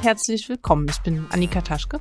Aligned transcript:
und 0.00 0.06
herzlich 0.06 0.48
willkommen. 0.48 0.86
Ich 0.88 0.98
bin 1.00 1.26
Annika 1.30 1.60
Taschke. 1.60 2.00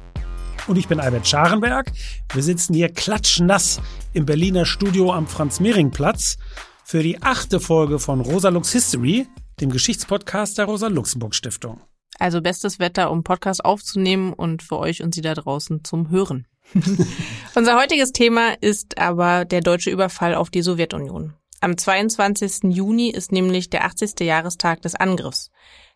Und 0.68 0.78
ich 0.78 0.88
bin 0.88 1.02
Albert 1.02 1.28
Scharenberg. 1.28 1.92
Wir 2.34 2.44
sitzen 2.44 2.74
hier 2.74 2.88
klatschnass 2.88 3.82
im 4.14 4.26
Berliner 4.26 4.66
Studio 4.66 5.12
am 5.12 5.28
Franz-Mehring-Platz 5.28 6.38
für 6.86 7.04
die 7.04 7.22
achte 7.22 7.60
Folge 7.60 8.00
von 8.00 8.22
Rosa 8.22 8.50
Lux 8.50 8.72
History, 8.72 9.28
dem 9.60 9.70
Geschichtspodcast 9.70 10.58
der 10.58 10.66
Rosa-Luxemburg-Stiftung. 10.66 11.82
Also 12.20 12.42
bestes 12.42 12.80
Wetter, 12.80 13.12
um 13.12 13.24
Podcast 13.24 13.66
aufzunehmen 13.66 14.32
und 14.32 14.64
für 14.64 14.78
euch 14.78 15.04
und 15.04 15.14
Sie 15.14 15.22
da 15.22 15.34
draußen 15.34 15.84
zum 15.84 16.10
Hören. 16.10 16.48
Unser 17.56 17.78
heutiges 17.78 18.14
Thema 18.14 18.54
ist 18.62 18.98
aber 18.98 19.44
der 19.44 19.60
deutsche 19.60 19.90
Überfall 19.90 20.36
auf 20.36 20.50
die 20.50 20.62
Sowjetunion. 20.62 21.34
Am 21.60 21.78
22. 21.78 22.74
Juni 22.74 23.10
ist 23.10 23.34
nämlich 23.34 23.70
der 23.70 23.84
80. 23.84 24.22
Jahrestag 24.22 24.82
des 24.84 24.96
Angriffs. 24.96 25.52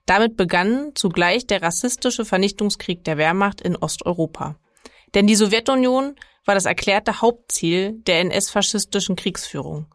Damit 0.05 0.35
begann 0.35 0.91
zugleich 0.95 1.47
der 1.47 1.61
rassistische 1.61 2.25
Vernichtungskrieg 2.25 3.03
der 3.03 3.17
Wehrmacht 3.17 3.61
in 3.61 3.75
Osteuropa. 3.75 4.57
Denn 5.13 5.27
die 5.27 5.35
Sowjetunion 5.35 6.15
war 6.45 6.55
das 6.55 6.65
erklärte 6.65 7.21
Hauptziel 7.21 7.93
der 8.05 8.19
NS-faschistischen 8.21 9.15
Kriegsführung. 9.15 9.87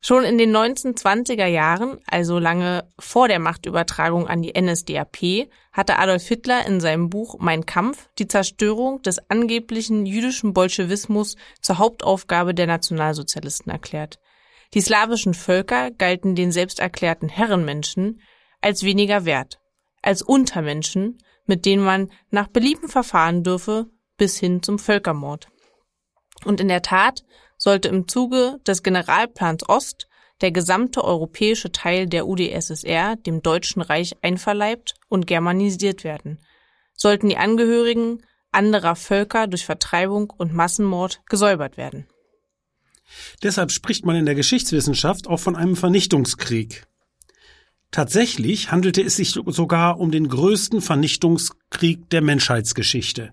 Schon 0.00 0.22
in 0.22 0.38
den 0.38 0.56
1920er 0.56 1.46
Jahren, 1.46 1.98
also 2.06 2.38
lange 2.38 2.88
vor 3.00 3.26
der 3.26 3.40
Machtübertragung 3.40 4.28
an 4.28 4.42
die 4.42 4.52
NSDAP, 4.56 5.48
hatte 5.72 5.98
Adolf 5.98 6.28
Hitler 6.28 6.66
in 6.66 6.80
seinem 6.80 7.10
Buch 7.10 7.36
Mein 7.40 7.66
Kampf 7.66 8.08
die 8.18 8.28
Zerstörung 8.28 9.02
des 9.02 9.18
angeblichen 9.28 10.06
jüdischen 10.06 10.52
Bolschewismus 10.52 11.34
zur 11.60 11.78
Hauptaufgabe 11.78 12.54
der 12.54 12.68
Nationalsozialisten 12.68 13.72
erklärt. 13.72 14.20
Die 14.74 14.80
slawischen 14.80 15.34
Völker 15.34 15.90
galten 15.90 16.36
den 16.36 16.52
selbsterklärten 16.52 17.28
Herrenmenschen 17.28 18.20
als 18.60 18.82
weniger 18.82 19.24
wert, 19.24 19.58
als 20.02 20.22
Untermenschen, 20.22 21.18
mit 21.46 21.64
denen 21.64 21.84
man 21.84 22.10
nach 22.30 22.48
Belieben 22.48 22.88
verfahren 22.88 23.42
dürfe, 23.42 23.86
bis 24.16 24.38
hin 24.38 24.62
zum 24.62 24.78
Völkermord. 24.78 25.48
Und 26.44 26.60
in 26.60 26.68
der 26.68 26.82
Tat 26.82 27.24
sollte 27.56 27.88
im 27.88 28.06
Zuge 28.06 28.58
des 28.66 28.82
Generalplans 28.82 29.68
Ost 29.68 30.08
der 30.40 30.52
gesamte 30.52 31.04
europäische 31.04 31.72
Teil 31.72 32.06
der 32.06 32.26
UdSSR 32.28 33.16
dem 33.16 33.42
Deutschen 33.42 33.82
Reich 33.82 34.16
einverleibt 34.22 34.94
und 35.08 35.26
germanisiert 35.26 36.04
werden, 36.04 36.38
sollten 36.94 37.28
die 37.28 37.36
Angehörigen 37.36 38.22
anderer 38.52 38.96
Völker 38.96 39.46
durch 39.46 39.64
Vertreibung 39.64 40.30
und 40.36 40.54
Massenmord 40.54 41.20
gesäubert 41.26 41.76
werden. 41.76 42.06
Deshalb 43.42 43.72
spricht 43.72 44.04
man 44.04 44.16
in 44.16 44.26
der 44.26 44.34
Geschichtswissenschaft 44.34 45.28
auch 45.28 45.40
von 45.40 45.56
einem 45.56 45.76
Vernichtungskrieg. 45.76 46.87
Tatsächlich 47.90 48.70
handelte 48.70 49.02
es 49.02 49.16
sich 49.16 49.30
sogar 49.30 49.98
um 49.98 50.10
den 50.10 50.28
größten 50.28 50.80
Vernichtungskrieg 50.80 52.10
der 52.10 52.20
Menschheitsgeschichte 52.20 53.32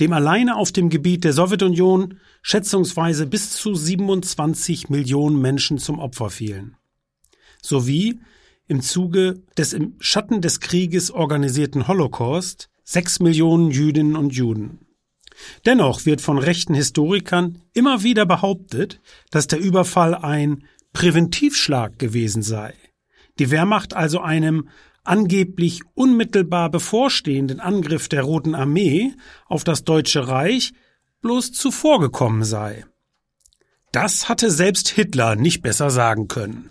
dem 0.00 0.12
alleine 0.12 0.56
auf 0.56 0.72
dem 0.72 0.88
Gebiet 0.88 1.24
der 1.24 1.32
Sowjetunion 1.32 2.20
schätzungsweise 2.42 3.26
bis 3.26 3.50
zu 3.50 3.74
27 3.74 4.88
Millionen 4.88 5.40
Menschen 5.40 5.78
zum 5.78 5.98
Opfer 5.98 6.30
fielen. 6.30 6.76
Sowie 7.62 8.20
im 8.68 8.82
Zuge 8.82 9.42
des 9.56 9.72
im 9.72 9.94
Schatten 10.00 10.40
des 10.40 10.60
Krieges 10.60 11.10
organisierten 11.10 11.88
Holocaust 11.88 12.68
sechs 12.84 13.20
Millionen 13.20 13.70
Jüdinnen 13.70 14.16
und 14.16 14.34
Juden. 14.34 14.80
Dennoch 15.64 16.06
wird 16.06 16.20
von 16.20 16.38
rechten 16.38 16.74
Historikern 16.74 17.58
immer 17.74 18.02
wieder 18.02 18.26
behauptet, 18.26 19.00
dass 19.30 19.46
der 19.46 19.60
Überfall 19.60 20.14
ein 20.14 20.64
Präventivschlag 20.92 21.98
gewesen 21.98 22.42
sei. 22.42 22.74
Die 23.38 23.50
Wehrmacht 23.50 23.94
also 23.94 24.20
einem 24.20 24.68
angeblich 25.04 25.82
unmittelbar 25.94 26.70
bevorstehenden 26.70 27.60
Angriff 27.60 28.08
der 28.08 28.22
Roten 28.22 28.54
Armee 28.54 29.14
auf 29.46 29.64
das 29.64 29.84
Deutsche 29.84 30.28
Reich 30.28 30.72
bloß 31.20 31.52
zuvorgekommen 31.52 32.44
sei. 32.44 32.86
Das 33.92 34.28
hatte 34.28 34.50
selbst 34.50 34.88
Hitler 34.88 35.36
nicht 35.36 35.62
besser 35.62 35.90
sagen 35.90 36.26
können. 36.28 36.70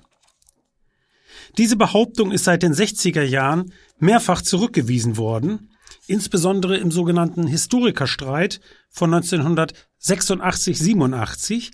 Diese 1.57 1.77
Behauptung 1.77 2.31
ist 2.31 2.43
seit 2.43 2.61
den 2.63 2.73
60er 2.73 3.23
Jahren 3.23 3.71
mehrfach 3.97 4.41
zurückgewiesen 4.41 5.15
worden, 5.17 5.71
insbesondere 6.07 6.77
im 6.77 6.91
sogenannten 6.91 7.47
Historikerstreit 7.47 8.59
von 8.89 9.13
1986-87, 9.13 11.71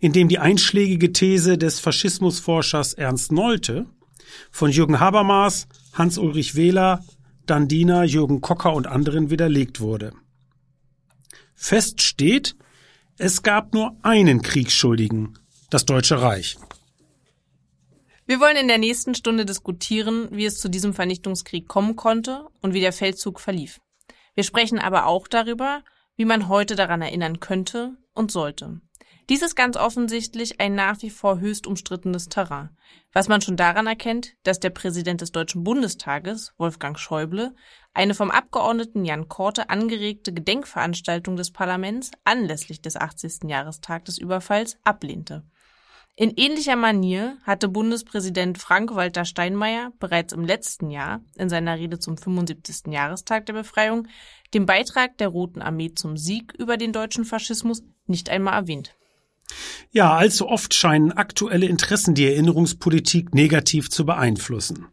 in 0.00 0.12
dem 0.12 0.28
die 0.28 0.40
einschlägige 0.40 1.12
These 1.12 1.56
des 1.56 1.78
Faschismusforschers 1.80 2.92
Ernst 2.94 3.32
Nolte 3.32 3.86
von 4.50 4.70
Jürgen 4.70 5.00
Habermas 5.00 5.66
Hans-Ulrich 5.92 6.54
Wähler, 6.56 7.04
Dandina, 7.46 8.04
Jürgen 8.04 8.40
Kocker 8.40 8.74
und 8.74 8.86
anderen 8.86 9.30
widerlegt 9.30 9.80
wurde. 9.80 10.12
Fest 11.54 12.02
steht, 12.02 12.56
es 13.16 13.42
gab 13.42 13.74
nur 13.74 13.96
einen 14.02 14.42
Kriegsschuldigen, 14.42 15.38
das 15.70 15.84
Deutsche 15.84 16.20
Reich. 16.20 16.56
Wir 18.26 18.40
wollen 18.40 18.56
in 18.56 18.68
der 18.68 18.78
nächsten 18.78 19.14
Stunde 19.14 19.44
diskutieren, 19.44 20.28
wie 20.30 20.46
es 20.46 20.58
zu 20.58 20.68
diesem 20.68 20.94
Vernichtungskrieg 20.94 21.68
kommen 21.68 21.94
konnte 21.94 22.46
und 22.62 22.72
wie 22.72 22.80
der 22.80 22.92
Feldzug 22.92 23.38
verlief. 23.38 23.80
Wir 24.34 24.44
sprechen 24.44 24.78
aber 24.78 25.06
auch 25.06 25.28
darüber, 25.28 25.82
wie 26.16 26.24
man 26.24 26.48
heute 26.48 26.74
daran 26.74 27.02
erinnern 27.02 27.40
könnte 27.40 27.96
und 28.14 28.30
sollte. 28.30 28.80
Dies 29.30 29.40
ist 29.40 29.56
ganz 29.56 29.78
offensichtlich 29.78 30.60
ein 30.60 30.74
nach 30.74 31.00
wie 31.00 31.08
vor 31.08 31.40
höchst 31.40 31.66
umstrittenes 31.66 32.28
Terrain, 32.28 32.68
was 33.14 33.26
man 33.26 33.40
schon 33.40 33.56
daran 33.56 33.86
erkennt, 33.86 34.34
dass 34.42 34.60
der 34.60 34.68
Präsident 34.68 35.22
des 35.22 35.32
Deutschen 35.32 35.64
Bundestages, 35.64 36.52
Wolfgang 36.58 36.98
Schäuble, 36.98 37.54
eine 37.94 38.12
vom 38.12 38.30
Abgeordneten 38.30 39.06
Jan 39.06 39.28
Korte 39.28 39.70
angeregte 39.70 40.34
Gedenkveranstaltung 40.34 41.36
des 41.36 41.52
Parlaments 41.52 42.10
anlässlich 42.24 42.82
des 42.82 42.96
80. 42.96 43.48
Jahrestags 43.48 44.04
des 44.04 44.18
Überfalls 44.18 44.76
ablehnte. 44.84 45.42
In 46.16 46.34
ähnlicher 46.36 46.76
Manier 46.76 47.38
hatte 47.44 47.68
Bundespräsident 47.68 48.58
Frank-Walter 48.58 49.24
Steinmeier 49.24 49.92
bereits 49.98 50.34
im 50.34 50.44
letzten 50.44 50.90
Jahr 50.90 51.22
in 51.36 51.48
seiner 51.48 51.78
Rede 51.78 51.98
zum 51.98 52.18
75. 52.18 52.92
Jahrestag 52.92 53.46
der 53.46 53.54
Befreiung 53.54 54.06
den 54.52 54.66
Beitrag 54.66 55.16
der 55.16 55.28
Roten 55.28 55.62
Armee 55.62 55.94
zum 55.94 56.18
Sieg 56.18 56.52
über 56.58 56.76
den 56.76 56.92
deutschen 56.92 57.24
Faschismus 57.24 57.82
nicht 58.06 58.28
einmal 58.28 58.54
erwähnt. 58.54 58.94
Ja, 59.90 60.14
allzu 60.14 60.48
oft 60.48 60.74
scheinen 60.74 61.12
aktuelle 61.12 61.66
Interessen 61.66 62.14
die 62.14 62.26
Erinnerungspolitik 62.26 63.34
negativ 63.34 63.90
zu 63.90 64.04
beeinflussen. 64.04 64.86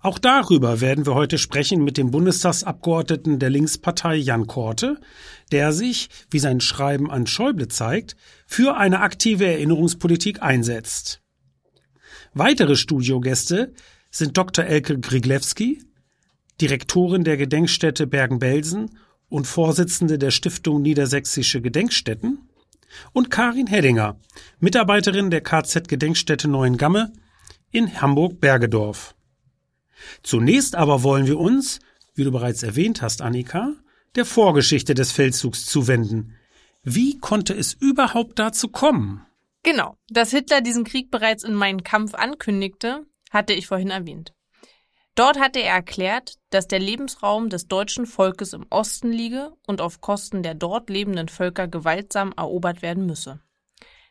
Auch 0.00 0.18
darüber 0.18 0.80
werden 0.80 1.06
wir 1.06 1.14
heute 1.14 1.38
sprechen 1.38 1.84
mit 1.84 1.96
dem 1.96 2.10
Bundestagsabgeordneten 2.10 3.38
der 3.38 3.50
Linkspartei 3.50 4.16
Jan 4.16 4.46
Korte, 4.46 5.00
der 5.52 5.72
sich, 5.72 6.08
wie 6.30 6.38
sein 6.38 6.60
Schreiben 6.60 7.10
an 7.10 7.26
Schäuble 7.26 7.68
zeigt, 7.68 8.16
für 8.46 8.76
eine 8.76 9.00
aktive 9.00 9.46
Erinnerungspolitik 9.46 10.42
einsetzt. 10.42 11.22
Weitere 12.34 12.76
Studiogäste 12.76 13.72
sind 14.10 14.36
Dr. 14.36 14.64
Elke 14.64 14.98
Griglewski, 14.98 15.82
Direktorin 16.60 17.24
der 17.24 17.36
Gedenkstätte 17.36 18.06
Bergen-Belsen 18.06 18.98
und 19.28 19.46
Vorsitzende 19.46 20.18
der 20.18 20.30
Stiftung 20.30 20.82
Niedersächsische 20.82 21.60
Gedenkstätten, 21.60 22.49
und 23.12 23.30
Karin 23.30 23.66
Heddinger, 23.66 24.18
Mitarbeiterin 24.58 25.30
der 25.30 25.42
KZ-Gedenkstätte 25.42 26.48
Neuengamme 26.48 27.12
in 27.70 28.00
Hamburg-Bergedorf. 28.00 29.14
Zunächst 30.22 30.74
aber 30.74 31.02
wollen 31.02 31.26
wir 31.26 31.38
uns, 31.38 31.80
wie 32.14 32.24
du 32.24 32.30
bereits 32.30 32.62
erwähnt 32.62 33.02
hast, 33.02 33.22
Annika, 33.22 33.74
der 34.14 34.24
Vorgeschichte 34.24 34.94
des 34.94 35.12
Feldzugs 35.12 35.66
zuwenden. 35.66 36.34
Wie 36.82 37.18
konnte 37.18 37.54
es 37.54 37.74
überhaupt 37.74 38.38
dazu 38.38 38.68
kommen? 38.68 39.26
Genau, 39.62 39.96
dass 40.08 40.30
Hitler 40.30 40.62
diesen 40.62 40.84
Krieg 40.84 41.10
bereits 41.10 41.44
in 41.44 41.54
meinen 41.54 41.84
Kampf 41.84 42.14
ankündigte, 42.14 43.06
hatte 43.30 43.52
ich 43.52 43.66
vorhin 43.66 43.90
erwähnt. 43.90 44.32
Dort 45.14 45.38
hatte 45.38 45.60
er 45.60 45.74
erklärt, 45.74 46.36
dass 46.50 46.68
der 46.68 46.78
Lebensraum 46.78 47.50
des 47.50 47.66
deutschen 47.66 48.06
Volkes 48.06 48.52
im 48.52 48.66
Osten 48.70 49.12
liege 49.12 49.52
und 49.66 49.80
auf 49.80 50.00
Kosten 50.00 50.42
der 50.42 50.54
dort 50.54 50.88
lebenden 50.88 51.28
Völker 51.28 51.68
gewaltsam 51.68 52.32
erobert 52.36 52.82
werden 52.82 53.06
müsse. 53.06 53.40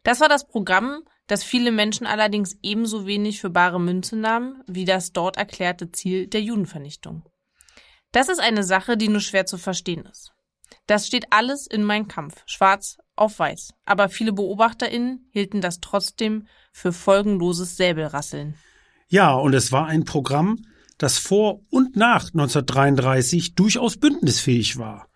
Das 0.03 0.19
war 0.19 0.29
das 0.29 0.47
Programm, 0.47 1.03
das 1.27 1.43
viele 1.43 1.71
Menschen 1.71 2.07
allerdings 2.07 2.57
ebenso 2.63 3.05
wenig 3.05 3.39
für 3.39 3.49
bare 3.49 3.79
Münze 3.79 4.15
nahmen 4.17 4.63
wie 4.67 4.85
das 4.85 5.13
dort 5.13 5.37
erklärte 5.37 5.91
Ziel 5.91 6.27
der 6.27 6.41
Judenvernichtung. 6.41 7.23
Das 8.11 8.29
ist 8.29 8.39
eine 8.39 8.63
Sache, 8.63 8.97
die 8.97 9.07
nur 9.07 9.21
schwer 9.21 9.45
zu 9.45 9.57
verstehen 9.57 10.05
ist. 10.05 10.33
Das 10.87 11.05
steht 11.05 11.27
alles 11.31 11.67
in 11.67 11.83
Mein 11.83 12.07
Kampf, 12.07 12.41
schwarz 12.47 12.97
auf 13.15 13.37
weiß, 13.37 13.73
aber 13.85 14.09
viele 14.09 14.33
Beobachterinnen 14.33 15.29
hielten 15.31 15.61
das 15.61 15.81
trotzdem 15.81 16.47
für 16.71 16.93
folgenloses 16.93 17.77
Säbelrasseln. 17.77 18.55
Ja, 19.07 19.33
und 19.33 19.53
es 19.53 19.71
war 19.71 19.85
ein 19.87 20.05
Programm, 20.05 20.57
das 20.99 21.17
vor 21.17 21.61
und 21.71 21.95
nach 21.95 22.25
1933 22.25 23.55
durchaus 23.55 23.97
bündnisfähig 23.97 24.77
war 24.77 25.07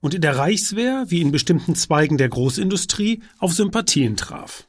und 0.00 0.14
in 0.14 0.22
der 0.22 0.38
Reichswehr 0.38 1.04
wie 1.08 1.20
in 1.20 1.32
bestimmten 1.32 1.74
Zweigen 1.74 2.16
der 2.16 2.30
Großindustrie 2.30 3.22
auf 3.38 3.52
Sympathien 3.52 4.16
traf. 4.16 4.68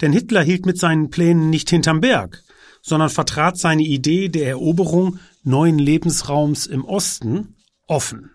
Denn 0.00 0.12
Hitler 0.12 0.42
hielt 0.42 0.66
mit 0.66 0.78
seinen 0.78 1.10
Plänen 1.10 1.48
nicht 1.48 1.70
hinterm 1.70 2.00
Berg, 2.00 2.42
sondern 2.82 3.08
vertrat 3.10 3.56
seine 3.56 3.82
Idee 3.82 4.28
der 4.28 4.48
Eroberung 4.48 5.18
neuen 5.44 5.78
Lebensraums 5.78 6.66
im 6.66 6.84
Osten 6.84 7.56
offen. 7.86 8.32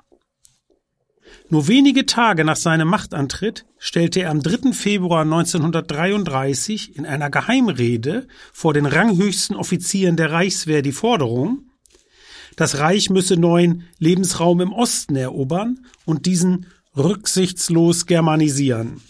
Nur 1.50 1.68
wenige 1.68 2.06
Tage 2.06 2.44
nach 2.44 2.56
seinem 2.56 2.88
Machtantritt 2.88 3.66
stellte 3.78 4.22
er 4.22 4.32
am 4.32 4.42
3. 4.42 4.74
Februar 4.74 5.22
1933 5.22 6.96
in 6.96 7.06
einer 7.06 7.30
Geheimrede 7.30 8.28
vor 8.52 8.74
den 8.74 8.86
ranghöchsten 8.86 9.56
Offizieren 9.56 10.18
der 10.18 10.32
Reichswehr 10.32 10.82
die 10.82 10.92
Forderung, 10.92 11.68
das 12.58 12.80
Reich 12.80 13.10
müsse 13.10 13.38
neuen 13.38 13.84
Lebensraum 14.00 14.62
im 14.62 14.74
Osten 14.74 15.16
erobern 15.16 15.86
und 16.06 16.26
diesen 16.26 16.66
rücksichtslos 16.98 18.08
germanisieren. 18.08 19.02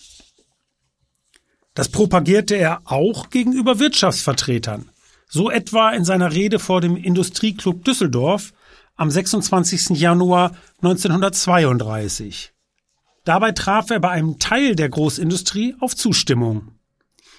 Das 1.74 1.90
propagierte 1.90 2.56
er 2.56 2.82
auch 2.86 3.30
gegenüber 3.30 3.80
Wirtschaftsvertretern, 3.80 4.90
so 5.30 5.50
etwa 5.50 5.92
in 5.92 6.04
seiner 6.04 6.34
Rede 6.34 6.60
vor 6.60 6.82
dem 6.82 6.98
Industrieclub 6.98 7.86
Düsseldorf 7.86 8.52
am 8.98 9.12
26. 9.12 9.90
Januar 9.92 10.56
1932. 10.82 12.52
Dabei 13.24 13.52
traf 13.52 13.90
er 13.92 14.00
bei 14.00 14.10
einem 14.10 14.40
Teil 14.40 14.76
der 14.76 14.90
Großindustrie 14.90 15.76
auf 15.80 15.96
Zustimmung. 15.96 16.72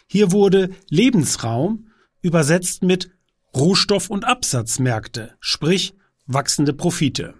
Hier 0.06 0.32
wurde 0.32 0.70
Lebensraum 0.88 1.88
übersetzt 2.22 2.82
mit 2.82 3.10
Rohstoff- 3.55 4.10
und 4.10 4.25
Absatzmärkte, 4.25 5.37
sprich 5.40 5.94
wachsende 6.26 6.72
Profite. 6.72 7.34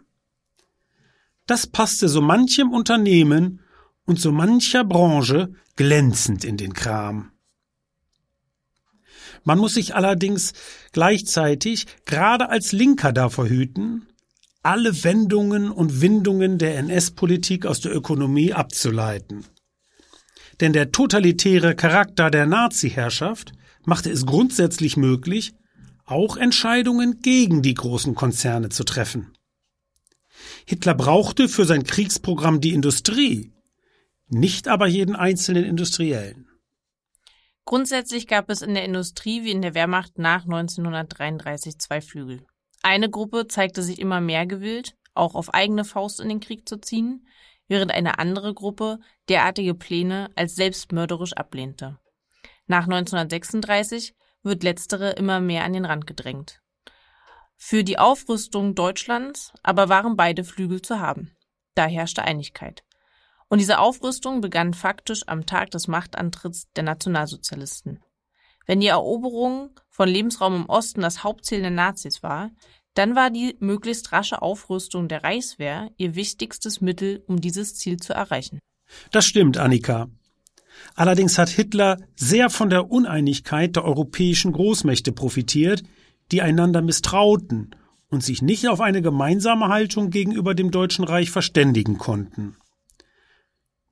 Das 1.47 1.67
passte 1.67 2.09
so 2.09 2.21
manchem 2.21 2.73
Unternehmen 2.73 3.61
und 4.05 4.21
so 4.21 4.33
mancher 4.33 4.85
Branche 4.85 5.55
glänzend 5.77 6.45
in 6.45 6.57
den 6.57 6.73
Kram. 6.73 7.31
Man 9.45 9.59
muss 9.59 9.75
sich 9.75 9.95
allerdings 9.95 10.53
gleichzeitig 10.93 11.87
gerade 12.05 12.49
als 12.49 12.73
Linker 12.73 13.13
davor 13.13 13.49
hüten, 13.49 14.08
alle 14.69 15.03
Wendungen 15.03 15.71
und 15.71 16.03
Windungen 16.03 16.59
der 16.59 16.77
NS-Politik 16.77 17.65
aus 17.65 17.81
der 17.81 17.97
Ökonomie 17.97 18.53
abzuleiten. 18.53 19.47
Denn 20.61 20.75
der 20.75 20.93
totalitäre 20.93 21.75
Charakter 21.75 22.31
der 22.31 22.45
Nazi-Herrschaft 22.45 23.53
machte 23.87 24.11
es 24.11 24.27
grundsätzlich 24.27 24.99
möglich, 24.99 25.55
auch 26.05 26.37
Entscheidungen 26.37 27.23
gegen 27.23 27.63
die 27.63 27.73
großen 27.73 28.15
Konzerne 28.15 28.69
zu 28.69 28.85
treffen. 28.85 29.33
Hitler 30.67 30.95
brauchte 30.95 31.49
für 31.49 31.65
sein 31.65 31.85
Kriegsprogramm 31.85 32.61
die 32.61 32.75
Industrie, 32.75 33.55
nicht 34.29 34.69
aber 34.69 34.87
jeden 34.87 35.17
einzelnen 35.17 35.65
Industriellen. 35.65 36.47
Grundsätzlich 37.65 38.27
gab 38.27 38.51
es 38.51 38.61
in 38.61 38.75
der 38.75 38.85
Industrie 38.85 39.45
wie 39.45 39.53
in 39.53 39.63
der 39.63 39.75
Wehrmacht 39.75 40.19
nach 40.19 40.45
1933 40.45 41.79
zwei 41.79 42.03
Flügel. 42.03 42.43
Eine 42.83 43.11
Gruppe 43.11 43.49
zeigte 43.49 43.83
sich 43.83 43.99
immer 43.99 44.21
mehr 44.21 44.47
gewillt, 44.47 44.97
auch 45.15 45.35
auf 45.35 45.53
eigene 45.53 45.85
Faust 45.85 46.21
in 46.21 46.29
den 46.29 46.41
Krieg 46.41 46.69
zu 46.69 46.81
ziehen, 46.81 47.27
während 47.67 47.93
eine 47.93 48.19
andere 48.19 48.55
Gruppe 48.55 49.01
derartige 49.29 49.75
Pläne 49.75 50.31
als 50.35 50.55
selbstmörderisch 50.55 51.35
ablehnte. 51.35 51.99
Nach 52.67 52.85
1936 52.85 54.15
wird 54.43 54.63
letztere 54.63 55.11
immer 55.11 55.41
mehr 55.41 55.65
an 55.65 55.73
den 55.73 55.85
Rand 55.85 56.07
gedrängt. 56.07 56.61
Für 57.57 57.83
die 57.83 57.99
Aufrüstung 57.99 58.75
Deutschlands 58.75 59.53
aber 59.63 59.89
waren 59.89 60.17
beide 60.17 60.45
Flügel 60.45 60.81
zu 60.81 61.01
haben. 61.01 61.37
Da 61.75 61.87
herrschte 61.87 62.23
Einigkeit. 62.23 62.85
Und 63.49 63.59
diese 63.59 63.79
Aufrüstung 63.79 64.41
begann 64.41 64.75
faktisch 64.75 65.23
am 65.27 65.47
Tag 65.47 65.71
des 65.71 65.89
Machtantritts 65.89 66.71
der 66.77 66.85
Nationalsozialisten. 66.85 68.01
Wenn 68.69 68.81
die 68.81 68.89
Eroberung 68.89 69.71
von 69.89 70.11
Lebensraum 70.11 70.55
im 70.55 70.67
Osten 70.67 71.01
das 71.01 71.25
Hauptziel 71.25 71.63
der 71.63 71.71
Nazis 71.71 72.23
war, 72.23 72.51
dann 72.93 73.17
war 73.17 73.31
die 73.31 73.57
möglichst 73.61 74.13
rasche 74.13 74.43
Aufrüstung 74.43 75.09
der 75.09 75.25
Reichswehr 75.25 75.91
ihr 75.97 76.15
wichtigstes 76.15 76.83
Mittel, 76.83 77.25
um 77.27 77.41
dieses 77.41 77.77
Ziel 77.77 77.97
zu 77.97 78.13
erreichen. 78.13 78.59
Das 79.11 79.25
stimmt, 79.25 79.57
Annika. 79.57 80.09
Allerdings 80.95 81.39
hat 81.39 81.49
Hitler 81.49 81.97
sehr 82.15 82.51
von 82.51 82.69
der 82.69 82.91
Uneinigkeit 82.91 83.75
der 83.75 83.85
europäischen 83.85 84.53
Großmächte 84.53 85.13
profitiert, 85.13 85.83
die 86.31 86.43
einander 86.43 86.83
misstrauten 86.83 87.75
und 88.11 88.23
sich 88.23 88.43
nicht 88.43 88.69
auf 88.69 88.83
eine 88.83 89.01
gemeinsame 89.01 89.69
Haltung 89.69 90.11
gegenüber 90.11 90.55
dem 90.55 90.71
Deutschen 90.71 91.05
Reich 91.05 91.31
verständigen 91.31 91.97
konnten. 91.97 92.57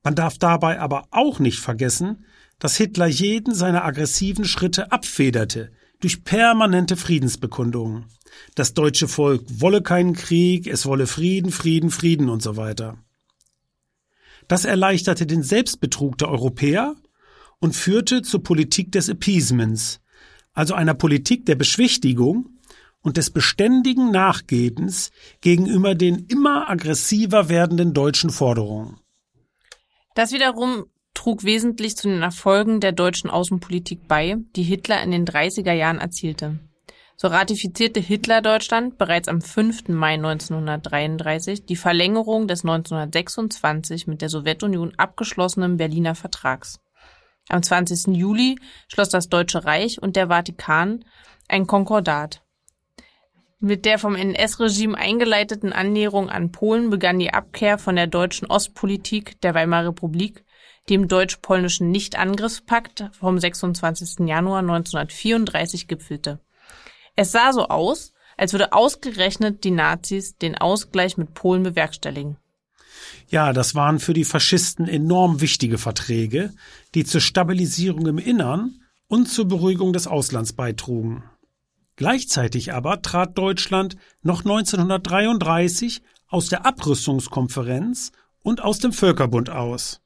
Man 0.02 0.14
darf 0.14 0.36
dabei 0.36 0.80
aber 0.80 1.08
auch 1.12 1.38
nicht 1.38 1.60
vergessen, 1.60 2.26
dass 2.58 2.76
Hitler 2.76 3.06
jeden 3.06 3.54
seiner 3.54 3.84
aggressiven 3.84 4.44
Schritte 4.44 4.92
abfederte 4.92 5.72
durch 6.00 6.24
permanente 6.24 6.96
Friedensbekundungen. 6.96 8.06
Das 8.54 8.74
deutsche 8.74 9.08
Volk 9.08 9.42
wolle 9.48 9.82
keinen 9.82 10.14
Krieg, 10.14 10.66
es 10.66 10.86
wolle 10.86 11.06
Frieden, 11.06 11.50
Frieden, 11.50 11.90
Frieden 11.90 12.28
und 12.28 12.42
so 12.42 12.56
weiter. 12.56 12.98
Das 14.48 14.64
erleichterte 14.64 15.26
den 15.26 15.42
Selbstbetrug 15.42 16.18
der 16.18 16.28
Europäer 16.28 16.94
und 17.58 17.74
führte 17.74 18.22
zur 18.22 18.42
Politik 18.42 18.92
des 18.92 19.08
Appeasements, 19.08 20.00
also 20.52 20.74
einer 20.74 20.94
Politik 20.94 21.46
der 21.46 21.56
Beschwichtigung 21.56 22.50
und 23.02 23.16
des 23.16 23.30
beständigen 23.30 24.10
Nachgebens 24.10 25.10
gegenüber 25.40 25.94
den 25.94 26.26
immer 26.26 26.68
aggressiver 26.68 27.48
werdenden 27.48 27.92
deutschen 27.92 28.30
Forderungen. 28.30 28.98
Das 30.14 30.32
wiederum 30.32 30.86
trug 31.16 31.42
wesentlich 31.42 31.96
zu 31.96 32.08
den 32.08 32.22
Erfolgen 32.22 32.80
der 32.80 32.92
deutschen 32.92 33.30
Außenpolitik 33.30 34.06
bei, 34.06 34.36
die 34.54 34.62
Hitler 34.62 35.02
in 35.02 35.10
den 35.10 35.26
30er 35.26 35.72
Jahren 35.72 35.98
erzielte. 35.98 36.58
So 37.16 37.28
ratifizierte 37.28 37.98
Hitler 37.98 38.42
Deutschland 38.42 38.98
bereits 38.98 39.26
am 39.26 39.40
5. 39.40 39.88
Mai 39.88 40.14
1933 40.14 41.64
die 41.64 41.76
Verlängerung 41.76 42.46
des 42.46 42.62
1926 42.62 44.06
mit 44.06 44.20
der 44.20 44.28
Sowjetunion 44.28 44.92
abgeschlossenen 44.98 45.78
Berliner 45.78 46.14
Vertrags. 46.14 46.78
Am 47.48 47.62
20. 47.62 48.14
Juli 48.14 48.58
schloss 48.88 49.08
das 49.08 49.30
Deutsche 49.30 49.64
Reich 49.64 50.02
und 50.02 50.14
der 50.16 50.28
Vatikan 50.28 51.04
ein 51.48 51.66
Konkordat. 51.66 52.42
Mit 53.58 53.86
der 53.86 53.98
vom 53.98 54.14
NS-Regime 54.14 54.98
eingeleiteten 54.98 55.72
Annäherung 55.72 56.28
an 56.28 56.52
Polen 56.52 56.90
begann 56.90 57.18
die 57.18 57.32
Abkehr 57.32 57.78
von 57.78 57.96
der 57.96 58.06
deutschen 58.06 58.48
Ostpolitik 58.48 59.40
der 59.40 59.54
Weimarer 59.54 59.88
Republik, 59.88 60.44
dem 60.88 61.08
deutsch-polnischen 61.08 61.90
Nichtangriffspakt 61.90 63.10
vom 63.12 63.38
26. 63.38 64.26
Januar 64.26 64.60
1934 64.60 65.88
gipfelte. 65.88 66.40
Es 67.16 67.32
sah 67.32 67.52
so 67.52 67.68
aus, 67.68 68.12
als 68.36 68.52
würde 68.52 68.72
ausgerechnet 68.72 69.64
die 69.64 69.70
Nazis 69.70 70.36
den 70.36 70.56
Ausgleich 70.56 71.16
mit 71.16 71.34
Polen 71.34 71.62
bewerkstelligen. 71.62 72.36
Ja, 73.28 73.52
das 73.52 73.74
waren 73.74 73.98
für 73.98 74.12
die 74.12 74.24
Faschisten 74.24 74.88
enorm 74.88 75.40
wichtige 75.40 75.78
Verträge, 75.78 76.52
die 76.94 77.04
zur 77.04 77.20
Stabilisierung 77.20 78.06
im 78.06 78.18
Innern 78.18 78.80
und 79.08 79.26
zur 79.26 79.48
Beruhigung 79.48 79.92
des 79.92 80.06
Auslands 80.06 80.52
beitrugen. 80.52 81.24
Gleichzeitig 81.96 82.74
aber 82.74 83.00
trat 83.00 83.38
Deutschland 83.38 83.96
noch 84.22 84.40
1933 84.40 86.02
aus 86.28 86.48
der 86.48 86.66
Abrüstungskonferenz 86.66 88.12
und 88.42 88.62
aus 88.62 88.78
dem 88.78 88.92
Völkerbund 88.92 89.50
aus. 89.50 90.02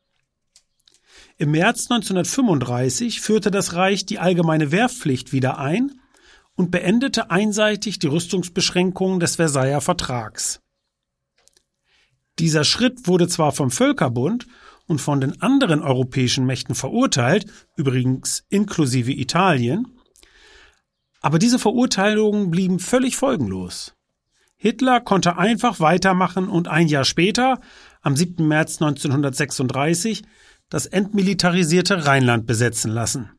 Im 1.40 1.52
März 1.52 1.90
1935 1.90 3.22
führte 3.22 3.50
das 3.50 3.72
Reich 3.72 4.04
die 4.04 4.18
allgemeine 4.18 4.72
Wehrpflicht 4.72 5.32
wieder 5.32 5.56
ein 5.56 5.98
und 6.54 6.70
beendete 6.70 7.30
einseitig 7.30 7.98
die 7.98 8.08
Rüstungsbeschränkungen 8.08 9.20
des 9.20 9.36
Versailler 9.36 9.80
Vertrags. 9.80 10.60
Dieser 12.38 12.62
Schritt 12.62 13.06
wurde 13.06 13.26
zwar 13.26 13.52
vom 13.52 13.70
Völkerbund 13.70 14.48
und 14.86 15.00
von 15.00 15.22
den 15.22 15.40
anderen 15.40 15.80
europäischen 15.80 16.44
Mächten 16.44 16.74
verurteilt, 16.74 17.46
übrigens 17.74 18.44
inklusive 18.50 19.12
Italien, 19.12 19.86
aber 21.22 21.38
diese 21.38 21.58
Verurteilungen 21.58 22.50
blieben 22.50 22.78
völlig 22.78 23.16
folgenlos. 23.16 23.94
Hitler 24.56 25.00
konnte 25.00 25.38
einfach 25.38 25.80
weitermachen 25.80 26.50
und 26.50 26.68
ein 26.68 26.88
Jahr 26.88 27.06
später, 27.06 27.62
am 28.02 28.14
7. 28.14 28.46
März 28.46 28.82
1936, 28.82 30.22
das 30.70 30.86
entmilitarisierte 30.86 32.06
Rheinland 32.06 32.46
besetzen 32.46 32.90
lassen. 32.90 33.32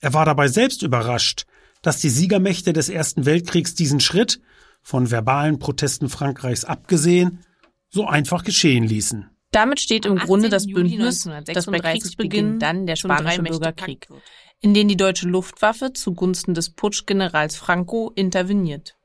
Er 0.00 0.14
war 0.14 0.24
dabei 0.24 0.48
selbst 0.48 0.82
überrascht, 0.82 1.44
dass 1.82 1.98
die 1.98 2.08
Siegermächte 2.08 2.72
des 2.72 2.88
Ersten 2.88 3.26
Weltkriegs 3.26 3.74
diesen 3.74 4.00
Schritt, 4.00 4.40
von 4.80 5.10
verbalen 5.10 5.58
Protesten 5.58 6.08
Frankreichs 6.08 6.64
abgesehen, 6.64 7.44
so 7.90 8.06
einfach 8.06 8.44
geschehen 8.44 8.84
ließen. 8.84 9.28
Damit 9.50 9.80
steht 9.80 10.06
im 10.06 10.16
Grunde 10.16 10.48
das 10.48 10.66
Bündnis, 10.66 11.28
das 11.44 11.66
bei 11.66 11.80
Kriegsbeginn 11.80 12.58
dann 12.58 12.86
der 12.86 12.96
Spanische 12.96 13.42
Bürgerkrieg, 13.42 14.08
in 14.60 14.74
den 14.74 14.88
die 14.88 14.96
deutsche 14.96 15.28
Luftwaffe 15.28 15.92
zugunsten 15.92 16.54
des 16.54 16.70
Putschgenerals 16.70 17.56
Franco 17.56 18.12
interveniert, 18.14 18.96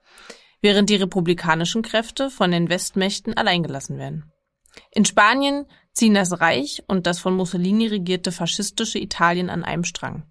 während 0.62 0.90
die 0.90 0.96
republikanischen 0.96 1.82
Kräfte 1.82 2.30
von 2.30 2.52
den 2.52 2.70
Westmächten 2.70 3.36
alleingelassen 3.36 3.98
werden. 3.98 4.32
In 4.92 5.06
Spanien 5.06 5.66
ziehen 5.94 6.14
das 6.14 6.40
Reich 6.42 6.84
und 6.88 7.08
das 7.08 7.20
von 7.20 7.36
Mussolini 7.36 7.88
regierte 7.88 8.32
faschistische 8.32 9.00
Italien 9.00 9.50
an 9.50 9.64
einem 9.64 9.84
Strang. 9.84 10.24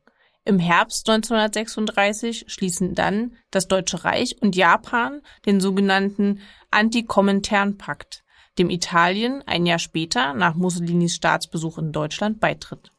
Im 0.45 0.59
Herbst 0.59 1.09
1936 1.09 2.47
schließen 2.49 2.95
dann 2.95 3.37
das 3.53 3.69
Deutsche 3.69 4.05
Reich 4.05 4.43
und 4.43 4.57
Japan 4.57 5.23
den 5.47 5.61
sogenannten 5.61 6.41
Antikomintern-Pakt, 6.73 8.25
dem 8.59 8.69
Italien 8.69 9.43
ein 9.47 9.67
Jahr 9.67 9.79
später 9.79 10.35
nach 10.35 10.57
Mussolinis 10.57 11.15
Staatsbesuch 11.15 11.79
in 11.79 11.93
Deutschland 11.93 12.41
beitritt. 12.41 12.91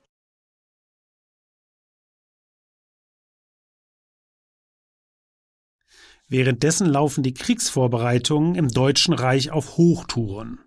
Währenddessen 6.29 6.87
laufen 6.87 7.23
die 7.23 7.33
Kriegsvorbereitungen 7.33 8.55
im 8.55 8.69
Deutschen 8.69 9.13
Reich 9.13 9.51
auf 9.51 9.77
Hochtouren. 9.77 10.62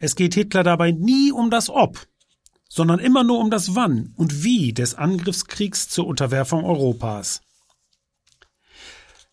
Es 0.00 0.16
geht 0.16 0.34
Hitler 0.34 0.64
dabei 0.64 0.92
nie 0.92 1.30
um 1.30 1.50
das 1.50 1.68
Ob, 1.68 2.06
sondern 2.68 2.98
immer 2.98 3.22
nur 3.22 3.38
um 3.38 3.50
das 3.50 3.74
Wann 3.74 4.14
und 4.16 4.42
Wie 4.42 4.72
des 4.72 4.94
Angriffskriegs 4.94 5.90
zur 5.90 6.06
Unterwerfung 6.06 6.64
Europas. 6.64 7.42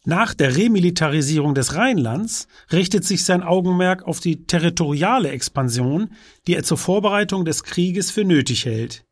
Nach 0.03 0.33
der 0.33 0.55
Remilitarisierung 0.55 1.55
des 1.55 1.75
Rheinlands 1.75 2.47
richtet 2.71 3.05
sich 3.05 3.23
sein 3.23 3.43
Augenmerk 3.43 4.03
auf 4.03 4.19
die 4.19 4.45
territoriale 4.45 5.29
Expansion, 5.29 6.11
die 6.47 6.55
er 6.55 6.63
zur 6.63 6.77
Vorbereitung 6.77 7.45
des 7.45 7.63
Krieges 7.63 8.11
für 8.11 8.25
nötig 8.25 8.65
hält. 8.65 9.05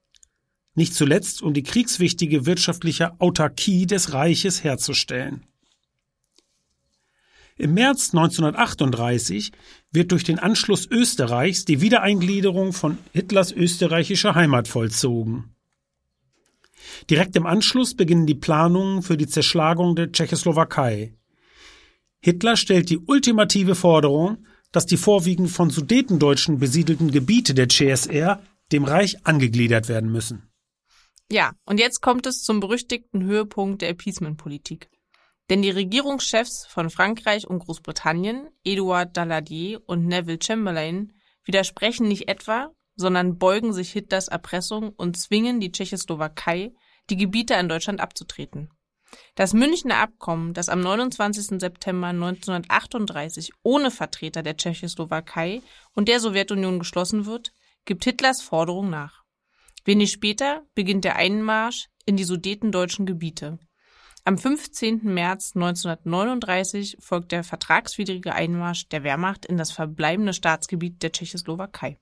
Nicht 0.73 0.93
zuletzt, 0.93 1.41
um 1.41 1.53
die 1.53 1.63
kriegswichtige 1.63 2.45
wirtschaftliche 2.45 3.19
Autarkie 3.19 3.85
des 3.85 4.13
Reiches 4.13 4.63
herzustellen. 4.63 5.45
Im 7.57 7.73
März 7.73 8.09
1938 8.13 9.51
wird 9.91 10.11
durch 10.11 10.25
den 10.25 10.39
Anschluss 10.39 10.87
Österreichs 10.87 11.63
die 11.63 11.79
Wiedereingliederung 11.79 12.73
von 12.73 12.97
Hitlers 13.13 13.53
österreichischer 13.53 14.35
Heimat 14.35 14.67
vollzogen. 14.67 15.55
Direkt 17.09 17.35
im 17.37 17.45
Anschluss 17.45 17.95
beginnen 17.95 18.27
die 18.27 18.35
Planungen 18.35 19.03
für 19.03 19.15
die 19.15 19.27
Zerschlagung 19.27 19.95
der 19.95 20.11
Tschechoslowakei. 20.11 21.13
Hitler 22.19 22.57
stellt 22.57 22.89
die 22.89 22.99
ultimative 22.99 23.75
Forderung, 23.75 24.45
dass 24.73 24.85
die 24.85 24.97
vorwiegend 24.97 25.49
von 25.49 25.69
Sudetendeutschen 25.69 26.59
besiedelten 26.59 27.11
Gebiete 27.11 27.53
der 27.53 27.69
CSR 27.69 28.41
dem 28.73 28.83
Reich 28.83 29.25
angegliedert 29.25 29.87
werden 29.87 30.11
müssen. 30.11 30.49
Ja, 31.31 31.53
und 31.65 31.79
jetzt 31.79 32.01
kommt 32.01 32.25
es 32.25 32.43
zum 32.43 32.59
berüchtigten 32.59 33.23
Höhepunkt 33.23 33.81
der 33.81 33.89
Appeasement-Politik. 33.89 34.89
Denn 35.49 35.61
die 35.61 35.69
Regierungschefs 35.69 36.65
von 36.65 36.89
Frankreich 36.89 37.47
und 37.47 37.59
Großbritannien, 37.59 38.49
Edouard 38.63 39.15
Daladier 39.15 39.81
und 39.85 40.05
Neville 40.05 40.39
Chamberlain, 40.41 41.13
widersprechen 41.43 42.07
nicht 42.07 42.27
etwa, 42.27 42.71
sondern 42.95 43.37
beugen 43.37 43.73
sich 43.73 43.91
Hitlers 43.91 44.27
Erpressung 44.27 44.89
und 44.89 45.17
zwingen 45.17 45.59
die 45.59 45.71
Tschechoslowakei, 45.71 46.73
die 47.09 47.17
Gebiete 47.17 47.57
an 47.57 47.69
Deutschland 47.69 47.99
abzutreten. 47.99 48.69
Das 49.35 49.53
Münchner 49.53 49.97
Abkommen, 49.97 50.53
das 50.53 50.69
am 50.69 50.81
29. 50.81 51.59
September 51.59 52.07
1938 52.07 53.51
ohne 53.63 53.91
Vertreter 53.91 54.43
der 54.43 54.57
Tschechoslowakei 54.57 55.61
und 55.93 56.07
der 56.07 56.19
Sowjetunion 56.19 56.79
geschlossen 56.79 57.25
wird, 57.25 57.51
gibt 57.85 58.03
Hitlers 58.03 58.41
Forderung 58.41 58.89
nach. 58.89 59.23
Wenig 59.83 60.11
später 60.11 60.63
beginnt 60.73 61.05
der 61.05 61.17
Einmarsch 61.17 61.87
in 62.05 62.17
die 62.17 62.23
sudetendeutschen 62.23 63.05
Gebiete. 63.05 63.59
Am 64.27 64.39
15. 64.39 65.01
März 65.03 65.51
1939 65.53 66.97
folgt 66.99 67.31
der 67.31 67.43
vertragswidrige 67.43 68.33
Einmarsch 68.33 68.87
der 68.89 69.03
Wehrmacht 69.03 69.45
in 69.45 69.55
das 69.55 69.71
verbleibende 69.71 70.33
Staatsgebiet 70.33 71.03
der 71.03 71.11
Tschechoslowakei. 71.11 71.99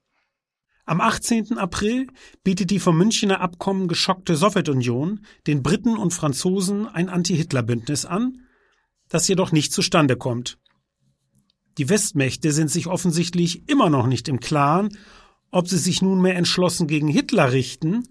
Am 0.86 1.02
18. 1.02 1.58
April 1.58 2.08
bietet 2.42 2.72
die 2.72 2.80
vom 2.80 2.98
Münchner 2.98 3.42
Abkommen 3.42 3.90
geschockte 3.90 4.38
Sowjetunion 4.38 5.26
den 5.48 5.64
Briten 5.64 5.98
und 5.98 6.14
Franzosen 6.14 6.88
ein 6.88 7.10
Anti-Hitler-Bündnis 7.10 8.06
an, 8.06 8.48
das 9.10 9.28
jedoch 9.28 9.52
nicht 9.52 9.74
zustande 9.74 10.16
kommt. 10.16 10.58
Die 11.78 11.90
Westmächte 11.90 12.54
sind 12.54 12.72
sich 12.72 12.88
offensichtlich 12.88 13.68
immer 13.68 13.90
noch 13.90 14.08
nicht 14.08 14.30
im 14.30 14.40
Klaren, 14.40 14.98
ob 15.52 15.68
sie 15.68 15.78
sich 15.78 16.02
nunmehr 16.02 16.38
entschlossen 16.38 16.88
gegen 16.88 17.10
Hitler 17.10 17.52
richten 17.52 18.08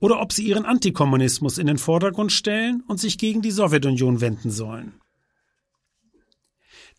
oder 0.00 0.20
ob 0.20 0.32
sie 0.32 0.44
ihren 0.44 0.64
Antikommunismus 0.64 1.58
in 1.58 1.66
den 1.66 1.78
Vordergrund 1.78 2.32
stellen 2.32 2.82
und 2.86 3.00
sich 3.00 3.18
gegen 3.18 3.42
die 3.42 3.50
Sowjetunion 3.50 4.20
wenden 4.20 4.50
sollen. 4.50 5.00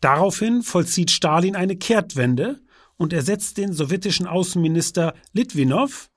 Daraufhin 0.00 0.62
vollzieht 0.62 1.10
Stalin 1.10 1.56
eine 1.56 1.76
Kehrtwende 1.76 2.60
und 2.96 3.12
ersetzt 3.12 3.56
den 3.56 3.72
sowjetischen 3.72 4.26
Außenminister 4.26 5.14
Litwinow, 5.32 6.10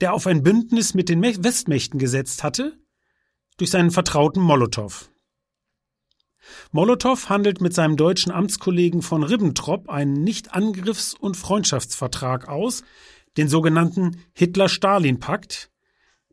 der 0.00 0.14
auf 0.14 0.26
ein 0.26 0.42
Bündnis 0.42 0.94
mit 0.94 1.08
den 1.08 1.22
Westmächten 1.22 1.98
gesetzt 1.98 2.42
hatte, 2.42 2.78
durch 3.56 3.70
seinen 3.70 3.90
Vertrauten 3.90 4.42
Molotow. 4.42 5.10
Molotow 6.72 7.28
handelt 7.28 7.60
mit 7.60 7.74
seinem 7.74 7.96
deutschen 7.96 8.32
Amtskollegen 8.32 9.02
von 9.02 9.22
Ribbentrop 9.22 9.88
einen 9.88 10.24
Nicht-Angriffs- 10.24 11.14
und 11.14 11.36
Freundschaftsvertrag 11.36 12.48
aus, 12.48 12.82
den 13.36 13.48
sogenannten 13.48 14.20
Hitler-Stalin-Pakt, 14.34 15.71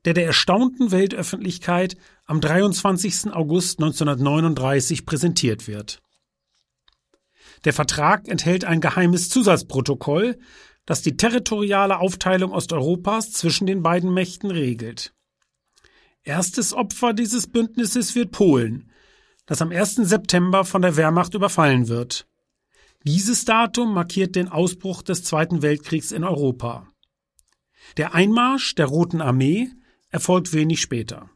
der 0.06 0.14
der 0.14 0.26
erstaunten 0.26 0.92
Weltöffentlichkeit 0.92 1.98
am 2.26 2.42
23. 2.42 3.32
August 3.34 3.80
1939 3.80 5.06
präsentiert 5.06 5.68
wird. 5.68 6.02
Der 7.66 7.74
Vertrag 7.74 8.28
enthält 8.28 8.64
ein 8.66 8.82
geheimes 8.82 9.30
Zusatzprotokoll, 9.30 10.38
das 10.86 11.02
die 11.02 11.18
territoriale 11.18 12.00
Aufteilung 12.00 12.52
Osteuropas 12.52 13.32
zwischen 13.32 13.68
den 13.68 13.84
beiden 13.84 14.14
Mächten 14.14 14.50
regelt. 14.50 15.14
Erstes 16.24 16.74
Opfer 16.74 17.14
dieses 17.14 17.48
Bündnisses 17.48 18.16
wird 18.16 18.32
Polen, 18.32 18.92
das 19.46 19.62
am 19.62 19.72
1. 19.72 19.96
September 19.96 20.64
von 20.66 20.82
der 20.82 20.96
Wehrmacht 20.96 21.34
überfallen 21.34 21.88
wird. 21.88 22.28
Dieses 23.04 23.46
Datum 23.46 23.94
markiert 23.94 24.36
den 24.36 24.50
Ausbruch 24.50 25.02
des 25.02 25.24
Zweiten 25.24 25.62
Weltkriegs 25.62 26.12
in 26.12 26.24
Europa. 26.24 26.88
Der 27.98 28.14
Einmarsch 28.14 28.76
der 28.76 28.88
Roten 28.88 29.22
Armee 29.22 29.72
erfolgt 30.10 30.54
wenig 30.54 30.82
später. 30.82 31.30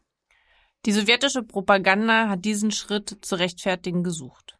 Die 0.86 0.92
sowjetische 0.92 1.42
Propaganda 1.42 2.28
hat 2.28 2.44
diesen 2.44 2.70
Schritt 2.70 3.18
zu 3.22 3.36
rechtfertigen 3.36 4.02
gesucht. 4.02 4.56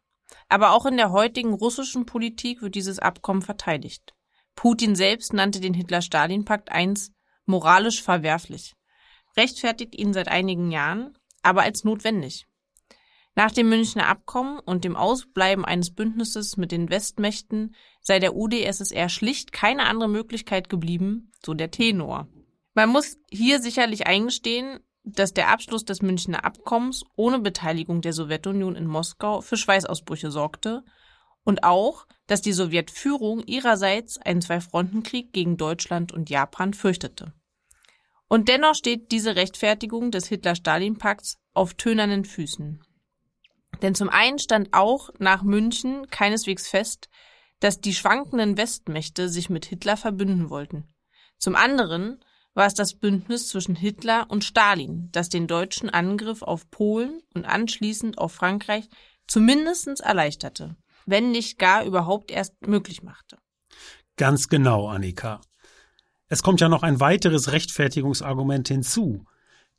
Aber 0.49 0.71
auch 0.71 0.85
in 0.85 0.97
der 0.97 1.11
heutigen 1.11 1.53
russischen 1.53 2.05
Politik 2.05 2.61
wird 2.61 2.75
dieses 2.75 2.99
Abkommen 2.99 3.41
verteidigt. 3.41 4.13
Putin 4.55 4.95
selbst 4.95 5.33
nannte 5.33 5.59
den 5.59 5.73
Hitler-Stalin-Pakt 5.73 6.71
einst 6.71 7.13
moralisch 7.45 8.01
verwerflich, 8.01 8.73
rechtfertigt 9.37 9.95
ihn 9.95 10.13
seit 10.13 10.27
einigen 10.27 10.71
Jahren, 10.71 11.15
aber 11.43 11.61
als 11.61 11.83
notwendig. 11.83 12.47
Nach 13.35 13.51
dem 13.51 13.67
Münchner 13.67 14.07
Abkommen 14.07 14.59
und 14.59 14.85
dem 14.85 14.95
Ausbleiben 14.95 15.65
eines 15.65 15.93
Bündnisses 15.93 16.55
mit 16.55 16.71
den 16.71 16.89
Westmächten 16.89 17.75
sei 18.01 18.19
der 18.19 18.35
UdSSR 18.35 19.09
schlicht 19.09 19.51
keine 19.51 19.85
andere 19.87 20.07
Möglichkeit 20.07 20.69
geblieben, 20.69 21.31
so 21.45 21.53
der 21.53 21.69
Tenor. 21.69 22.29
Man 22.75 22.89
muss 22.89 23.17
hier 23.31 23.61
sicherlich 23.61 24.05
eingestehen, 24.05 24.81
dass 25.05 25.33
der 25.33 25.49
Abschluss 25.49 25.85
des 25.85 26.01
Münchner 26.01 26.43
Abkommens 26.43 27.03
ohne 27.15 27.39
Beteiligung 27.39 28.01
der 28.01 28.11
Sowjetunion 28.11 28.75
in 28.75 28.85
Moskau 28.85 29.39
für 29.39 29.55
Schweißausbrüche 29.55 30.29
sorgte 30.29 30.83
und 31.43 31.63
auch, 31.63 32.05
dass 32.27 32.41
die 32.41 32.51
Sowjetführung 32.51 33.43
ihrerseits 33.45 34.17
einen 34.17 34.41
Zwei-Fronten-Krieg 34.41 35.31
gegen 35.31 35.55
Deutschland 35.57 36.11
und 36.11 36.29
Japan 36.29 36.73
fürchtete. 36.73 37.33
Und 38.27 38.49
dennoch 38.49 38.75
steht 38.75 39.11
diese 39.11 39.37
Rechtfertigung 39.37 40.11
des 40.11 40.27
Hitler-Stalin-Pakts 40.27 41.37
auf 41.53 41.75
tönernen 41.75 42.25
Füßen. 42.25 42.83
Denn 43.81 43.95
zum 43.95 44.09
einen 44.09 44.39
stand 44.39 44.73
auch 44.73 45.11
nach 45.19 45.43
München 45.43 46.07
keineswegs 46.07 46.67
fest, 46.67 47.09
dass 47.59 47.79
die 47.79 47.93
schwankenden 47.93 48.57
Westmächte 48.57 49.29
sich 49.29 49.49
mit 49.49 49.65
Hitler 49.65 49.95
verbünden 49.95 50.49
wollten. 50.49 50.93
Zum 51.37 51.55
anderen 51.55 52.19
war 52.55 52.65
es 52.65 52.73
das 52.73 52.95
Bündnis 52.95 53.49
zwischen 53.49 53.75
Hitler 53.75 54.25
und 54.29 54.43
Stalin, 54.43 55.09
das 55.11 55.29
den 55.29 55.45
deutschen 55.45 55.89
Angriff 55.89 56.41
auf 56.41 56.71
Polen 56.71 57.21
und 57.35 57.45
anschließend 57.45 58.17
auf 58.17 58.33
Frankreich 58.33 58.89
zumindest 59.27 59.99
erleichterte, 59.99 60.75
wenn 61.05 61.31
nicht 61.31 61.59
gar 61.59 61.85
überhaupt 61.85 62.31
erst 62.31 62.65
möglich 62.65 63.03
machte. 63.03 63.37
Ganz 64.17 64.47
genau, 64.47 64.87
Annika. 64.87 65.41
Es 66.27 66.41
kommt 66.41 66.61
ja 66.61 66.69
noch 66.69 66.81
ein 66.81 66.99
weiteres 66.99 67.51
Rechtfertigungsargument 67.51 68.67
hinzu, 68.69 69.25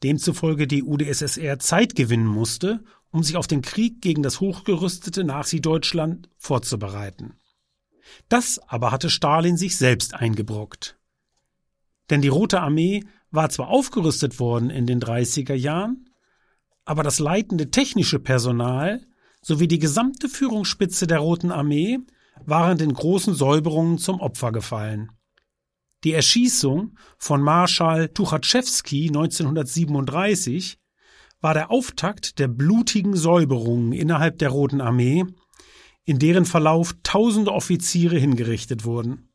demzufolge 0.02 0.66
die 0.66 0.82
UdSSR 0.82 1.58
Zeit 1.58 1.96
gewinnen 1.96 2.26
musste, 2.26 2.84
um 3.10 3.22
sich 3.22 3.36
auf 3.36 3.46
den 3.46 3.62
Krieg 3.62 4.02
gegen 4.02 4.22
das 4.22 4.40
hochgerüstete 4.40 5.24
Nazi-Deutschland 5.24 6.28
vorzubereiten. 6.36 7.38
Das 8.28 8.60
aber 8.68 8.92
hatte 8.92 9.08
Stalin 9.08 9.56
sich 9.56 9.78
selbst 9.78 10.14
eingebrockt. 10.14 10.95
Denn 12.10 12.22
die 12.22 12.28
Rote 12.28 12.60
Armee 12.60 13.04
war 13.30 13.50
zwar 13.50 13.68
aufgerüstet 13.68 14.38
worden 14.38 14.70
in 14.70 14.86
den 14.86 15.00
30er 15.00 15.54
Jahren, 15.54 16.08
aber 16.84 17.02
das 17.02 17.18
leitende 17.18 17.70
technische 17.70 18.18
Personal 18.18 19.04
sowie 19.42 19.68
die 19.68 19.78
gesamte 19.78 20.28
Führungsspitze 20.28 21.06
der 21.06 21.18
Roten 21.18 21.50
Armee 21.50 21.98
waren 22.44 22.78
den 22.78 22.92
großen 22.92 23.34
Säuberungen 23.34 23.98
zum 23.98 24.20
Opfer 24.20 24.52
gefallen. 24.52 25.10
Die 26.04 26.12
Erschießung 26.12 26.96
von 27.18 27.40
Marschall 27.42 28.08
Tuchatschewski 28.08 29.08
1937 29.08 30.78
war 31.40 31.54
der 31.54 31.70
Auftakt 31.70 32.38
der 32.38 32.48
blutigen 32.48 33.16
Säuberungen 33.16 33.92
innerhalb 33.92 34.38
der 34.38 34.50
Roten 34.50 34.80
Armee, 34.80 35.24
in 36.04 36.18
deren 36.18 36.44
Verlauf 36.44 36.94
tausende 37.02 37.52
Offiziere 37.52 38.18
hingerichtet 38.18 38.84
wurden. 38.84 39.25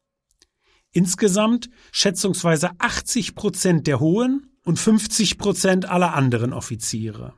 Insgesamt 0.91 1.69
schätzungsweise 1.91 2.71
80 2.77 3.35
Prozent 3.35 3.87
der 3.87 3.99
hohen 3.99 4.51
und 4.63 4.77
50 4.77 5.37
Prozent 5.37 5.89
aller 5.89 6.13
anderen 6.13 6.53
Offiziere. 6.53 7.33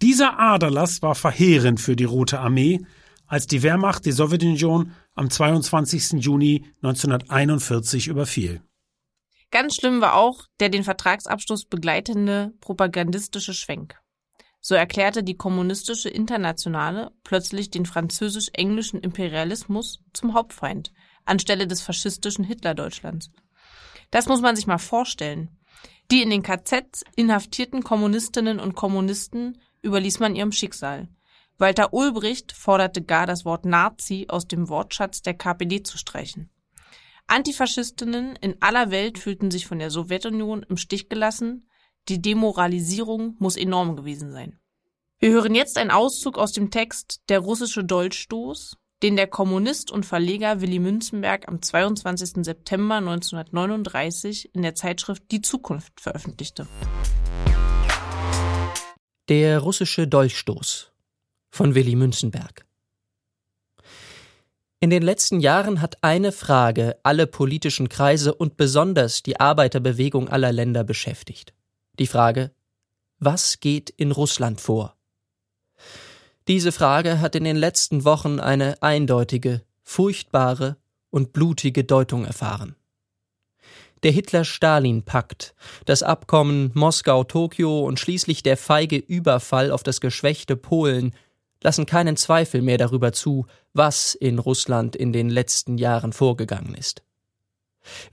Dieser 0.00 0.38
Aderlass 0.38 1.02
war 1.02 1.14
verheerend 1.14 1.80
für 1.80 1.94
die 1.94 2.04
Rote 2.04 2.40
Armee, 2.40 2.80
als 3.26 3.46
die 3.46 3.62
Wehrmacht 3.62 4.04
die 4.04 4.12
Sowjetunion 4.12 4.92
am 5.14 5.30
22. 5.30 6.24
Juni 6.24 6.66
1941 6.82 8.08
überfiel. 8.08 8.62
Ganz 9.50 9.76
schlimm 9.76 10.00
war 10.00 10.14
auch 10.14 10.46
der 10.60 10.70
den 10.70 10.82
Vertragsabschluss 10.82 11.66
begleitende 11.66 12.52
propagandistische 12.60 13.54
Schwenk. 13.54 14.00
So 14.60 14.74
erklärte 14.74 15.22
die 15.22 15.36
kommunistische 15.36 16.08
Internationale 16.08 17.10
plötzlich 17.22 17.70
den 17.70 17.84
französisch-englischen 17.84 19.00
Imperialismus 19.00 20.00
zum 20.12 20.34
Hauptfeind 20.34 20.92
anstelle 21.24 21.66
des 21.66 21.82
faschistischen 21.82 22.44
Hitlerdeutschlands. 22.44 23.30
Das 24.10 24.26
muss 24.26 24.40
man 24.40 24.56
sich 24.56 24.66
mal 24.66 24.78
vorstellen. 24.78 25.56
Die 26.10 26.22
in 26.22 26.30
den 26.30 26.42
KZs 26.42 27.04
inhaftierten 27.16 27.82
Kommunistinnen 27.82 28.60
und 28.60 28.74
Kommunisten 28.74 29.58
überließ 29.82 30.20
man 30.20 30.36
ihrem 30.36 30.52
Schicksal. 30.52 31.08
Walter 31.58 31.92
Ulbricht 31.94 32.52
forderte 32.52 33.02
gar, 33.02 33.26
das 33.26 33.44
Wort 33.44 33.64
Nazi 33.64 34.26
aus 34.28 34.46
dem 34.46 34.68
Wortschatz 34.68 35.22
der 35.22 35.34
KPD 35.34 35.82
zu 35.82 35.96
streichen. 35.96 36.50
Antifaschistinnen 37.26 38.36
in 38.36 38.60
aller 38.60 38.90
Welt 38.90 39.18
fühlten 39.18 39.50
sich 39.50 39.66
von 39.66 39.78
der 39.78 39.90
Sowjetunion 39.90 40.64
im 40.68 40.76
Stich 40.76 41.08
gelassen. 41.08 41.68
Die 42.08 42.20
Demoralisierung 42.20 43.36
muss 43.38 43.56
enorm 43.56 43.96
gewesen 43.96 44.32
sein. 44.32 44.58
Wir 45.18 45.30
hören 45.30 45.54
jetzt 45.54 45.78
einen 45.78 45.92
Auszug 45.92 46.36
aus 46.36 46.52
dem 46.52 46.70
Text 46.70 47.22
Der 47.28 47.38
russische 47.38 47.84
Dolchstoß, 47.84 48.76
den 49.02 49.16
der 49.16 49.26
Kommunist 49.26 49.90
und 49.90 50.06
Verleger 50.06 50.60
Willy 50.60 50.78
Münzenberg 50.78 51.48
am 51.48 51.60
22. 51.60 52.44
September 52.44 52.96
1939 52.96 54.54
in 54.54 54.62
der 54.62 54.76
Zeitschrift 54.76 55.24
Die 55.32 55.42
Zukunft 55.42 56.00
veröffentlichte. 56.00 56.68
Der 59.28 59.58
russische 59.58 60.06
Dolchstoß 60.06 60.92
von 61.50 61.74
Willy 61.74 61.96
Münzenberg. 61.96 62.64
In 64.78 64.90
den 64.90 65.02
letzten 65.02 65.40
Jahren 65.40 65.80
hat 65.80 66.02
eine 66.02 66.32
Frage 66.32 66.96
alle 67.02 67.26
politischen 67.26 67.88
Kreise 67.88 68.34
und 68.34 68.56
besonders 68.56 69.22
die 69.22 69.38
Arbeiterbewegung 69.38 70.28
aller 70.28 70.52
Länder 70.52 70.82
beschäftigt. 70.82 71.54
Die 71.98 72.06
Frage, 72.06 72.52
was 73.18 73.60
geht 73.60 73.90
in 73.90 74.10
Russland 74.10 74.60
vor? 74.60 74.96
Diese 76.48 76.72
Frage 76.72 77.20
hat 77.20 77.36
in 77.36 77.44
den 77.44 77.56
letzten 77.56 78.04
Wochen 78.04 78.40
eine 78.40 78.82
eindeutige, 78.82 79.62
furchtbare 79.82 80.76
und 81.10 81.32
blutige 81.32 81.84
Deutung 81.84 82.24
erfahren. 82.24 82.74
Der 84.02 84.10
Hitler-Stalin-Pakt, 84.10 85.54
das 85.84 86.02
Abkommen 86.02 86.72
Moskau-Tokio 86.74 87.82
und 87.82 88.00
schließlich 88.00 88.42
der 88.42 88.56
feige 88.56 88.96
Überfall 88.96 89.70
auf 89.70 89.84
das 89.84 90.00
geschwächte 90.00 90.56
Polen 90.56 91.14
lassen 91.62 91.86
keinen 91.86 92.16
Zweifel 92.16 92.62
mehr 92.62 92.78
darüber 92.78 93.12
zu, 93.12 93.46
was 93.72 94.16
in 94.16 94.40
Russland 94.40 94.96
in 94.96 95.12
den 95.12 95.30
letzten 95.30 95.78
Jahren 95.78 96.12
vorgegangen 96.12 96.74
ist. 96.74 97.04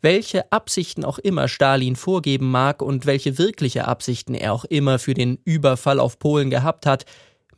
Welche 0.02 0.52
Absichten 0.52 1.04
auch 1.04 1.18
immer 1.18 1.48
Stalin 1.48 1.96
vorgeben 1.96 2.52
mag 2.52 2.84
und 2.84 3.08
welche 3.08 3.40
wirkliche 3.40 3.88
Absichten 3.88 4.36
er 4.36 4.54
auch 4.54 4.66
immer 4.66 5.00
für 5.00 5.16
den 5.16 5.40
Überfall 5.46 6.00
auf 6.00 6.20
Polen 6.20 6.52
gehabt 6.52 6.86
hat, 6.86 7.06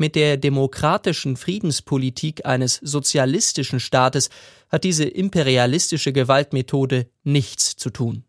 mit 0.02 0.16
der 0.16 0.36
demokratischen 0.36 1.38
Friedenspolitik 1.38 2.46
eines 2.46 2.76
sozialistischen 2.82 3.80
Staates 3.80 4.32
hat 4.70 4.84
diese 4.84 5.06
imperialistische 5.06 6.12
Gewaltmethode 6.12 7.08
nichts 7.24 7.76
zu 7.78 7.92
tun. 7.92 8.24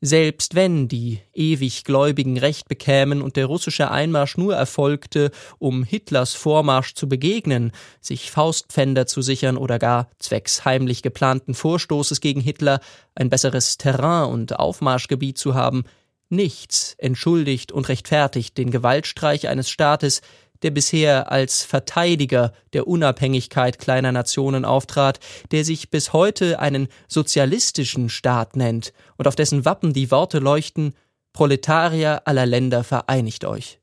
Selbst 0.00 0.54
wenn 0.54 0.88
die 0.88 1.20
ewig 1.34 1.84
Gläubigen 1.84 2.38
Recht 2.38 2.66
bekämen 2.66 3.20
und 3.20 3.36
der 3.36 3.44
russische 3.44 3.90
Einmarsch 3.90 4.38
nur 4.38 4.56
erfolgte, 4.56 5.30
um 5.58 5.84
Hitlers 5.84 6.32
Vormarsch 6.32 6.94
zu 6.94 7.06
begegnen, 7.06 7.72
sich 8.00 8.30
Faustpfänder 8.30 9.06
zu 9.06 9.20
sichern 9.20 9.58
oder 9.58 9.78
gar 9.78 10.08
zwecks 10.18 10.64
heimlich 10.64 11.02
geplanten 11.02 11.52
Vorstoßes 11.52 12.22
gegen 12.22 12.40
Hitler 12.40 12.80
ein 13.14 13.28
besseres 13.28 13.76
Terrain 13.76 14.30
und 14.30 14.58
Aufmarschgebiet 14.58 15.36
zu 15.36 15.54
haben, 15.54 15.84
nichts 16.30 16.94
entschuldigt 16.96 17.70
und 17.70 17.88
rechtfertigt 17.90 18.56
den 18.56 18.70
Gewaltstreich 18.70 19.48
eines 19.48 19.68
Staates, 19.68 20.22
der 20.62 20.70
bisher 20.70 21.30
als 21.32 21.62
Verteidiger 21.64 22.52
der 22.72 22.86
Unabhängigkeit 22.86 23.78
kleiner 23.78 24.12
Nationen 24.12 24.64
auftrat, 24.64 25.20
der 25.50 25.64
sich 25.64 25.90
bis 25.90 26.12
heute 26.12 26.58
einen 26.58 26.88
sozialistischen 27.08 28.08
Staat 28.08 28.56
nennt 28.56 28.92
und 29.16 29.26
auf 29.28 29.36
dessen 29.36 29.64
Wappen 29.64 29.92
die 29.92 30.10
Worte 30.10 30.38
leuchten 30.38 30.94
Proletarier 31.32 32.22
aller 32.26 32.46
Länder 32.46 32.82
vereinigt 32.84 33.44
euch. 33.44 33.80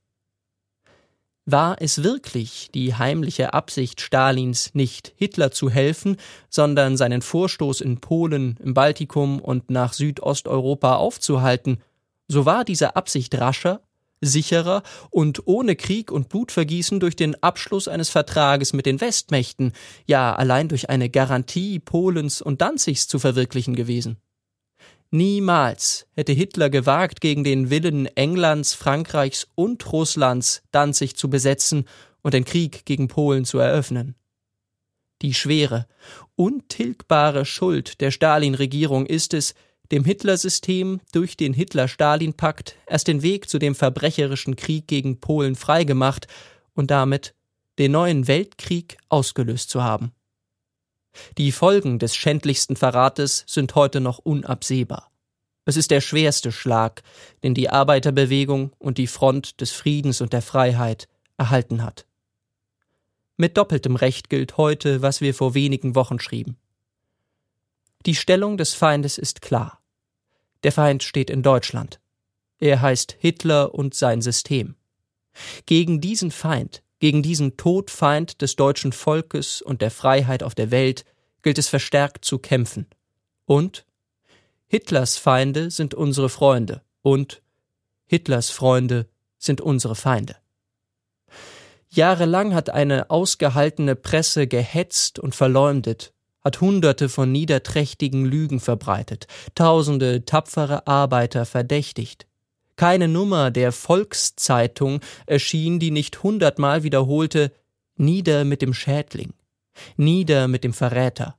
War 1.50 1.78
es 1.80 2.04
wirklich 2.04 2.72
die 2.74 2.94
heimliche 2.94 3.54
Absicht 3.54 4.02
Stalins, 4.02 4.76
nicht 4.76 5.14
Hitler 5.16 5.50
zu 5.50 5.70
helfen, 5.70 6.18
sondern 6.50 6.98
seinen 6.98 7.22
Vorstoß 7.22 7.80
in 7.80 8.02
Polen, 8.02 8.58
im 8.62 8.74
Baltikum 8.74 9.40
und 9.40 9.72
nach 9.72 9.94
Südosteuropa 9.94 10.98
aufzuhalten, 10.98 11.82
so 12.28 12.46
war 12.46 12.66
diese 12.66 12.98
Absicht 12.98 13.34
rascher 13.36 13.80
sicherer 14.22 14.84
und 15.10 15.46
ohne 15.46 15.76
Krieg 15.76 16.12
und 16.12 16.30
Blutvergießen 16.30 17.00
durch 17.00 17.16
den 17.16 17.42
Abschluss 17.44 17.88
eines 17.88 18.10
Vertrages 18.10 18.74
mit 18.74 18.86
den 18.86 19.02
Westmächten, 19.02 19.74
ja 20.06 20.36
allein 20.36 20.68
durch 20.68 20.90
eine 20.90 21.10
Garantie 21.10 21.80
Polens 21.80 22.42
und 22.42 22.62
Danzigs 22.62 23.08
zu 23.08 23.20
verwirklichen 23.20 23.76
gewesen. 23.76 24.18
Niemals 25.10 26.08
hätte 26.14 26.34
Hitler 26.34 26.70
gewagt, 26.70 27.22
gegen 27.22 27.44
den 27.44 27.70
Willen 27.70 28.08
Englands, 28.08 28.74
Frankreichs 28.74 29.48
und 29.56 29.92
Russlands 29.94 30.64
Danzig 30.72 31.16
zu 31.16 31.30
besetzen 31.30 31.86
und 32.22 32.34
den 32.34 32.44
Krieg 32.44 32.86
gegen 32.86 33.08
Polen 33.08 33.46
zu 33.46 33.58
eröffnen. 33.58 34.16
Die 35.22 35.34
schwere, 35.34 35.88
untilgbare 36.36 37.46
Schuld 37.46 38.02
der 38.02 38.12
Stalin-Regierung 38.12 39.06
ist 39.06 39.34
es, 39.34 39.56
dem 39.92 40.04
Hitlersystem 40.04 41.00
durch 41.12 41.38
den 41.38 41.54
Hitler-Stalin-Pakt 41.54 42.76
erst 42.88 43.08
den 43.08 43.22
Weg 43.22 43.50
zu 43.50 43.60
dem 43.60 43.76
verbrecherischen 43.76 44.56
Krieg 44.56 44.88
gegen 44.88 45.20
Polen 45.20 45.56
freigemacht 45.56 46.28
und 46.74 46.92
damit 46.92 47.34
den 47.80 47.92
neuen 47.92 48.28
Weltkrieg 48.28 48.98
ausgelöst 49.10 49.70
zu 49.70 49.84
haben. 49.84 50.12
Die 51.38 51.52
Folgen 51.52 52.00
des 52.00 52.16
schändlichsten 52.16 52.76
Verrates 52.76 53.44
sind 53.48 53.76
heute 53.76 54.02
noch 54.02 54.20
unabsehbar. 54.20 55.12
Es 55.66 55.76
ist 55.76 55.92
der 55.92 56.02
schwerste 56.02 56.52
Schlag, 56.52 57.04
den 57.44 57.54
die 57.54 57.70
Arbeiterbewegung 57.70 58.72
und 58.80 58.98
die 58.98 59.08
Front 59.08 59.60
des 59.60 59.72
Friedens 59.72 60.22
und 60.22 60.32
der 60.32 60.42
Freiheit 60.42 61.08
erhalten 61.38 61.84
hat. 61.84 62.06
Mit 63.36 63.58
doppeltem 63.58 63.96
Recht 63.96 64.30
gilt 64.30 64.58
heute, 64.58 65.02
was 65.02 65.22
wir 65.22 65.34
vor 65.34 65.54
wenigen 65.54 65.94
Wochen 65.94 66.20
schrieben. 66.20 66.58
Die 68.06 68.16
Stellung 68.16 68.58
des 68.58 68.74
Feindes 68.74 69.18
ist 69.18 69.42
klar. 69.42 69.77
Der 70.64 70.72
Feind 70.72 71.04
steht 71.04 71.30
in 71.30 71.44
Deutschland. 71.44 72.00
Er 72.60 72.82
heißt 72.82 73.16
Hitler 73.20 73.74
und 73.74 73.94
sein 73.94 74.22
System. 74.22 74.76
Gegen 75.66 76.02
diesen 76.02 76.32
Feind, 76.32 76.84
gegen 77.00 77.22
diesen 77.22 77.58
Todfeind 77.58 78.42
des 78.42 78.56
deutschen 78.56 78.92
Volkes 78.92 79.62
und 79.62 79.82
der 79.82 79.92
Freiheit 79.92 80.42
auf 80.42 80.56
der 80.56 80.72
Welt 80.72 81.06
gilt 81.44 81.58
es 81.58 81.68
verstärkt 81.68 82.26
zu 82.26 82.40
kämpfen. 82.40 82.88
Und 83.46 83.86
Hitlers 84.68 85.18
Feinde 85.18 85.72
sind 85.72 85.94
unsere 85.94 86.30
Freunde 86.30 86.82
und 87.02 87.42
Hitlers 88.06 88.50
Freunde 88.50 89.08
sind 89.38 89.62
unsere 89.62 89.96
Feinde. 89.96 90.36
Jahrelang 91.90 92.54
hat 92.54 92.70
eine 92.70 93.10
ausgehaltene 93.10 93.96
Presse 93.96 94.48
gehetzt 94.48 95.20
und 95.20 95.36
verleumdet, 95.36 96.14
hat 96.48 96.62
Hunderte 96.62 97.10
von 97.10 97.30
niederträchtigen 97.30 98.26
Lügen 98.26 98.62
verbreitet, 98.62 99.28
tausende 99.54 100.24
tapfere 100.24 100.88
Arbeiter 100.88 101.46
verdächtigt. 101.46 102.26
Keine 102.78 103.10
Nummer 103.10 103.52
der 103.52 103.74
Volkszeitung 103.74 105.02
erschien, 105.26 105.78
die 105.80 105.92
nicht 105.92 106.24
hundertmal 106.24 106.84
wiederholte 106.84 107.52
Nieder 107.98 108.46
mit 108.46 108.62
dem 108.62 108.74
Schädling, 108.74 109.34
nieder 109.98 110.48
mit 110.48 110.64
dem 110.64 110.72
Verräter. 110.72 111.36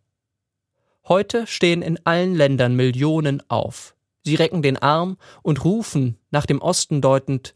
Heute 1.06 1.46
stehen 1.46 1.80
in 1.80 1.98
allen 2.04 2.34
Ländern 2.34 2.74
Millionen 2.74 3.42
auf. 3.48 3.94
Sie 4.24 4.34
recken 4.34 4.60
den 4.60 4.76
Arm 4.76 5.16
und 5.42 5.64
rufen, 5.64 6.18
nach 6.30 6.44
dem 6.44 6.60
Osten 6.60 7.00
deutend, 7.00 7.54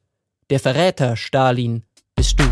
der 0.48 0.60
Verräter, 0.60 1.16
Stalin, 1.16 1.82
bist 2.14 2.38
du. 2.40 2.44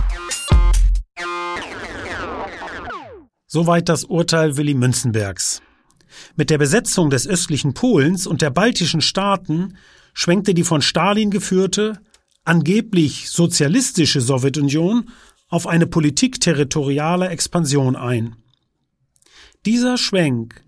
Soweit 3.52 3.88
das 3.88 4.04
Urteil 4.04 4.56
Willy 4.56 4.74
Münzenbergs. 4.74 5.60
Mit 6.36 6.50
der 6.50 6.58
Besetzung 6.58 7.10
des 7.10 7.26
östlichen 7.26 7.74
Polens 7.74 8.28
und 8.28 8.42
der 8.42 8.50
baltischen 8.50 9.00
Staaten 9.00 9.76
schwenkte 10.14 10.54
die 10.54 10.62
von 10.62 10.82
Stalin 10.82 11.32
geführte, 11.32 12.00
angeblich 12.44 13.28
sozialistische 13.28 14.20
Sowjetunion 14.20 15.10
auf 15.48 15.66
eine 15.66 15.88
Politik 15.88 16.40
territorialer 16.40 17.32
Expansion 17.32 17.96
ein. 17.96 18.36
Dieser 19.66 19.98
Schwenk 19.98 20.62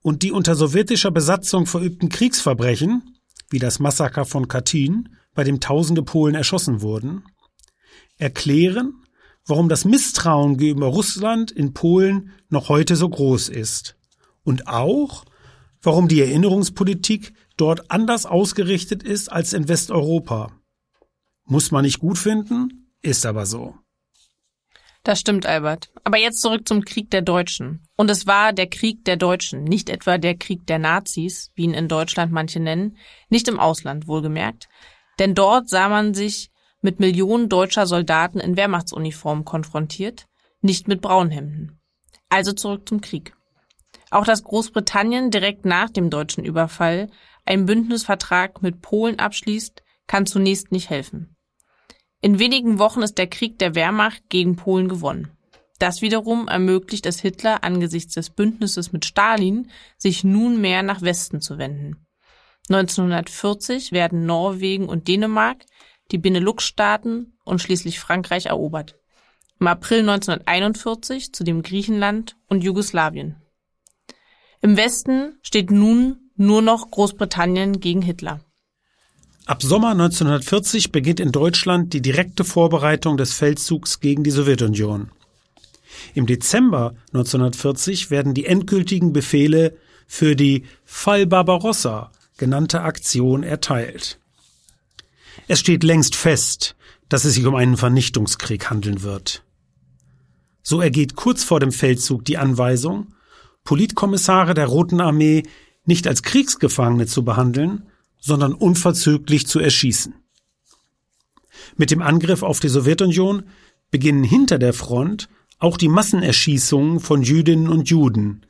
und 0.00 0.22
die 0.22 0.32
unter 0.32 0.54
sowjetischer 0.54 1.10
Besatzung 1.10 1.66
verübten 1.66 2.08
Kriegsverbrechen, 2.08 3.02
wie 3.50 3.58
das 3.58 3.78
Massaker 3.78 4.24
von 4.24 4.48
Katyn, 4.48 5.10
bei 5.34 5.44
dem 5.44 5.60
tausende 5.60 6.02
Polen 6.02 6.34
erschossen 6.34 6.80
wurden, 6.80 7.24
erklären, 8.16 9.01
warum 9.46 9.68
das 9.68 9.84
Misstrauen 9.84 10.56
gegenüber 10.56 10.88
Russland 10.88 11.50
in 11.50 11.72
Polen 11.72 12.32
noch 12.48 12.68
heute 12.68 12.96
so 12.96 13.08
groß 13.08 13.48
ist. 13.48 13.96
Und 14.44 14.68
auch, 14.68 15.24
warum 15.80 16.08
die 16.08 16.20
Erinnerungspolitik 16.20 17.32
dort 17.56 17.90
anders 17.90 18.26
ausgerichtet 18.26 19.02
ist 19.02 19.30
als 19.30 19.52
in 19.52 19.68
Westeuropa. 19.68 20.52
Muss 21.44 21.70
man 21.70 21.84
nicht 21.84 21.98
gut 21.98 22.18
finden, 22.18 22.92
ist 23.02 23.26
aber 23.26 23.46
so. 23.46 23.74
Das 25.04 25.18
stimmt, 25.18 25.46
Albert. 25.46 25.90
Aber 26.04 26.16
jetzt 26.16 26.40
zurück 26.40 26.68
zum 26.68 26.84
Krieg 26.84 27.10
der 27.10 27.22
Deutschen. 27.22 27.88
Und 27.96 28.08
es 28.08 28.26
war 28.28 28.52
der 28.52 28.68
Krieg 28.68 29.04
der 29.04 29.16
Deutschen, 29.16 29.64
nicht 29.64 29.90
etwa 29.90 30.16
der 30.16 30.36
Krieg 30.36 30.64
der 30.66 30.78
Nazis, 30.78 31.50
wie 31.56 31.64
ihn 31.64 31.74
in 31.74 31.88
Deutschland 31.88 32.30
manche 32.30 32.60
nennen, 32.60 32.96
nicht 33.28 33.48
im 33.48 33.58
Ausland 33.58 34.06
wohlgemerkt. 34.06 34.68
Denn 35.18 35.34
dort 35.34 35.68
sah 35.68 35.88
man 35.88 36.14
sich 36.14 36.51
mit 36.82 37.00
Millionen 37.00 37.48
deutscher 37.48 37.86
Soldaten 37.86 38.40
in 38.40 38.56
Wehrmachtsuniformen 38.56 39.44
konfrontiert, 39.44 40.26
nicht 40.60 40.88
mit 40.88 41.00
Braunhemden. 41.00 41.80
Also 42.28 42.52
zurück 42.52 42.88
zum 42.88 43.00
Krieg. 43.00 43.34
Auch 44.10 44.24
dass 44.24 44.44
Großbritannien 44.44 45.30
direkt 45.30 45.64
nach 45.64 45.88
dem 45.88 46.10
deutschen 46.10 46.44
Überfall 46.44 47.08
einen 47.46 47.66
Bündnisvertrag 47.66 48.62
mit 48.62 48.82
Polen 48.82 49.18
abschließt, 49.18 49.82
kann 50.06 50.26
zunächst 50.26 50.72
nicht 50.72 50.90
helfen. 50.90 51.36
In 52.20 52.38
wenigen 52.38 52.78
Wochen 52.78 53.02
ist 53.02 53.18
der 53.18 53.26
Krieg 53.26 53.58
der 53.58 53.74
Wehrmacht 53.74 54.28
gegen 54.28 54.56
Polen 54.56 54.88
gewonnen. 54.88 55.32
Das 55.78 56.02
wiederum 56.02 56.46
ermöglicht 56.46 57.06
es 57.06 57.20
Hitler 57.20 57.64
angesichts 57.64 58.14
des 58.14 58.30
Bündnisses 58.30 58.92
mit 58.92 59.04
Stalin, 59.04 59.70
sich 59.98 60.22
nunmehr 60.22 60.84
nach 60.84 61.02
Westen 61.02 61.40
zu 61.40 61.58
wenden. 61.58 62.06
1940 62.68 63.90
werden 63.90 64.24
Norwegen 64.24 64.88
und 64.88 65.08
Dänemark 65.08 65.64
die 66.12 66.18
Benelux-Staaten 66.18 67.32
und 67.44 67.60
schließlich 67.60 67.98
Frankreich 67.98 68.46
erobert. 68.46 68.96
Im 69.58 69.66
April 69.66 70.00
1941 70.00 71.32
zudem 71.32 71.62
Griechenland 71.62 72.36
und 72.48 72.62
Jugoslawien. 72.62 73.36
Im 74.60 74.76
Westen 74.76 75.38
steht 75.42 75.70
nun 75.70 76.30
nur 76.36 76.62
noch 76.62 76.90
Großbritannien 76.90 77.80
gegen 77.80 78.02
Hitler. 78.02 78.40
Ab 79.44 79.62
Sommer 79.62 79.90
1940 79.90 80.92
beginnt 80.92 81.18
in 81.18 81.32
Deutschland 81.32 81.92
die 81.92 82.00
direkte 82.00 82.44
Vorbereitung 82.44 83.16
des 83.16 83.32
Feldzugs 83.32 83.98
gegen 83.98 84.22
die 84.22 84.30
Sowjetunion. 84.30 85.10
Im 86.14 86.26
Dezember 86.26 86.94
1940 87.08 88.10
werden 88.10 88.34
die 88.34 88.46
endgültigen 88.46 89.12
Befehle 89.12 89.76
für 90.06 90.36
die 90.36 90.64
Fall 90.84 91.26
Barbarossa 91.26 92.12
genannte 92.36 92.82
Aktion 92.82 93.42
erteilt. 93.42 94.18
Es 95.48 95.60
steht 95.60 95.82
längst 95.82 96.14
fest, 96.14 96.76
dass 97.08 97.24
es 97.24 97.34
sich 97.34 97.44
um 97.46 97.54
einen 97.54 97.76
Vernichtungskrieg 97.76 98.70
handeln 98.70 99.02
wird. 99.02 99.44
So 100.62 100.80
ergeht 100.80 101.16
kurz 101.16 101.44
vor 101.44 101.60
dem 101.60 101.72
Feldzug 101.72 102.24
die 102.24 102.38
Anweisung, 102.38 103.14
Politkommissare 103.64 104.54
der 104.54 104.66
Roten 104.66 105.00
Armee 105.00 105.42
nicht 105.84 106.06
als 106.06 106.22
Kriegsgefangene 106.22 107.06
zu 107.06 107.24
behandeln, 107.24 107.86
sondern 108.20 108.54
unverzüglich 108.54 109.46
zu 109.46 109.58
erschießen. 109.58 110.14
Mit 111.76 111.90
dem 111.90 112.02
Angriff 112.02 112.42
auf 112.42 112.60
die 112.60 112.68
Sowjetunion 112.68 113.44
beginnen 113.90 114.24
hinter 114.24 114.58
der 114.58 114.72
Front 114.72 115.28
auch 115.58 115.76
die 115.76 115.88
Massenerschießungen 115.88 117.00
von 117.00 117.22
Jüdinnen 117.22 117.68
und 117.68 117.88
Juden, 117.88 118.46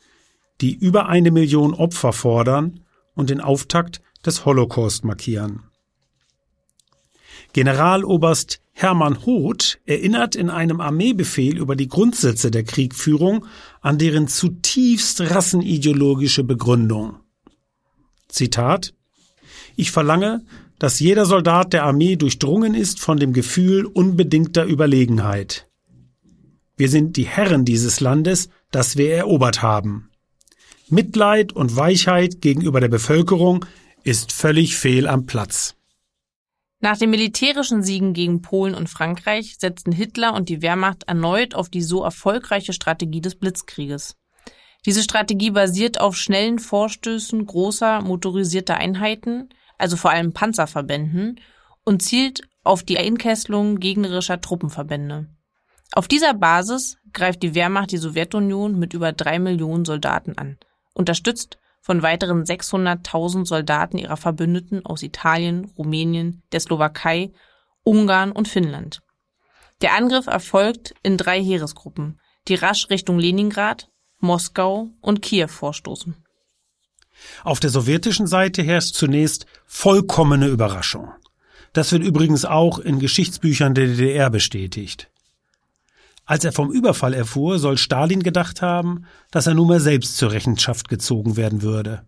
die 0.61 0.75
über 0.75 1.09
eine 1.09 1.31
Million 1.31 1.75
Opfer 1.75 2.13
fordern 2.13 2.81
und 3.15 3.31
den 3.31 3.41
Auftakt 3.41 4.01
des 4.25 4.45
Holocaust 4.45 5.05
markieren. 5.05 5.72
Generaloberst 7.53 8.61
Hermann 8.73 9.27
Hoth 9.27 9.79
erinnert 9.85 10.35
in 10.35 10.49
einem 10.49 10.81
Armeebefehl 10.81 11.59
über 11.59 11.77
die 11.77 11.89
Grundsätze 11.89 12.51
der 12.51 12.65
Kriegführung 12.65 13.45
an 13.81 13.99
deren 13.99 14.29
zutiefst 14.29 15.21
rassenideologische 15.21 16.45
Begründung. 16.45 17.17
Zitat 18.29 18.95
Ich 19.77 19.91
verlange, 19.91 20.43
dass 20.79 20.99
jeder 20.99 21.27
Soldat 21.27 21.75
der 21.75 21.85
Armee 21.85 22.17
durchdrungen 22.17 22.75
ist 22.75 22.99
von 22.99 23.19
dem 23.19 23.33
Gefühl 23.33 23.85
unbedingter 23.87 24.65
Überlegenheit. 24.65 25.69
Wir 26.77 26.89
sind 26.89 27.17
die 27.17 27.27
Herren 27.27 27.65
dieses 27.65 28.01
Landes, 28.01 28.49
das 28.71 28.97
wir 28.97 29.15
erobert 29.15 29.63
haben. 29.63 30.11
Mitleid 30.89 31.53
und 31.53 31.77
Weichheit 31.77 32.41
gegenüber 32.41 32.81
der 32.81 32.89
Bevölkerung 32.89 33.65
ist 34.03 34.33
völlig 34.33 34.77
fehl 34.77 35.07
am 35.07 35.27
Platz. 35.27 35.77
Nach 36.85 36.99
den 36.99 37.11
militärischen 37.11 37.85
Siegen 37.85 38.13
gegen 38.13 38.43
Polen 38.43 38.75
und 38.75 38.89
Frankreich 38.89 39.55
setzten 39.57 39.93
Hitler 39.93 40.35
und 40.35 40.49
die 40.49 40.63
Wehrmacht 40.63 41.05
erneut 41.05 41.55
auf 41.55 41.69
die 41.69 41.81
so 41.81 42.03
erfolgreiche 42.03 42.73
Strategie 42.73 43.21
des 43.21 43.37
Blitzkrieges. 43.37 44.17
Diese 44.85 45.05
Strategie 45.05 45.53
basiert 45.53 46.01
auf 46.01 46.17
schnellen 46.17 46.59
Vorstößen 46.59 47.47
großer 47.47 48.01
motorisierter 48.01 48.79
Einheiten, 48.79 49.51
also 49.79 49.97
vor 49.97 50.11
allem 50.11 50.33
Panzerverbänden, 50.33 51.39
und 51.85 52.03
zielt 52.03 52.43
auf 52.65 52.83
die 52.83 52.99
Einkesselung 52.99 53.79
gegnerischer 53.79 54.41
Truppenverbände. 54.41 55.29
Auf 55.93 56.09
dieser 56.09 56.35
Basis 56.35 56.99
greift 57.13 57.45
die 57.45 57.55
Wehrmacht 57.55 57.93
die 57.93 57.99
Sowjetunion 57.99 58.77
mit 58.77 58.93
über 58.93 59.13
drei 59.13 59.39
Millionen 59.39 59.85
Soldaten 59.85 60.37
an, 60.37 60.59
unterstützt 60.95 61.59
von 61.83 62.03
weiteren 62.03 62.45
600.000 62.45 63.45
Soldaten 63.45 63.99
ihrer 63.99 64.17
Verbündeten 64.17 64.87
aus 64.87 65.03
Italien, 65.03 65.71
Rumänien, 65.77 66.43
der 66.53 66.61
Slowakei, 66.61 67.33
Ungarn 67.83 68.33
und 68.33 68.49
Finnland. 68.49 69.01
Der 69.83 69.95
Angriff 69.95 70.29
erfolgt 70.29 70.95
in 71.03 71.17
drei 71.19 71.43
Heeresgruppen, 71.43 72.21
die 72.47 72.55
rasch 72.55 72.89
Richtung 72.89 73.19
Leningrad, 73.19 73.89
Moskau 74.21 74.91
und 75.01 75.23
Kiew 75.23 75.49
vorstoßen. 75.49 76.17
Auf 77.43 77.59
der 77.59 77.71
sowjetischen 77.71 78.29
Seite 78.29 78.63
herrscht 78.63 78.95
zunächst 78.95 79.47
vollkommene 79.67 80.47
Überraschung. 80.47 81.13
Das 81.73 81.91
wird 81.91 82.05
übrigens 82.05 82.45
auch 82.45 82.79
in 82.79 83.01
Geschichtsbüchern 83.01 83.75
der 83.75 83.87
DDR 83.87 84.31
bestätigt. 84.31 85.12
Als 86.25 86.45
er 86.45 86.53
vom 86.53 86.71
Überfall 86.71 87.15
erfuhr, 87.15 87.59
soll 87.59 87.77
Stalin 87.77 88.23
gedacht 88.23 88.63
haben, 88.63 89.05
dass 89.31 89.47
er 89.47 89.55
nunmehr 89.55 89.81
selbst 89.81 90.17
zur 90.17 90.33
Rechenschaft 90.33 90.89
gezogen 90.89 91.37
werden 91.37 91.63
würde. 91.63 92.05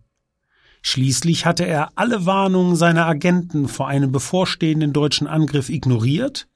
Schließlich 0.81 1.45
hatte 1.45 1.65
er 1.65 1.89
alle 1.95 2.25
Warnungen 2.25 2.75
seiner 2.75 3.07
Agenten 3.07 3.67
vor 3.67 3.87
einem 3.87 4.11
bevorstehenden 4.11 4.93
deutschen 4.93 5.27
Angriff 5.27 5.69
ignoriert 5.69 6.47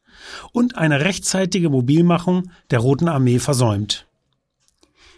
und 0.51 0.77
eine 0.77 1.01
rechtzeitige 1.01 1.69
Mobilmachung 1.69 2.51
der 2.69 2.79
Roten 2.79 3.07
Armee 3.07 3.39
versäumt. 3.39 4.05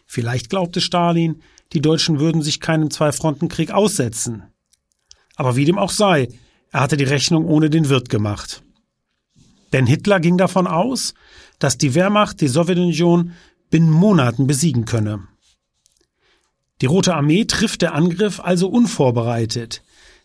Vielleicht 0.06 0.49
glaubte 0.49 0.82
Stalin, 0.82 1.41
die 1.73 1.82
Deutschen 1.82 2.19
würden 2.19 2.41
sich 2.41 2.60
keinem 2.60 2.89
Zwei-Fronten-Krieg 2.89 3.71
aussetzen. 3.71 4.43
Aber 5.36 5.56
wie 5.56 5.65
dem 5.65 5.77
auch 5.77 5.91
sei, 5.91 6.27
er 6.71 6.82
hatte 6.82 6.97
die 6.97 7.04
Rechnung 7.04 7.45
ohne 7.45 7.69
den 7.69 7.89
Wirt 7.89 8.10
gemacht. 8.10 8.63
Denn 9.73 9.86
Hitler 9.86 10.19
ging 10.19 10.38
davon 10.38 10.67
aus, 10.67 11.13
dass 11.62 11.78
die 11.78 11.95
Wehrmacht 11.95 12.41
die 12.41 12.47
Sowjetunion 12.47 13.32
binnen 13.69 13.89
Monaten 13.89 14.47
besiegen 14.47 14.86
könne. 14.86 15.28
Die 16.82 16.88
Rote 16.88 17.13
Armee 17.15 17.45
trifft 17.45 17.84
der 17.84 17.93
Angriff 17.93 18.39
also 18.39 18.67
unvorbereitet. 18.67 19.84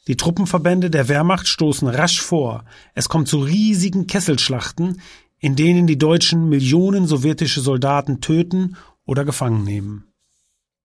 Die 0.09 0.16
Truppenverbände 0.16 0.88
der 0.88 1.09
Wehrmacht 1.09 1.46
stoßen 1.46 1.88
rasch 1.88 2.20
vor. 2.20 2.64
Es 2.94 3.09
kommt 3.09 3.29
zu 3.29 3.38
riesigen 3.38 4.07
Kesselschlachten, 4.07 5.01
in 5.38 5.55
denen 5.57 5.87
die 5.87 5.99
Deutschen 5.99 6.49
Millionen 6.49 7.07
sowjetische 7.07 7.61
Soldaten 7.61 8.20
töten 8.20 8.77
oder 9.05 9.25
gefangen 9.25 9.64
nehmen. 9.64 10.07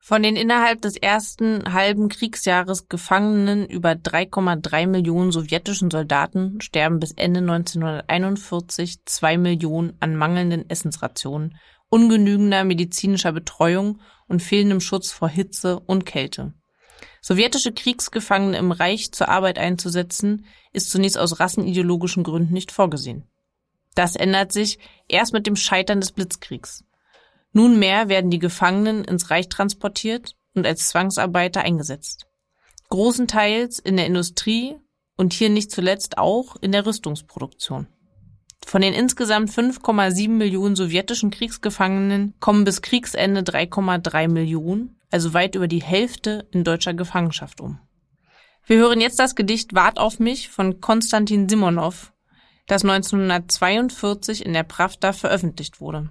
Von 0.04 0.24
den 0.24 0.36
innerhalb 0.36 0.82
des 0.82 0.98
ersten 0.98 1.74
halben 1.74 2.10
Kriegsjahres 2.10 2.90
gefangenen 2.90 3.68
über 3.68 3.92
3,3 3.92 4.88
Millionen 4.88 5.32
sowjetischen 5.32 5.92
Soldaten 5.92 6.60
sterben 6.60 7.00
bis 7.00 7.12
Ende 7.12 7.42
1941 7.42 9.06
zwei 9.06 9.38
Millionen 9.38 9.94
an 10.00 10.16
mangelnden 10.16 10.68
Essensrationen, 10.68 11.56
ungenügender 11.90 12.64
medizinischer 12.64 13.32
Betreuung 13.32 14.02
und 14.28 14.42
fehlendem 14.42 14.82
Schutz 14.82 15.12
vor 15.12 15.30
Hitze 15.30 15.80
und 15.80 16.08
Kälte. 16.08 16.56
Sowjetische 17.22 17.72
Kriegsgefangene 17.72 18.58
im 18.58 18.72
Reich 18.72 19.12
zur 19.12 19.30
Arbeit 19.30 19.60
einzusetzen, 19.60 20.46
ist 20.74 20.90
zunächst 20.90 21.20
aus 21.20 21.40
rassenideologischen 21.40 22.24
Gründen 22.24 22.54
nicht 22.54 22.72
vorgesehen. 22.72 23.28
Das 23.94 24.16
ändert 24.16 24.52
sich 24.52 24.80
erst 25.08 25.32
mit 25.32 25.46
dem 25.46 25.56
Scheitern 25.56 26.02
des 26.02 26.12
Blitzkriegs. 26.12 26.86
Nunmehr 27.54 28.10
werden 28.10 28.32
die 28.32 28.40
Gefangenen 28.40 29.04
ins 29.04 29.30
Reich 29.30 29.50
transportiert 29.50 30.36
und 30.54 30.66
als 30.66 30.90
Zwangsarbeiter 30.90 31.62
eingesetzt. 31.62 32.28
Großenteils 32.90 33.80
in 33.80 33.98
der 33.98 34.06
Industrie 34.06 34.78
und 35.18 35.34
hier 35.34 35.50
nicht 35.50 35.72
zuletzt 35.72 36.18
auch 36.18 36.56
in 36.62 36.72
der 36.72 36.86
Rüstungsproduktion. 36.86 37.88
Von 38.66 38.82
den 38.82 38.94
insgesamt 38.94 39.50
5,7 39.50 40.30
Millionen 40.30 40.76
sowjetischen 40.76 41.32
Kriegsgefangenen 41.32 42.36
kommen 42.40 42.64
bis 42.64 42.82
Kriegsende 42.82 43.42
3,3 43.42 44.28
Millionen, 44.28 45.00
also 45.10 45.34
weit 45.34 45.56
über 45.56 45.68
die 45.68 45.82
Hälfte 45.82 46.48
in 46.52 46.64
deutscher 46.64 46.94
Gefangenschaft 46.94 47.60
um. 47.60 47.80
Wir 48.66 48.78
hören 48.78 49.02
jetzt 49.02 49.20
das 49.20 49.36
Gedicht 49.36 49.74
Wart 49.74 50.00
auf 50.00 50.20
mich 50.20 50.50
von 50.50 50.80
Konstantin 50.80 51.50
Simonow, 51.50 52.14
das 52.68 52.84
1942 52.84 54.46
in 54.46 54.54
der 54.54 54.64
Pravda 54.64 55.12
veröffentlicht 55.12 55.82
wurde. 55.82 56.10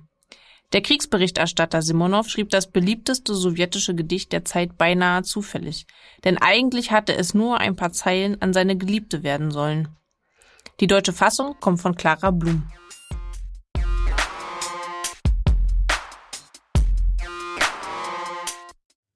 Der 0.73 0.83
Kriegsberichterstatter 0.83 1.83
Simonow 1.83 2.29
schrieb 2.29 2.51
das 2.51 2.69
beliebteste 2.69 3.35
sowjetische 3.35 3.97
Gedicht 3.97 4.31
der 4.31 4.45
Zeit 4.45 4.79
beinahe 4.79 5.25
zufällig, 5.25 5.85
denn 6.23 6.39
eigentlich 6.39 6.93
hatte 6.93 7.13
es 7.13 7.35
nur 7.35 7.59
ein 7.59 7.75
paar 7.75 7.91
Zeilen 7.93 8.41
an 8.41 8.53
seine 8.53 8.77
Geliebte 8.77 9.25
werden 9.25 9.51
sollen. 9.51 9.89
Die 10.79 10.87
deutsche 10.87 11.13
Fassung 11.13 11.57
kommt 11.59 11.81
von 11.81 11.97
Clara 11.97 12.31
Blum. 12.31 12.71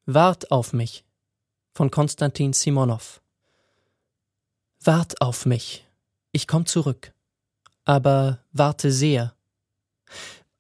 Wart 0.07 0.51
auf 0.51 0.73
mich 0.73 1.05
von 1.73 1.88
Konstantin 1.90 2.53
Simonow. 2.53 3.23
Wart 4.81 5.21
auf 5.21 5.47
mich, 5.47 5.87
ich 6.33 6.49
komm 6.49 6.67
zurück, 6.67 7.14
aber 7.85 8.40
warte 8.51 8.90
sehr. 8.90 9.35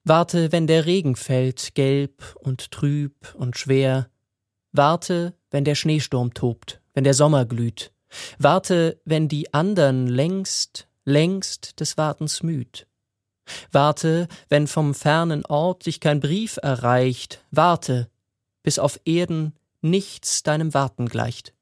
Warte, 0.04 0.52
wenn 0.52 0.66
der 0.66 0.86
Regen 0.86 1.16
fällt, 1.16 1.74
gelb 1.74 2.36
und 2.40 2.70
trüb 2.70 3.34
und 3.34 3.56
schwer. 3.56 4.10
Warte, 4.72 5.34
wenn 5.50 5.64
der 5.64 5.74
Schneesturm 5.74 6.34
tobt, 6.34 6.80
wenn 6.92 7.04
der 7.04 7.14
Sommer 7.14 7.46
glüht. 7.46 7.92
Warte, 8.38 9.00
wenn 9.04 9.28
die 9.28 9.52
andern 9.54 10.06
längst 10.06 10.88
längst 11.04 11.80
des 11.80 11.96
Wartens 11.96 12.42
müd. 12.42 12.86
Warte, 13.70 14.28
wenn 14.48 14.66
vom 14.66 14.94
fernen 14.94 15.44
Ort 15.46 15.86
dich 15.86 16.00
kein 16.00 16.20
Brief 16.20 16.58
erreicht, 16.62 17.44
warte, 17.50 18.08
bis 18.62 18.78
auf 18.78 18.98
Erden 19.04 19.52
nichts 19.82 20.42
deinem 20.42 20.72
Warten 20.72 21.06
gleicht. 21.06 21.52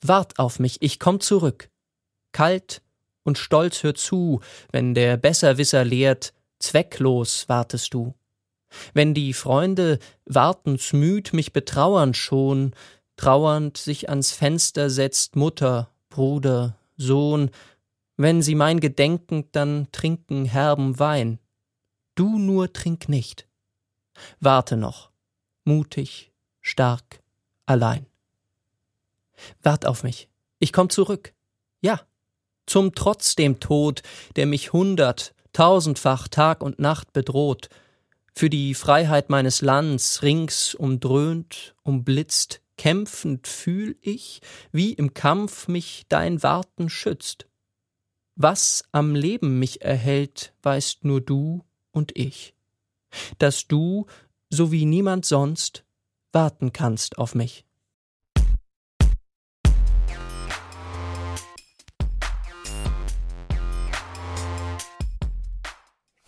Wart 0.00 0.38
auf 0.38 0.58
mich, 0.58 0.80
ich 0.80 0.98
komm 0.98 1.20
zurück. 1.20 1.68
Kalt 2.32 2.80
und 3.22 3.36
stolz 3.36 3.82
hör 3.82 3.94
zu, 3.94 4.40
wenn 4.72 4.94
der 4.94 5.18
Besserwisser 5.18 5.84
lehrt, 5.84 6.32
zwecklos 6.58 7.48
wartest 7.48 7.94
du. 7.94 8.14
Wenn 8.92 9.14
die 9.14 9.32
Freunde 9.32 9.98
wartensmüd 10.26 11.32
mich 11.32 11.52
betrauern 11.52 12.14
schon, 12.14 12.74
trauernd 13.16 13.76
sich 13.76 14.08
ans 14.08 14.32
Fenster 14.32 14.90
setzt 14.90 15.36
Mutter, 15.36 15.90
Bruder, 16.10 16.76
Sohn, 16.96 17.50
wenn 18.16 18.42
sie 18.42 18.54
mein 18.54 18.80
Gedenken 18.80 19.48
dann 19.52 19.88
trinken 19.92 20.44
herben 20.44 20.98
Wein. 20.98 21.38
Du 22.14 22.38
nur 22.38 22.72
trink 22.72 23.08
nicht. 23.08 23.48
Warte 24.40 24.76
noch, 24.76 25.10
mutig, 25.64 26.32
stark, 26.60 27.22
allein. 27.66 28.06
Wart 29.62 29.86
auf 29.86 30.02
mich, 30.02 30.28
ich 30.58 30.72
komm 30.72 30.90
zurück. 30.90 31.32
Ja, 31.80 32.00
zum 32.66 32.94
Trotz 32.94 33.36
dem 33.36 33.60
Tod, 33.60 34.02
der 34.36 34.46
mich 34.46 34.72
hundert, 34.72 35.34
tausendfach 35.58 36.28
Tag 36.28 36.62
und 36.62 36.78
Nacht 36.78 37.12
bedroht, 37.12 37.68
für 38.32 38.48
die 38.48 38.74
Freiheit 38.74 39.28
meines 39.28 39.60
Lands 39.60 40.22
rings 40.22 40.72
umdröhnt, 40.72 41.74
umblitzt, 41.82 42.60
kämpfend 42.76 43.48
fühl 43.48 43.96
ich, 44.00 44.40
wie 44.70 44.92
im 44.92 45.14
Kampf 45.14 45.66
mich 45.66 46.04
dein 46.08 46.44
Warten 46.44 46.88
schützt. 46.88 47.48
Was 48.36 48.84
am 48.92 49.16
Leben 49.16 49.58
mich 49.58 49.82
erhält, 49.82 50.54
weißt 50.62 51.04
nur 51.04 51.20
du 51.20 51.64
und 51.90 52.16
ich. 52.16 52.54
Dass 53.38 53.66
du, 53.66 54.06
so 54.50 54.70
wie 54.70 54.84
niemand 54.84 55.26
sonst, 55.26 55.84
warten 56.30 56.72
kannst 56.72 57.18
auf 57.18 57.34
mich. 57.34 57.64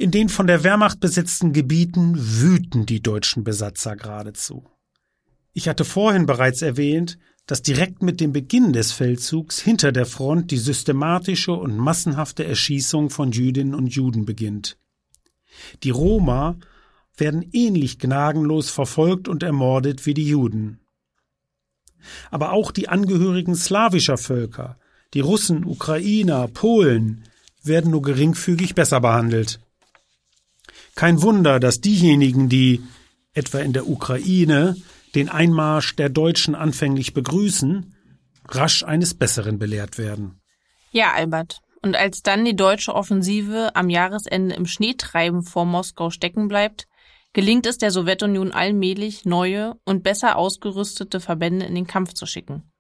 In 0.00 0.10
den 0.10 0.30
von 0.30 0.46
der 0.46 0.64
Wehrmacht 0.64 0.98
besetzten 0.98 1.52
Gebieten 1.52 2.14
wüten 2.16 2.86
die 2.86 3.02
deutschen 3.02 3.44
Besatzer 3.44 3.96
geradezu. 3.96 4.64
Ich 5.52 5.68
hatte 5.68 5.84
vorhin 5.84 6.24
bereits 6.24 6.62
erwähnt, 6.62 7.18
dass 7.44 7.60
direkt 7.60 8.02
mit 8.02 8.18
dem 8.18 8.32
Beginn 8.32 8.72
des 8.72 8.92
Feldzugs 8.92 9.60
hinter 9.60 9.92
der 9.92 10.06
Front 10.06 10.52
die 10.52 10.56
systematische 10.56 11.52
und 11.52 11.76
massenhafte 11.76 12.46
Erschießung 12.46 13.10
von 13.10 13.32
Jüdinnen 13.32 13.74
und 13.74 13.88
Juden 13.88 14.24
beginnt. 14.24 14.78
Die 15.82 15.90
Roma 15.90 16.56
werden 17.18 17.46
ähnlich 17.52 17.98
gnadenlos 17.98 18.70
verfolgt 18.70 19.28
und 19.28 19.42
ermordet 19.42 20.06
wie 20.06 20.14
die 20.14 20.26
Juden. 20.26 20.80
Aber 22.30 22.52
auch 22.52 22.70
die 22.70 22.88
Angehörigen 22.88 23.54
slawischer 23.54 24.16
Völker, 24.16 24.78
die 25.12 25.20
Russen, 25.20 25.66
Ukrainer, 25.66 26.48
Polen, 26.48 27.24
werden 27.62 27.90
nur 27.90 28.00
geringfügig 28.00 28.74
besser 28.74 29.02
behandelt. 29.02 29.60
Kein 31.00 31.22
Wunder, 31.22 31.60
dass 31.60 31.80
diejenigen, 31.80 32.50
die, 32.50 32.82
etwa 33.32 33.60
in 33.60 33.72
der 33.72 33.88
Ukraine, 33.88 34.76
den 35.14 35.30
Einmarsch 35.30 35.96
der 35.96 36.10
Deutschen 36.10 36.54
anfänglich 36.54 37.14
begrüßen, 37.14 37.94
rasch 38.46 38.82
eines 38.84 39.14
Besseren 39.14 39.58
belehrt 39.58 39.96
werden. 39.96 40.42
Ja, 40.90 41.12
Albert. 41.14 41.62
Und 41.80 41.96
als 41.96 42.20
dann 42.20 42.44
die 42.44 42.54
deutsche 42.54 42.94
Offensive 42.94 43.74
am 43.74 43.88
Jahresende 43.88 44.54
im 44.54 44.66
Schneetreiben 44.66 45.42
vor 45.42 45.64
Moskau 45.64 46.10
stecken 46.10 46.48
bleibt, 46.48 46.86
gelingt 47.32 47.64
es 47.64 47.78
der 47.78 47.92
Sowjetunion 47.92 48.52
allmählich, 48.52 49.24
neue 49.24 49.76
und 49.86 50.02
besser 50.02 50.36
ausgerüstete 50.36 51.18
Verbände 51.18 51.64
in 51.64 51.76
den 51.76 51.86
Kampf 51.86 52.12
zu 52.12 52.26
schicken. 52.26 52.70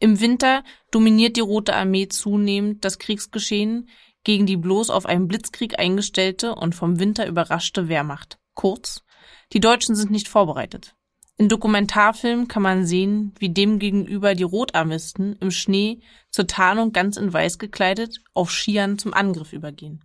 Im 0.00 0.20
Winter 0.20 0.64
dominiert 0.90 1.38
die 1.38 1.40
Rote 1.40 1.74
Armee 1.74 2.08
zunehmend 2.08 2.84
das 2.84 2.98
Kriegsgeschehen 2.98 3.88
gegen 4.24 4.46
die 4.46 4.56
bloß 4.56 4.90
auf 4.90 5.06
einen 5.06 5.28
Blitzkrieg 5.28 5.78
eingestellte 5.78 6.54
und 6.54 6.74
vom 6.74 6.98
Winter 6.98 7.26
überraschte 7.26 7.88
Wehrmacht. 7.88 8.38
Kurz, 8.54 9.04
die 9.52 9.60
Deutschen 9.60 9.94
sind 9.94 10.10
nicht 10.10 10.28
vorbereitet. 10.28 10.94
In 11.36 11.48
Dokumentarfilmen 11.48 12.46
kann 12.46 12.62
man 12.62 12.86
sehen, 12.86 13.34
wie 13.38 13.48
demgegenüber 13.48 14.34
die 14.34 14.44
Rotarmisten 14.44 15.36
im 15.40 15.50
Schnee 15.50 16.00
zur 16.30 16.46
Tarnung 16.46 16.92
ganz 16.92 17.16
in 17.16 17.32
Weiß 17.32 17.58
gekleidet 17.58 18.20
auf 18.34 18.52
Skiern 18.52 18.98
zum 18.98 19.12
Angriff 19.12 19.52
übergehen. 19.52 20.04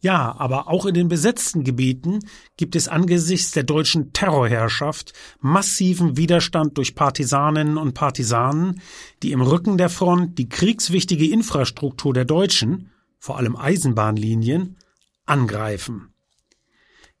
Ja, 0.00 0.34
aber 0.36 0.68
auch 0.68 0.86
in 0.86 0.94
den 0.94 1.08
besetzten 1.08 1.62
Gebieten 1.62 2.20
gibt 2.56 2.74
es 2.74 2.88
angesichts 2.88 3.52
der 3.52 3.62
deutschen 3.62 4.12
Terrorherrschaft 4.12 5.12
massiven 5.38 6.16
Widerstand 6.16 6.76
durch 6.76 6.94
Partisaninnen 6.94 7.76
und 7.76 7.94
Partisanen, 7.94 8.80
die 9.22 9.32
im 9.32 9.42
Rücken 9.42 9.78
der 9.78 9.90
Front 9.90 10.38
die 10.38 10.48
kriegswichtige 10.48 11.30
Infrastruktur 11.30 12.12
der 12.12 12.24
Deutschen, 12.24 12.90
vor 13.20 13.36
allem 13.36 13.54
Eisenbahnlinien, 13.54 14.78
angreifen. 15.26 16.12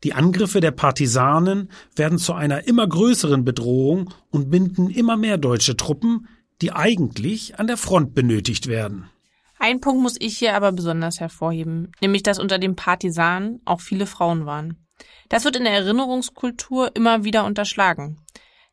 Die 0.02 0.14
Angriffe 0.14 0.60
der 0.60 0.70
Partisanen 0.70 1.70
werden 1.94 2.18
zu 2.18 2.32
einer 2.32 2.66
immer 2.66 2.88
größeren 2.88 3.44
Bedrohung 3.44 4.12
und 4.30 4.50
binden 4.50 4.88
immer 4.88 5.16
mehr 5.16 5.36
deutsche 5.36 5.76
Truppen, 5.76 6.26
die 6.62 6.72
eigentlich 6.72 7.58
an 7.58 7.66
der 7.66 7.76
Front 7.76 8.14
benötigt 8.14 8.66
werden. 8.66 9.10
Ein 9.58 9.80
Punkt 9.80 10.02
muss 10.02 10.16
ich 10.18 10.38
hier 10.38 10.56
aber 10.56 10.72
besonders 10.72 11.20
hervorheben, 11.20 11.92
nämlich 12.00 12.22
dass 12.22 12.38
unter 12.38 12.58
den 12.58 12.76
Partisanen 12.76 13.60
auch 13.66 13.82
viele 13.82 14.06
Frauen 14.06 14.46
waren. 14.46 14.86
Das 15.28 15.44
wird 15.44 15.56
in 15.56 15.64
der 15.64 15.74
Erinnerungskultur 15.74 16.96
immer 16.96 17.24
wieder 17.24 17.44
unterschlagen. 17.44 18.18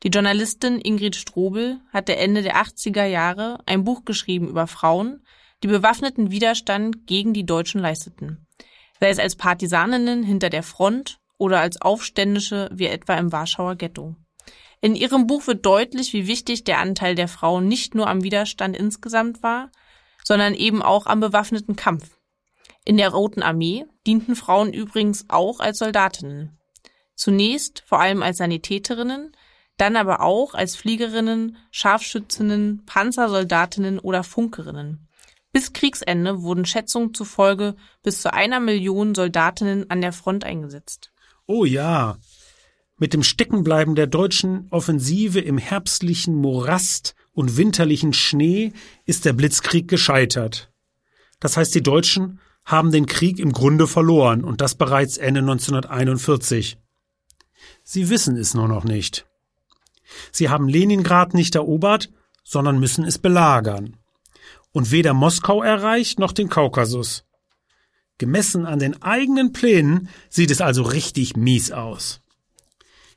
Die 0.04 0.10
Journalistin 0.10 0.80
Ingrid 0.80 1.16
Strobel 1.16 1.82
hatte 1.92 2.16
Ende 2.16 2.42
der 2.42 2.56
80er 2.56 3.06
Jahre 3.06 3.60
ein 3.66 3.84
Buch 3.84 4.06
geschrieben 4.06 4.48
über 4.48 4.68
Frauen, 4.68 5.24
die 5.63 5.67
bewaffneten 5.67 6.32
Widerstand 6.32 7.08
gegen 7.08 7.34
die 7.34 7.46
Deutschen 7.46 7.82
leisteten 7.82 8.48
sei 9.00 9.10
es 9.10 9.20
als 9.20 9.36
Partisaninnen 9.36 10.24
hinter 10.24 10.50
der 10.50 10.63
Front 10.63 11.20
oder 11.38 11.60
als 11.60 11.82
Aufständische 11.82 12.70
wie 12.74 12.88
etwa 12.88 13.15
im 13.15 13.32
Warschauer 13.32 13.76
Ghetto. 13.76 14.15
In 14.82 14.96
ihrem 14.96 15.28
Buch 15.28 15.48
wird 15.48 15.65
deutlich, 15.65 16.13
wie 16.13 16.28
wichtig 16.28 16.63
der 16.63 16.80
Anteil 16.80 17.15
der 17.15 17.28
Frauen 17.28 17.67
nicht 17.67 17.96
nur 17.96 18.08
am 18.08 18.24
Widerstand 18.24 18.78
insgesamt 18.78 19.41
war, 19.43 19.72
sondern 20.24 20.54
eben 20.54 20.82
auch 20.82 21.06
am 21.06 21.20
bewaffneten 21.20 21.76
Kampf. 21.76 22.17
In 22.86 22.98
der 22.98 23.10
Roten 23.10 23.43
Armee 23.43 23.86
dienten 24.06 24.36
Frauen 24.36 24.74
übrigens 24.74 25.26
auch 25.30 25.60
als 25.60 25.80
Soldatinnen. 25.80 26.58
Zunächst 27.15 27.84
vor 27.86 28.00
allem 28.00 28.22
als 28.22 28.38
Sanitäterinnen, 28.38 29.36
dann 29.78 29.96
aber 29.96 30.22
auch 30.22 30.54
als 30.54 30.76
Fliegerinnen, 30.76 31.58
Scharfschützinnen, 31.72 32.86
Panzersoldatinnen 32.86 34.00
oder 34.00 34.24
Funkerinnen. 34.24 35.07
Bis 35.58 35.74
Kriegsende 35.74 36.43
wurden 36.43 36.65
Schätzungen 36.65 37.15
zufolge 37.15 37.76
bis 38.04 38.22
zu 38.22 38.32
einer 38.32 38.60
Million 38.60 39.15
Soldatinnen 39.15 39.89
an 39.89 40.02
der 40.02 40.13
Front 40.13 40.43
eingesetzt. 40.43 41.12
Oh 41.48 41.65
ja. 41.65 42.20
Mit 43.00 43.15
dem 43.15 43.24
Steckenbleiben 43.24 43.96
der 43.96 44.06
deutschen 44.06 44.67
Offensive 44.70 45.39
im 45.39 45.58
herbstlichen 45.58 46.36
Morast 46.36 47.15
und 47.34 47.58
winterlichen 47.58 48.13
Schnee 48.13 48.72
ist 49.08 49.26
der 49.26 49.34
Blitzkrieg 49.34 49.88
gescheitert. 49.88 50.72
Das 51.39 51.58
heißt, 51.58 51.74
die 51.74 51.82
Deutschen 51.82 52.39
haben 52.63 52.91
den 52.91 53.08
Krieg 53.08 53.39
im 53.39 53.52
Grunde 53.52 53.88
verloren 53.88 54.43
und 54.43 54.62
das 54.62 54.76
bereits 54.76 55.17
Ende 55.17 55.39
1941. 55.39 56.78
Sie 57.84 58.10
wissen 58.12 58.38
es 58.38 58.54
nur 58.54 58.67
noch 58.67 58.84
nicht. 58.84 59.26
Sie 60.32 60.50
haben 60.50 60.70
Leningrad 60.70 61.34
nicht 61.34 61.56
erobert, 61.56 62.12
sondern 62.43 62.80
müssen 62.80 63.06
es 63.06 63.17
belagern. 63.17 63.96
Und 64.78 64.92
weder 64.92 65.16
Moskau 65.16 65.63
erreicht 65.63 66.20
noch 66.20 66.32
den 66.32 66.50
Kaukasus. 66.50 67.24
Gemessen 68.20 68.68
an 68.68 68.78
den 68.78 69.02
eigenen 69.02 69.52
Plänen 69.52 70.08
sieht 70.30 70.52
es 70.52 70.62
also 70.62 70.84
richtig 70.84 71.36
mies 71.36 71.72
aus. 71.72 72.22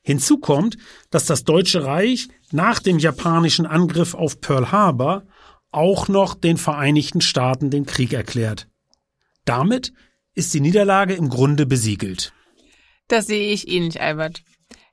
Hinzu 0.00 0.38
kommt, 0.38 0.78
dass 1.10 1.26
das 1.26 1.44
Deutsche 1.44 1.84
Reich 1.84 2.28
nach 2.50 2.78
dem 2.78 2.98
japanischen 2.98 3.66
Angriff 3.66 4.14
auf 4.14 4.40
Pearl 4.40 4.72
Harbor 4.72 5.26
auch 5.70 6.08
noch 6.08 6.34
den 6.34 6.56
Vereinigten 6.56 7.20
Staaten 7.20 7.68
den 7.68 7.84
Krieg 7.84 8.14
erklärt. 8.14 8.66
Damit 9.44 9.92
ist 10.32 10.54
die 10.54 10.60
Niederlage 10.60 11.12
im 11.12 11.28
Grunde 11.28 11.66
besiegelt. 11.66 12.32
Das 13.06 13.26
sehe 13.26 13.52
ich 13.52 13.68
ähnlich, 13.68 14.00
Albert. 14.00 14.40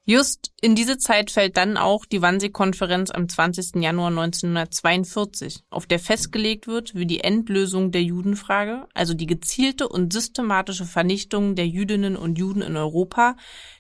Just 0.10 0.54
in 0.62 0.74
diese 0.74 0.98
Zeit 0.98 1.32
fällt 1.32 1.58
dann 1.58 1.76
auch 1.76 2.06
die 2.06 2.22
Wannsee-Konferenz 2.22 3.12
am 3.12 3.28
20. 3.28 3.84
Januar 3.84 4.08
1942, 4.08 5.66
auf 5.70 5.86
der 5.86 6.00
festgelegt 6.00 6.66
wird, 6.66 6.96
wie 6.96 7.06
die 7.06 7.20
Endlösung 7.20 7.92
der 7.92 8.04
Judenfrage, 8.04 8.88
also 8.94 9.14
die 9.14 9.26
gezielte 9.26 9.90
und 9.90 10.14
systematische 10.14 10.86
Vernichtung 10.86 11.56
der 11.56 11.68
Jüdinnen 11.68 12.16
und 12.16 12.38
Juden 12.38 12.62
in 12.62 12.78
Europa, 12.78 13.36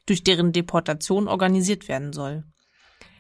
durch 0.06 0.22
deren 0.22 0.52
Deportation 0.52 1.30
organisiert 1.30 1.88
werden 1.88 2.12
soll. 2.12 2.44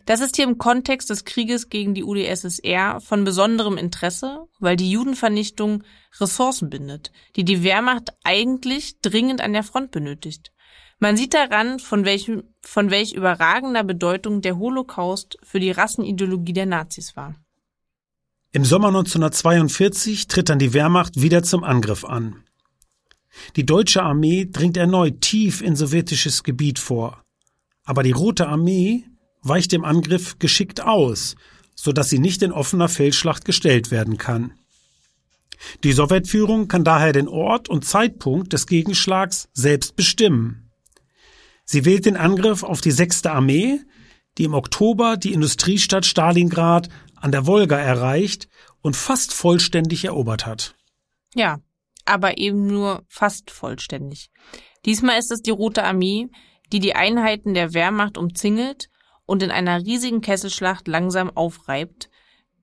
Das 0.05 0.19
ist 0.19 0.35
hier 0.35 0.45
im 0.45 0.57
Kontext 0.57 1.09
des 1.09 1.23
Krieges 1.23 1.69
gegen 1.69 1.93
die 1.93 2.03
UdSSR 2.03 2.99
von 2.99 3.23
besonderem 3.23 3.77
Interesse, 3.77 4.47
weil 4.59 4.75
die 4.75 4.91
Judenvernichtung 4.91 5.85
Ressourcen 6.19 6.69
bindet, 6.69 7.13
die 7.37 7.45
die 7.45 7.63
Wehrmacht 7.63 8.09
eigentlich 8.25 8.99
dringend 8.99 9.39
an 9.39 9.53
der 9.53 9.63
Front 9.63 9.91
benötigt. 9.91 10.51
Man 10.99 11.15
sieht 11.15 11.33
daran, 11.33 11.79
von 11.79 12.05
welchem, 12.05 12.43
von 12.61 12.89
welch 12.89 13.13
überragender 13.13 13.83
Bedeutung 13.83 14.41
der 14.41 14.57
Holocaust 14.57 15.37
für 15.43 15.59
die 15.59 15.71
Rassenideologie 15.71 16.53
der 16.53 16.65
Nazis 16.65 17.15
war. 17.15 17.35
Im 18.51 18.65
Sommer 18.65 18.87
1942 18.87 20.27
tritt 20.27 20.49
dann 20.49 20.57
die 20.57 20.73
Wehrmacht 20.73 21.21
wieder 21.21 21.43
zum 21.43 21.63
Angriff 21.63 22.03
an. 22.03 22.43
Die 23.55 23.65
deutsche 23.65 24.01
Armee 24.01 24.49
dringt 24.51 24.77
erneut 24.77 25.21
tief 25.21 25.61
in 25.61 25.75
sowjetisches 25.75 26.43
Gebiet 26.43 26.79
vor. 26.79 27.23
Aber 27.83 28.01
die 28.01 28.11
Rote 28.11 28.47
Armee 28.47 29.05
weicht 29.43 29.71
dem 29.73 29.85
Angriff 29.85 30.39
geschickt 30.39 30.81
aus, 30.81 31.35
so 31.75 31.91
dass 31.91 32.09
sie 32.09 32.17
nicht 32.17 32.41
in 32.41 32.51
offener 32.51 32.89
Feldschlacht 32.89 33.45
gestellt 33.45 33.91
werden 33.91 34.17
kann. 34.17 34.53
Die 35.83 35.93
Sowjetführung 35.93 36.67
kann 36.67 36.83
daher 36.83 37.13
den 37.13 37.27
Ort 37.27 37.69
und 37.69 37.85
Zeitpunkt 37.85 38.53
des 38.53 38.65
Gegenschlags 38.65 39.49
selbst 39.53 39.95
bestimmen. 39.95 40.66
Sie 41.69 41.83
wählt 41.83 42.05
den 42.05 42.15
Angriff 42.15 42.63
auf 42.63 42.79
die 42.79 42.91
6. 42.91 43.25
Armee, 43.25 43.81
die 44.37 44.45
im 44.45 44.53
Oktober 44.53 45.17
die 45.17 45.33
Industriestadt 45.33 46.05
Stalingrad 46.05 46.87
an 47.15 47.33
der 47.33 47.45
Wolga 47.45 47.77
erreicht 47.77 48.47
und 48.81 48.95
fast 48.95 49.33
vollständig 49.33 50.05
erobert 50.05 50.45
hat. 50.45 50.75
Ja, 51.35 51.59
aber 52.05 52.37
eben 52.37 52.67
nur 52.67 53.03
fast 53.09 53.51
vollständig. 53.51 54.29
Diesmal 54.85 55.19
ist 55.19 55.29
es 55.29 55.41
die 55.41 55.51
Rote 55.51 55.83
Armee, 55.83 56.29
die 56.71 56.79
die 56.79 56.95
Einheiten 56.95 57.53
der 57.53 57.73
Wehrmacht 57.73 58.17
umzingelt 58.17 58.87
und 59.25 59.43
in 59.43 59.51
einer 59.51 59.83
riesigen 59.83 60.21
Kesselschlacht 60.21 60.87
langsam 60.87 61.29
aufreibt, 61.35 62.09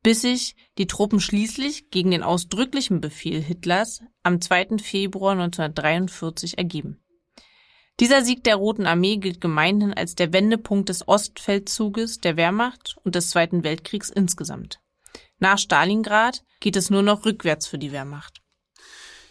bis 0.03 0.23
sich 0.23 0.57
die 0.79 0.87
Truppen 0.87 1.21
schließlich 1.21 1.91
gegen 1.91 2.11
den 2.11 2.23
ausdrücklichen 2.23 3.03
Befehl 3.03 3.43
Hitlers 3.43 4.01
am 4.23 4.41
2. 4.41 4.79
Februar 4.79 5.33
1943 5.33 6.57
ergeben. 6.57 7.04
Dieser 8.01 8.25
Sieg 8.25 8.43
der 8.43 8.57
Roten 8.57 8.87
Armee 8.87 9.19
gilt 9.19 9.41
gemeinhin 9.41 9.95
als 9.95 10.17
der 10.17 10.33
Wendepunkt 10.33 10.89
des 10.89 11.07
Ostfeldzuges 11.07 12.21
der 12.21 12.37
Wehrmacht 12.37 12.97
und 13.05 13.15
des 13.15 13.31
Zweiten 13.31 13.63
Weltkriegs 13.63 14.11
insgesamt. 14.11 14.81
Nach 15.39 15.59
Stalingrad 15.59 16.43
geht 16.59 16.77
es 16.77 16.91
nur 16.91 17.03
noch 17.03 17.25
rückwärts 17.25 17.67
für 17.69 17.79
die 17.79 17.93
Wehrmacht. 17.93 18.41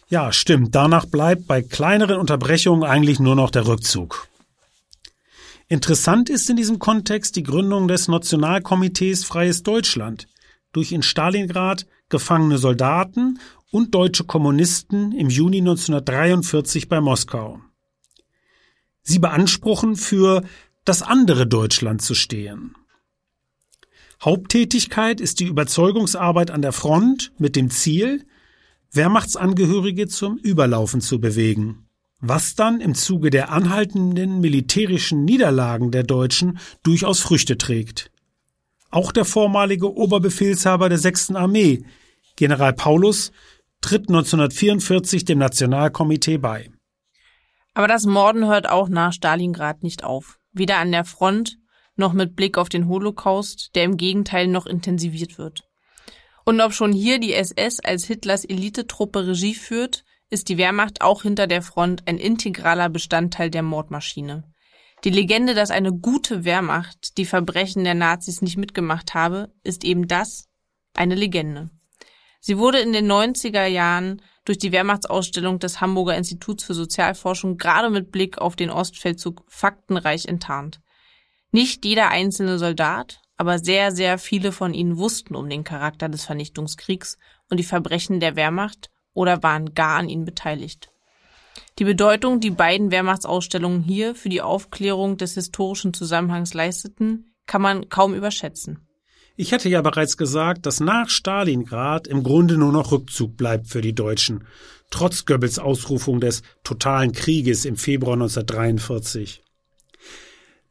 Ja, 0.08 0.32
stimmt. 0.32 0.74
Danach 0.74 1.06
bleibt 1.06 1.46
bei 1.46 1.60
kleineren 1.60 2.18
Unterbrechungen 2.18 2.84
eigentlich 2.84 3.20
nur 3.20 3.36
noch 3.36 3.50
der 3.50 3.66
Rückzug. 3.66 4.28
Interessant 5.68 6.30
ist 6.30 6.48
in 6.48 6.56
diesem 6.56 6.78
Kontext 6.78 7.36
die 7.36 7.42
Gründung 7.42 7.88
des 7.88 8.08
Nationalkomitees 8.08 9.24
Freies 9.24 9.62
Deutschland 9.62 10.26
durch 10.72 10.92
in 10.92 11.02
Stalingrad 11.02 11.86
gefangene 12.08 12.58
Soldaten 12.58 13.38
und 13.70 13.94
deutsche 13.94 14.24
Kommunisten 14.24 15.12
im 15.12 15.30
Juni 15.30 15.58
1943 15.58 16.88
bei 16.88 17.00
Moskau. 17.00 17.60
Sie 19.04 19.20
beanspruchen, 19.20 19.94
für 19.94 20.42
das 20.84 21.02
andere 21.02 21.46
Deutschland 21.46 22.02
zu 22.02 22.14
stehen. 22.14 22.74
Haupttätigkeit 24.22 25.20
ist 25.20 25.38
die 25.40 25.46
Überzeugungsarbeit 25.46 26.50
an 26.50 26.62
der 26.62 26.72
Front 26.72 27.32
mit 27.38 27.54
dem 27.56 27.70
Ziel, 27.70 28.26
Wehrmachtsangehörige 28.90 30.08
zum 30.08 30.38
Überlaufen 30.38 31.00
zu 31.00 31.20
bewegen 31.20 31.84
was 32.26 32.54
dann 32.54 32.80
im 32.80 32.94
Zuge 32.94 33.28
der 33.28 33.50
anhaltenden 33.50 34.40
militärischen 34.40 35.24
Niederlagen 35.24 35.90
der 35.90 36.04
Deutschen 36.04 36.58
durchaus 36.82 37.20
Früchte 37.20 37.58
trägt. 37.58 38.10
Auch 38.90 39.12
der 39.12 39.26
vormalige 39.26 39.94
Oberbefehlshaber 39.94 40.88
der 40.88 40.98
6. 40.98 41.32
Armee, 41.32 41.84
General 42.36 42.72
Paulus, 42.72 43.30
tritt 43.82 44.08
1944 44.08 45.26
dem 45.26 45.38
Nationalkomitee 45.38 46.38
bei. 46.38 46.70
Aber 47.74 47.88
das 47.88 48.06
Morden 48.06 48.46
hört 48.46 48.68
auch 48.68 48.88
nach 48.88 49.12
Stalingrad 49.12 49.82
nicht 49.82 50.04
auf. 50.04 50.38
Weder 50.52 50.78
an 50.78 50.92
der 50.92 51.04
Front 51.04 51.58
noch 51.96 52.12
mit 52.12 52.36
Blick 52.36 52.56
auf 52.56 52.68
den 52.68 52.88
Holocaust, 52.88 53.70
der 53.74 53.84
im 53.84 53.96
Gegenteil 53.96 54.46
noch 54.46 54.66
intensiviert 54.66 55.38
wird. 55.38 55.64
Und 56.44 56.60
ob 56.60 56.72
schon 56.72 56.92
hier 56.92 57.18
die 57.18 57.34
SS 57.34 57.80
als 57.80 58.04
Hitlers 58.04 58.44
Elitetruppe 58.44 59.26
Regie 59.26 59.54
führt, 59.54 60.04
ist 60.30 60.48
die 60.48 60.58
Wehrmacht 60.58 61.00
auch 61.00 61.22
hinter 61.22 61.46
der 61.46 61.62
Front 61.62 62.02
ein 62.06 62.18
integraler 62.18 62.88
Bestandteil 62.88 63.50
der 63.50 63.62
Mordmaschine. 63.62 64.44
Die 65.04 65.10
Legende, 65.10 65.54
dass 65.54 65.70
eine 65.70 65.92
gute 65.92 66.44
Wehrmacht 66.44 67.18
die 67.18 67.26
Verbrechen 67.26 67.84
der 67.84 67.94
Nazis 67.94 68.40
nicht 68.40 68.56
mitgemacht 68.56 69.14
habe, 69.14 69.52
ist 69.62 69.84
eben 69.84 70.08
das, 70.08 70.48
eine 70.94 71.14
Legende. 71.14 71.70
Sie 72.40 72.58
wurde 72.58 72.78
in 72.78 72.92
den 72.92 73.10
90er 73.10 73.66
Jahren 73.66 74.22
durch 74.44 74.58
die 74.58 74.72
Wehrmachtsausstellung 74.72 75.58
des 75.58 75.80
Hamburger 75.80 76.16
Instituts 76.16 76.64
für 76.64 76.74
Sozialforschung 76.74 77.56
gerade 77.56 77.90
mit 77.90 78.12
Blick 78.12 78.38
auf 78.38 78.56
den 78.56 78.70
Ostfeldzug 78.70 79.44
faktenreich 79.48 80.26
enttarnt. 80.26 80.80
Nicht 81.50 81.84
jeder 81.84 82.08
einzelne 82.08 82.58
Soldat, 82.58 83.20
aber 83.36 83.58
sehr, 83.58 83.92
sehr 83.92 84.18
viele 84.18 84.52
von 84.52 84.74
ihnen 84.74 84.98
wussten 84.98 85.34
um 85.34 85.48
den 85.48 85.64
Charakter 85.64 86.08
des 86.08 86.24
Vernichtungskriegs 86.24 87.18
und 87.50 87.58
die 87.58 87.64
Verbrechen 87.64 88.20
der 88.20 88.36
Wehrmacht 88.36 88.90
oder 89.12 89.42
waren 89.42 89.74
gar 89.74 89.98
an 89.98 90.08
ihnen 90.08 90.24
beteiligt. 90.24 90.90
Die 91.78 91.84
Bedeutung, 91.84 92.40
die 92.40 92.50
beiden 92.50 92.90
Wehrmachtsausstellungen 92.90 93.82
hier 93.82 94.14
für 94.14 94.28
die 94.28 94.42
Aufklärung 94.42 95.16
des 95.16 95.34
historischen 95.34 95.94
Zusammenhangs 95.94 96.54
leisteten, 96.54 97.34
kann 97.46 97.62
man 97.62 97.88
kaum 97.88 98.14
überschätzen. 98.14 98.86
Ich 99.36 99.52
hatte 99.52 99.68
ja 99.68 99.82
bereits 99.82 100.16
gesagt, 100.16 100.64
dass 100.64 100.78
nach 100.78 101.08
Stalingrad 101.08 102.06
im 102.06 102.22
Grunde 102.22 102.56
nur 102.56 102.70
noch 102.70 102.92
Rückzug 102.92 103.36
bleibt 103.36 103.66
für 103.66 103.80
die 103.80 103.94
Deutschen, 103.94 104.46
trotz 104.90 105.24
Goebbels 105.24 105.58
Ausrufung 105.58 106.20
des 106.20 106.42
totalen 106.62 107.10
Krieges 107.10 107.64
im 107.64 107.76
Februar 107.76 108.12
1943. 108.12 109.42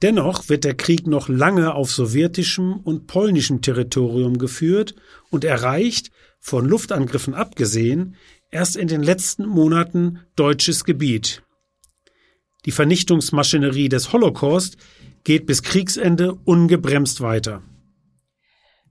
Dennoch 0.02 0.48
wird 0.48 0.64
der 0.64 0.76
Krieg 0.76 1.08
noch 1.08 1.28
lange 1.28 1.74
auf 1.74 1.92
sowjetischem 1.92 2.78
und 2.78 3.06
polnischem 3.08 3.62
Territorium 3.62 4.38
geführt 4.38 4.96
und 5.30 5.44
erreicht, 5.44 6.12
von 6.40 6.66
Luftangriffen 6.66 7.34
abgesehen, 7.34 8.16
erst 8.50 8.78
in 8.78 8.88
den 8.88 9.04
letzten 9.04 9.46
Monaten 9.46 10.20
deutsches 10.36 10.86
Gebiet. 10.86 11.42
Die 12.66 12.72
Vernichtungsmaschinerie 12.72 13.90
des 13.90 14.14
Holocaust 14.14 14.78
geht 15.26 15.46
bis 15.46 15.64
Kriegsende 15.64 16.34
ungebremst 16.34 17.20
weiter. 17.20 17.62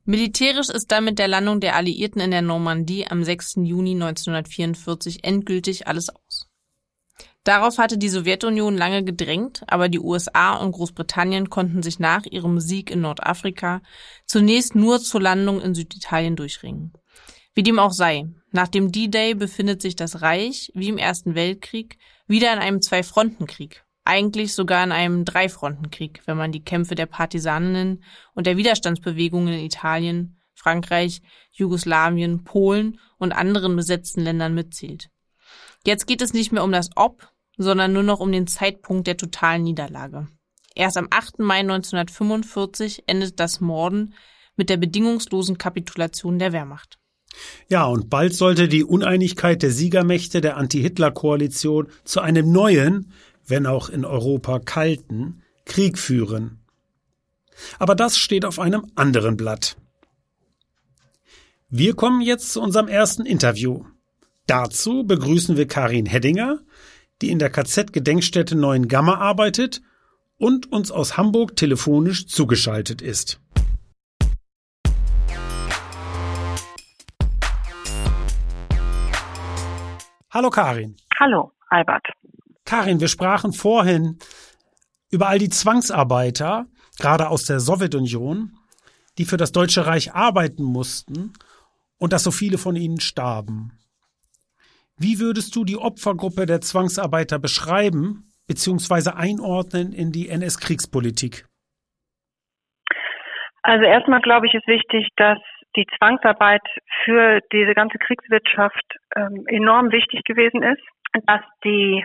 Militärisch 0.05 0.69
ist 0.69 0.91
damit 0.91 1.21
der 1.21 1.29
Landung 1.29 1.61
der 1.61 1.77
Alliierten 1.77 2.21
in 2.21 2.33
der 2.33 2.43
Normandie 2.43 3.07
am 3.07 3.23
6. 3.23 3.55
Juni 3.63 3.93
1944 3.93 5.23
endgültig 5.23 5.87
alles 5.87 6.09
aus. 6.09 6.49
Darauf 7.45 7.79
hatte 7.79 7.99
die 7.99 8.09
Sowjetunion 8.09 8.77
lange 8.77 9.05
gedrängt, 9.05 9.63
aber 9.69 9.89
die 9.89 10.01
USA 10.01 10.55
und 10.57 10.73
Großbritannien 10.73 11.51
konnten 11.51 11.85
sich 11.85 12.01
nach 12.01 12.25
ihrem 12.25 12.59
Sieg 12.59 12.91
in 12.91 13.01
Nordafrika 13.01 13.81
zunächst 14.27 14.75
nur 14.75 15.01
zur 15.01 15.21
Landung 15.21 15.61
in 15.61 15.75
Süditalien 15.75 16.35
durchringen. 16.35 16.93
Wie 17.55 17.63
dem 17.63 17.79
auch 17.79 17.93
sei, 17.93 18.27
nach 18.51 18.69
dem 18.69 18.91
D-Day 18.91 19.35
befindet 19.35 19.83
sich 19.83 19.95
das 19.95 20.23
Reich, 20.23 20.73
wie 20.75 20.89
im 20.89 20.99
Ersten 20.99 21.37
Weltkrieg, 21.37 21.99
wieder 22.27 22.53
in 22.53 22.59
einem 22.59 22.83
Zwei-Fronten-Krieg. 22.83 23.85
Eigentlich 24.05 24.55
sogar 24.55 24.83
in 24.85 24.93
einem 24.93 25.25
Dreifrontenkrieg, 25.25 26.23
wenn 26.27 26.37
man 26.37 26.53
die 26.53 26.65
Kämpfe 26.65 26.95
der 26.95 27.07
Partisaninnen 27.07 28.03
und 28.35 28.47
der 28.47 28.57
Widerstandsbewegungen 28.57 29.55
in 29.55 29.65
Italien, 29.65 30.41
Frankreich, 30.55 31.23
Jugoslawien, 31.53 32.45
Polen 32.45 32.99
und 33.19 33.33
anderen 33.33 33.77
besetzten 33.77 34.23
Ländern 34.23 34.55
mitzählt. 34.55 35.11
Jetzt 35.87 36.07
geht 36.07 36.23
es 36.23 36.33
nicht 36.33 36.53
mehr 36.53 36.65
um 36.65 36.73
das 36.73 36.91
Ob, 36.97 37.29
sondern 37.57 37.93
nur 37.93 38.03
noch 38.03 38.21
um 38.21 38.33
den 38.33 38.47
Zeitpunkt 38.47 39.07
der 39.07 39.17
totalen 39.17 39.63
Niederlage. 39.63 40.29
Erst 40.75 40.97
am 40.97 41.09
8. 41.11 41.41
Mai 41.41 41.61
1945 41.61 43.05
endet 43.07 43.39
das 43.41 43.61
Morden 43.61 44.15
mit 44.57 44.71
der 44.71 44.77
bedingungslosen 44.77 45.59
Kapitulation 45.59 46.39
der 46.39 46.53
Wehrmacht. 46.53 46.99
Ja, 47.69 47.87
und 47.87 48.11
bald 48.11 48.35
sollte 48.35 48.69
die 48.69 48.85
Uneinigkeit 48.85 49.63
der 49.63 49.71
Siegermächte 49.71 50.41
der 50.41 50.57
Anti-Hitler-Koalition 50.57 51.89
zu 52.05 52.21
einem 52.21 52.53
neuen, 52.53 53.13
wenn 53.47 53.67
auch 53.67 53.89
in 53.89 54.05
Europa 54.05 54.59
kalten, 54.59 55.43
Krieg 55.65 55.99
führen. 55.99 56.61
Aber 57.79 57.95
das 57.95 58.17
steht 58.17 58.45
auf 58.45 58.59
einem 58.59 58.91
anderen 58.95 59.37
Blatt. 59.37 59.77
Wir 61.69 61.95
kommen 61.95 62.21
jetzt 62.21 62.53
zu 62.53 62.61
unserem 62.61 62.89
ersten 62.89 63.25
Interview. 63.25 63.85
Dazu 64.47 65.05
begrüßen 65.05 65.57
wir 65.57 65.67
Karin 65.67 66.07
Heddinger, 66.07 66.59
die 67.23 67.31
in 67.31 67.39
der 67.39 67.51
KZ-Gedenkstätte 67.51 68.57
Neuen 68.57 68.89
Gamma 68.89 69.19
arbeitet 69.19 69.81
und 70.37 70.73
uns 70.73 70.91
aus 70.91 71.17
Hamburg 71.17 71.57
telefonisch 71.57 72.27
zugeschaltet 72.27 73.01
ist. 73.01 73.41
Hallo 80.31 80.51
Karin. 80.51 80.97
Hallo 81.21 81.53
Albert. 81.69 82.07
Karin, 82.73 83.01
wir 83.01 83.09
sprachen 83.09 83.53
vorhin 83.53 84.17
über 85.11 85.29
all 85.29 85.39
die 85.39 85.51
Zwangsarbeiter, 85.51 86.65
gerade 86.99 87.29
aus 87.29 87.45
der 87.45 87.61
Sowjetunion, 87.61 88.53
die 89.19 89.27
für 89.27 89.37
das 89.37 89.53
Deutsche 89.53 89.87
Reich 89.87 90.15
arbeiten 90.15 90.63
mussten 90.63 91.35
und 91.99 92.15
dass 92.15 92.25
so 92.25 92.31
viele 92.31 92.57
von 92.57 92.75
ihnen 92.75 92.99
starben. 92.99 93.73
Wie 94.97 95.21
würdest 95.21 95.55
du 95.55 95.67
die 95.67 95.77
Opfergruppe 95.77 96.47
der 96.47 96.63
Zwangsarbeiter 96.63 97.39
beschreiben 97.39 98.33
bzw. 98.47 99.11
einordnen 99.17 99.93
in 99.93 100.11
die 100.11 100.31
NS-Kriegspolitik? 100.31 101.45
Also 103.65 103.85
erstmal 103.85 104.23
glaube 104.23 104.47
ich, 104.47 104.55
ist 104.55 104.67
wichtig, 104.67 105.09
dass 105.17 105.39
die 105.77 105.85
Zwangsarbeit 105.99 106.67
für 107.05 107.41
diese 107.53 107.75
ganze 107.75 107.99
Kriegswirtschaft 107.99 108.97
ähm, 109.15 109.45
enorm 109.47 109.93
wichtig 109.93 110.25
gewesen 110.25 110.63
ist, 110.63 110.83
dass 111.27 111.43
die 111.65 112.03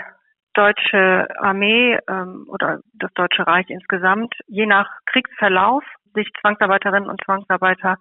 deutsche 0.57 1.27
Armee 1.39 1.99
ähm, 2.09 2.45
oder 2.49 2.79
das 2.93 3.13
Deutsche 3.13 3.45
Reich 3.45 3.69
insgesamt 3.69 4.33
je 4.47 4.65
nach 4.65 4.89
Kriegsverlauf 5.05 5.83
sich 6.17 6.27
Zwangsarbeiterinnen 6.41 7.09
und 7.09 7.23
Zwangsarbeiter 7.23 7.97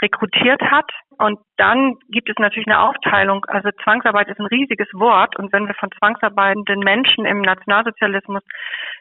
rekrutiert 0.00 0.62
hat. 0.62 0.90
Und 1.18 1.38
dann 1.56 1.96
gibt 2.08 2.30
es 2.30 2.36
natürlich 2.38 2.66
eine 2.66 2.80
Aufteilung. 2.80 3.44
Also 3.46 3.70
Zwangsarbeit 3.84 4.28
ist 4.28 4.40
ein 4.40 4.46
riesiges 4.46 4.88
Wort. 4.94 5.36
Und 5.36 5.52
wenn 5.52 5.66
wir 5.66 5.74
von 5.74 5.90
zwangsarbeitenden 5.98 6.80
Menschen 6.80 7.26
im 7.26 7.42
Nationalsozialismus 7.42 8.42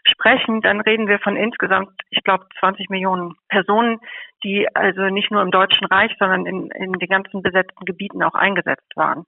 sprechen, 0.04 0.62
dann 0.62 0.82
reden 0.82 1.08
wir 1.08 1.20
von 1.20 1.36
insgesamt, 1.36 1.90
ich 2.10 2.24
glaube, 2.24 2.46
20 2.60 2.90
Millionen 2.90 3.36
Personen, 3.50 4.00
die 4.44 4.68
also 4.76 5.04
nicht 5.04 5.32
nur 5.32 5.42
im 5.42 5.52
Deutschen 5.52 5.86
Reich, 5.88 6.12
sondern 6.20 6.46
in, 6.46 6.70
in 6.72 6.94
den 6.94 7.10
ganzen 7.10 7.42
besetzten 7.42 7.86
Gebieten 7.86 8.22
auch 8.24 8.36
eingesetzt 8.36 8.92
waren. 8.96 9.26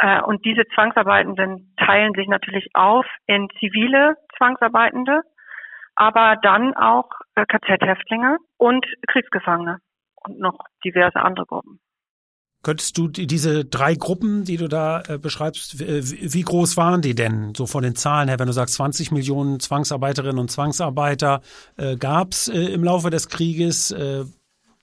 Äh, 0.00 0.22
und 0.22 0.44
diese 0.44 0.62
Zwangsarbeitenden 0.74 1.74
teilen 1.76 2.14
sich 2.14 2.26
natürlich 2.26 2.68
auf 2.74 3.04
in 3.26 3.48
zivile 3.58 4.16
Zwangsarbeitende, 4.38 5.20
aber 5.94 6.36
dann 6.42 6.74
auch 6.74 7.10
äh, 7.34 7.44
KZ-Häftlinge 7.44 8.38
und 8.56 8.84
Kriegsgefangene 9.08 9.78
und 10.24 10.40
noch 10.40 10.58
diverse 10.82 11.20
andere 11.20 11.44
Gruppen. 11.44 11.80
Könntest 12.62 12.98
du 12.98 13.08
diese 13.08 13.64
drei 13.64 13.94
Gruppen, 13.94 14.44
die 14.44 14.58
du 14.58 14.68
da 14.68 15.02
äh, 15.08 15.18
beschreibst, 15.18 15.78
wie 15.78 16.42
groß 16.42 16.76
waren 16.76 17.00
die 17.00 17.14
denn 17.14 17.54
so 17.54 17.66
von 17.66 17.82
den 17.82 17.94
Zahlen 17.94 18.28
her, 18.28 18.38
wenn 18.38 18.46
du 18.46 18.52
sagst 18.52 18.74
20 18.74 19.12
Millionen 19.12 19.60
Zwangsarbeiterinnen 19.60 20.38
und 20.38 20.50
Zwangsarbeiter 20.50 21.40
äh, 21.76 21.96
gab 21.96 22.32
es 22.32 22.48
äh, 22.48 22.58
im 22.58 22.84
Laufe 22.84 23.10
des 23.10 23.28
Krieges? 23.28 23.92
Äh, 23.92 24.24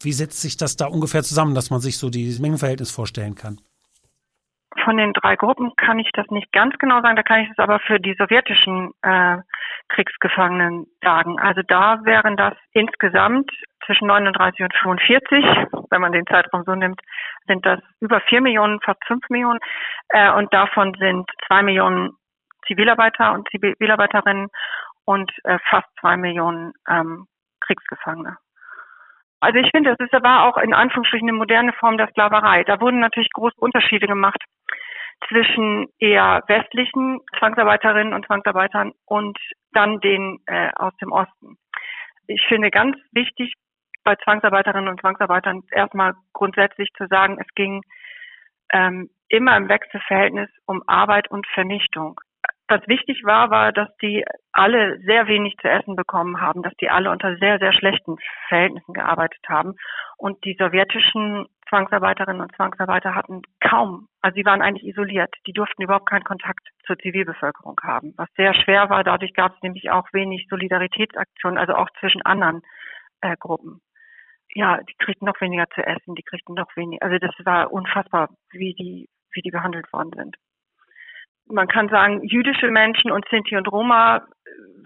wie 0.02 0.14
setzt 0.14 0.42
sich 0.42 0.58
das 0.58 0.76
da 0.76 0.88
ungefähr 0.88 1.24
zusammen, 1.24 1.56
dass 1.56 1.72
man 1.72 1.80
sich 1.80 1.98
so 1.98 2.10
dieses 2.10 2.40
Mengenverhältnis 2.40 2.92
vorstellen 2.92 3.36
kann? 3.36 3.62
Von 4.84 4.98
den 4.98 5.14
drei 5.14 5.36
Gruppen 5.36 5.74
kann 5.78 5.98
ich 6.00 6.10
das 6.14 6.28
nicht 6.28 6.52
ganz 6.52 6.78
genau 6.78 7.02
sagen, 7.02 7.16
da 7.16 7.24
kann 7.24 7.42
ich 7.42 7.50
es 7.50 7.58
aber 7.58 7.80
für 7.80 8.00
die 8.00 8.16
sowjetischen 8.16 8.92
äh, 9.02 9.38
Kriegsgefangenen 9.90 10.88
sagen. 11.02 11.40
Also 11.40 11.62
da 11.68 12.04
wären 12.04 12.36
das 12.36 12.54
insgesamt 12.74 13.50
zwischen 13.86 14.08
39 14.08 14.62
und 14.62 14.74
45, 14.76 15.46
wenn 15.90 16.02
man 16.02 16.12
den 16.12 16.28
Zeitraum 16.28 16.64
so 16.66 16.76
nimmt, 16.76 17.00
sind 17.48 17.66
das 17.66 17.80
über 18.02 18.20
vier 18.22 18.42
Millionen, 18.42 18.82
fast 18.82 19.04
fünf 19.06 19.28
Millionen. 19.30 19.60
Äh, 20.10 20.32
und 20.34 20.54
davon 20.54 20.94
sind 21.00 21.30
zwei 21.48 21.64
Millionen 21.64 22.12
Zivilarbeiter 22.68 23.34
und 23.34 23.48
Zivilarbeiterinnen 23.50 24.50
und 25.06 25.32
äh, 25.46 25.58
fast 25.70 25.88
zwei 26.02 26.18
Millionen 26.18 26.74
ähm, 26.90 27.28
Kriegsgefangene. 27.62 28.38
Also 29.40 29.60
ich 29.60 29.70
finde, 29.72 29.92
es 29.92 30.00
ist 30.00 30.14
aber 30.14 30.44
auch 30.44 30.58
in 30.58 30.74
Anführungsstrichen 30.74 31.30
eine 31.30 31.38
moderne 31.38 31.72
Form 31.74 31.98
der 31.98 32.10
Sklaverei. 32.10 32.64
Da 32.64 32.82
wurden 32.82 33.00
natürlich 33.00 33.30
große 33.32 33.56
Unterschiede 33.58 34.08
gemacht 34.08 34.44
zwischen 35.28 35.88
eher 36.00 36.44
westlichen 36.48 37.20
Zwangsarbeiterinnen 37.38 38.14
und 38.14 38.26
Zwangsarbeitern 38.26 38.94
und 39.06 39.38
dann 39.74 40.00
den 40.00 40.40
äh, 40.46 40.70
aus 40.76 40.96
dem 40.98 41.12
Osten. 41.12 41.58
Ich 42.28 42.46
finde 42.48 42.72
ganz 42.72 42.98
wichtig 43.12 43.54
bei 44.04 44.16
Zwangsarbeiterinnen 44.16 44.90
und 44.90 45.02
Zwangsarbeitern 45.02 45.64
erstmal 45.72 46.14
grundsätzlich 46.34 46.90
zu 46.98 47.08
sagen, 47.08 47.38
es 47.40 47.48
ging 47.56 47.82
ähm, 48.72 49.10
immer 49.30 49.58
im 49.58 49.70
Wechselverhältnis 49.70 50.50
um 50.66 50.82
Arbeit 50.88 51.30
und 51.30 51.46
Vernichtung. 51.48 52.20
Was 52.70 52.86
wichtig 52.88 53.24
war, 53.24 53.50
war, 53.50 53.72
dass 53.72 53.88
die 54.02 54.26
alle 54.52 55.00
sehr 55.00 55.28
wenig 55.28 55.56
zu 55.62 55.70
essen 55.70 55.96
bekommen 55.96 56.42
haben, 56.42 56.64
dass 56.64 56.74
die 56.82 56.90
alle 56.90 57.10
unter 57.12 57.38
sehr, 57.38 57.60
sehr 57.60 57.72
schlechten 57.72 58.18
Verhältnissen 58.50 58.94
gearbeitet 58.94 59.42
haben. 59.48 59.76
Und 60.18 60.44
die 60.44 60.58
sowjetischen 60.60 61.46
Zwangsarbeiterinnen 61.70 62.42
und 62.42 62.54
Zwangsarbeiter 62.56 63.16
hatten 63.16 63.44
kaum, 63.62 64.10
also 64.22 64.36
sie 64.36 64.44
waren 64.44 64.62
eigentlich 64.62 64.86
isoliert. 64.86 65.34
Die 65.46 65.54
durften 65.54 65.82
überhaupt 65.82 66.10
keinen 66.10 66.26
Kontakt 66.26 66.68
zur 66.86 66.98
Zivilbevölkerung 66.98 67.78
haben, 67.84 68.14
was 68.18 68.28
sehr 68.36 68.54
schwer 68.54 68.90
war. 68.90 69.06
Dadurch 69.06 69.34
gab 69.34 69.56
es 69.56 69.62
nämlich 69.62 69.90
auch 69.90 70.12
wenig 70.12 70.48
Solidaritätsaktionen, 70.50 71.58
also 71.58 71.74
auch 71.74 71.90
zwischen 72.02 72.22
anderen 72.24 72.64
äh, 73.22 73.38
Gruppen. 73.40 73.80
Ja, 74.54 74.82
die 74.82 74.96
kriegten 74.98 75.26
noch 75.26 75.40
weniger 75.40 75.70
zu 75.74 75.86
essen, 75.86 76.16
die 76.16 76.24
kriegten 76.24 76.56
noch 76.56 76.76
weniger. 76.76 77.06
Also 77.06 77.18
das 77.18 77.34
war 77.46 77.72
unfassbar, 77.72 78.30
wie 78.52 78.74
die, 78.74 79.08
wie 79.32 79.42
die 79.42 79.52
behandelt 79.52 79.92
worden 79.94 80.12
sind 80.16 80.36
man 81.50 81.68
kann 81.68 81.90
sagen, 81.90 82.24
jüdische 82.24 82.70
Menschen 82.70 83.12
und 83.12 83.26
Sinti 83.30 83.56
und 83.56 83.72
Roma, 83.72 84.18
äh, 84.18 84.22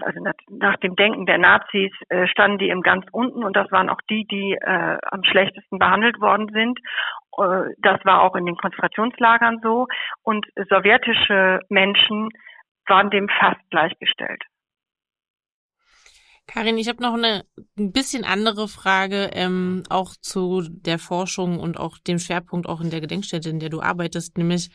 also 0.04 0.20
nach, 0.50 0.78
dem 0.78 0.96
Denken 0.96 1.26
der 1.26 1.38
Nazis, 1.38 1.92
äh, 2.10 2.28
standen 2.28 2.58
die 2.58 2.70
im 2.70 2.82
ganz 2.82 3.06
unten 3.12 3.44
und 3.44 3.56
das 3.56 3.72
waren 3.72 3.90
auch 3.90 4.02
die, 4.10 4.26
die 4.26 4.54
äh, 4.54 4.98
am 5.12 5.24
schlechtesten 5.24 5.80
behandelt 5.80 6.20
worden 6.20 6.50
sind. 6.52 6.80
Äh, 7.38 7.74
das 7.80 8.04
war 8.06 8.22
auch 8.22 8.36
in 8.36 8.46
den 8.46 8.58
Konzentrationslagern 8.58 9.60
so. 9.62 9.88
Und 10.24 10.46
sowjetische 10.70 11.60
Menschen 11.70 12.30
waren 12.88 13.10
dem 13.10 13.30
fast 13.40 13.62
gleichgestellt. 13.70 14.44
Karin, 16.48 16.78
ich 16.78 16.90
habe 16.90 17.02
noch 17.02 17.14
eine 17.14 17.44
ein 17.78 17.94
bisschen 17.94 18.26
andere 18.26 18.68
Frage, 18.68 19.30
ähm, 19.34 19.84
auch 19.90 20.16
zu 20.20 20.64
der 20.70 21.00
Forschung 21.00 21.60
und 21.60 21.80
auch 21.80 21.98
dem 22.00 22.20
Schwerpunkt 22.20 22.68
auch 22.68 22.82
in 22.82 22.90
der 22.90 23.00
Gedenkstätte, 23.00 23.50
in 23.50 23.60
der 23.60 23.70
du 23.70 23.82
arbeitest, 23.82 24.38
nämlich 24.38 24.70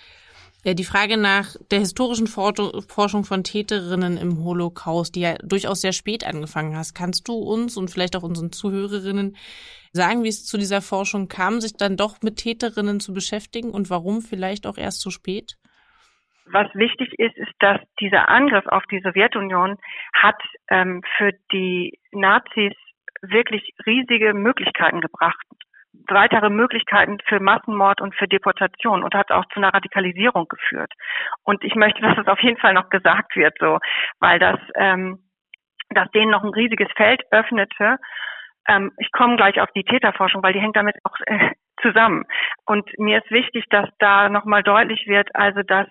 ja, 0.65 0.75
die 0.75 0.85
Frage 0.85 1.17
nach 1.17 1.55
der 1.71 1.79
historischen 1.79 2.27
Forschung 2.27 3.25
von 3.25 3.45
Täterinnen 3.45 4.17
im 4.17 4.45
Holocaust, 4.45 5.15
die 5.15 5.21
ja 5.21 5.35
durchaus 5.43 5.81
sehr 5.81 5.93
spät 5.93 6.27
angefangen 6.27 6.77
hast, 6.77 6.95
kannst 6.95 7.29
du 7.29 7.35
uns 7.35 7.77
und 7.77 7.89
vielleicht 7.89 8.17
auch 8.17 8.25
unseren 8.25 8.51
Zuhörerinnen 8.51 9.37
sagen, 9.93 10.25
wie 10.25 10.29
es 10.29 10.45
zu 10.45 10.59
dieser 10.59 10.83
Forschung 10.83 11.29
kam, 11.29 11.61
sich 11.61 11.77
dann 11.77 11.97
doch 11.97 12.17
mit 12.23 12.37
Täterinnen 12.37 13.01
zu 13.01 13.15
beschäftigen 13.15 13.71
und 13.71 13.91
warum 13.91 14.23
vielleicht 14.23 14.67
auch 14.67 14.77
erst 14.77 15.01
so 15.01 15.11
spät? 15.11 15.55
Was 16.47 16.73
wichtig 16.75 17.13
ist, 17.19 17.37
ist, 17.37 17.53
dass 17.59 17.81
dieser 18.01 18.29
Angriff 18.29 18.67
auf 18.67 18.85
die 18.91 19.01
Sowjetunion 19.01 19.77
hat 20.13 20.41
ähm, 20.69 21.03
für 21.17 21.33
die 21.53 21.99
Nazis 22.13 22.73
wirklich 23.23 23.75
riesige 23.85 24.35
Möglichkeiten 24.35 25.01
gebracht 25.01 25.45
weitere 26.09 26.51
Möglichkeiten 26.51 27.19
für 27.27 27.41
Massenmord 27.41 28.01
und 28.01 28.15
für 28.15 28.29
Deportation 28.29 29.03
und 29.03 29.15
hat 29.15 29.31
auch 29.31 29.45
zu 29.47 29.61
einer 29.61 29.75
Radikalisierung 29.75 30.47
geführt. 30.49 30.93
Und 31.45 31.65
ich 31.65 31.75
möchte, 31.75 32.01
dass 32.03 32.19
es 32.19 32.27
auf 32.27 32.41
jeden 32.41 32.59
Fall 32.59 32.75
noch 32.75 32.89
gesagt 32.91 33.37
wird, 33.37 33.55
so, 33.59 33.79
weil 34.21 34.39
das, 34.39 34.59
ähm, 34.75 35.19
dass 35.91 36.11
denen 36.11 36.31
noch 36.31 36.45
ein 36.45 36.55
riesiges 36.55 36.89
Feld 36.97 37.23
öffnete. 37.31 37.99
Ähm, 38.69 38.93
ich 38.99 39.13
komme 39.13 39.37
gleich 39.37 39.61
auf 39.61 39.71
die 39.75 39.85
Täterforschung, 39.85 40.43
weil 40.43 40.53
die 40.53 40.61
hängt 40.61 40.77
damit 40.77 40.97
auch 41.05 41.17
äh, 41.27 41.51
zusammen. 41.81 42.25
Und 42.65 42.89
mir 42.99 43.19
ist 43.19 43.31
wichtig, 43.31 43.65
dass 43.71 43.89
da 43.99 44.29
nochmal 44.29 44.63
deutlich 44.63 45.07
wird, 45.07 45.35
also 45.35 45.63
dass 45.63 45.87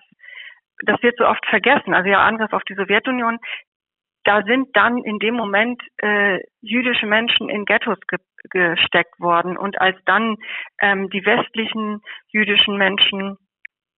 das 0.84 1.02
wird 1.02 1.16
so 1.16 1.26
oft 1.26 1.44
vergessen. 1.46 1.94
Also 1.94 2.10
ja, 2.10 2.22
Angriff 2.22 2.52
auf 2.52 2.62
die 2.64 2.74
Sowjetunion, 2.74 3.38
da 4.26 4.42
sind 4.42 4.76
dann 4.76 4.98
in 4.98 5.18
dem 5.18 5.34
Moment 5.34 5.80
äh, 5.98 6.40
jüdische 6.60 7.06
Menschen 7.06 7.48
in 7.48 7.64
Ghettos 7.64 7.98
ge 8.08 8.18
gesteckt 8.50 9.18
worden. 9.18 9.56
Und 9.56 9.80
als 9.80 9.96
dann 10.04 10.36
ähm, 10.80 11.10
die 11.10 11.24
westlichen 11.26 12.00
jüdischen 12.28 12.76
Menschen, 12.76 13.38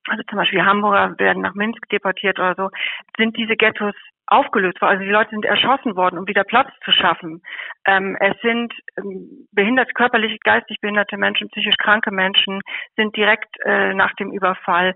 also 0.09 0.23
zum 0.23 0.39
Beispiel 0.39 0.65
Hamburger 0.65 1.19
werden 1.19 1.43
nach 1.43 1.55
Minsk 1.55 1.87
deportiert 1.91 2.39
oder 2.39 2.55
so, 2.55 2.71
sind 3.19 3.37
diese 3.37 3.57
Ghettos 3.57 3.95
aufgelöst 4.27 4.81
worden. 4.81 4.93
Also 4.93 5.05
die 5.05 5.11
Leute 5.11 5.31
sind 5.31 5.45
erschossen 5.45 5.97
worden, 5.97 6.19
um 6.19 6.27
wieder 6.27 6.45
Platz 6.45 6.71
zu 6.83 6.93
schaffen. 6.93 7.43
Ähm, 7.87 8.17
es 8.21 8.41
sind 8.41 8.73
ähm, 8.97 9.47
behindert, 9.53 9.95
körperlich, 9.95 10.39
geistig 10.41 10.79
behinderte 10.81 11.19
Menschen, 11.19 11.49
psychisch 11.51 11.77
kranke 11.77 12.11
Menschen 12.11 12.61
sind 12.97 13.17
direkt 13.17 13.55
äh, 13.65 13.93
nach 13.93 14.15
dem 14.15 14.33
Überfall 14.33 14.95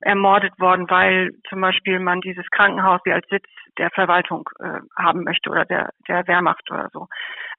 ermordet 0.00 0.58
worden, 0.58 0.88
weil 0.88 1.32
zum 1.48 1.60
Beispiel 1.60 1.98
man 1.98 2.20
dieses 2.20 2.48
Krankenhaus 2.50 3.00
wie 3.04 3.12
als 3.12 3.26
Sitz 3.28 3.46
der 3.78 3.90
Verwaltung 3.90 4.48
äh, 4.58 4.80
haben 4.96 5.24
möchte 5.24 5.50
oder 5.50 5.64
der, 5.64 5.90
der 6.08 6.26
Wehrmacht 6.26 6.70
oder 6.70 6.88
so. 6.92 7.06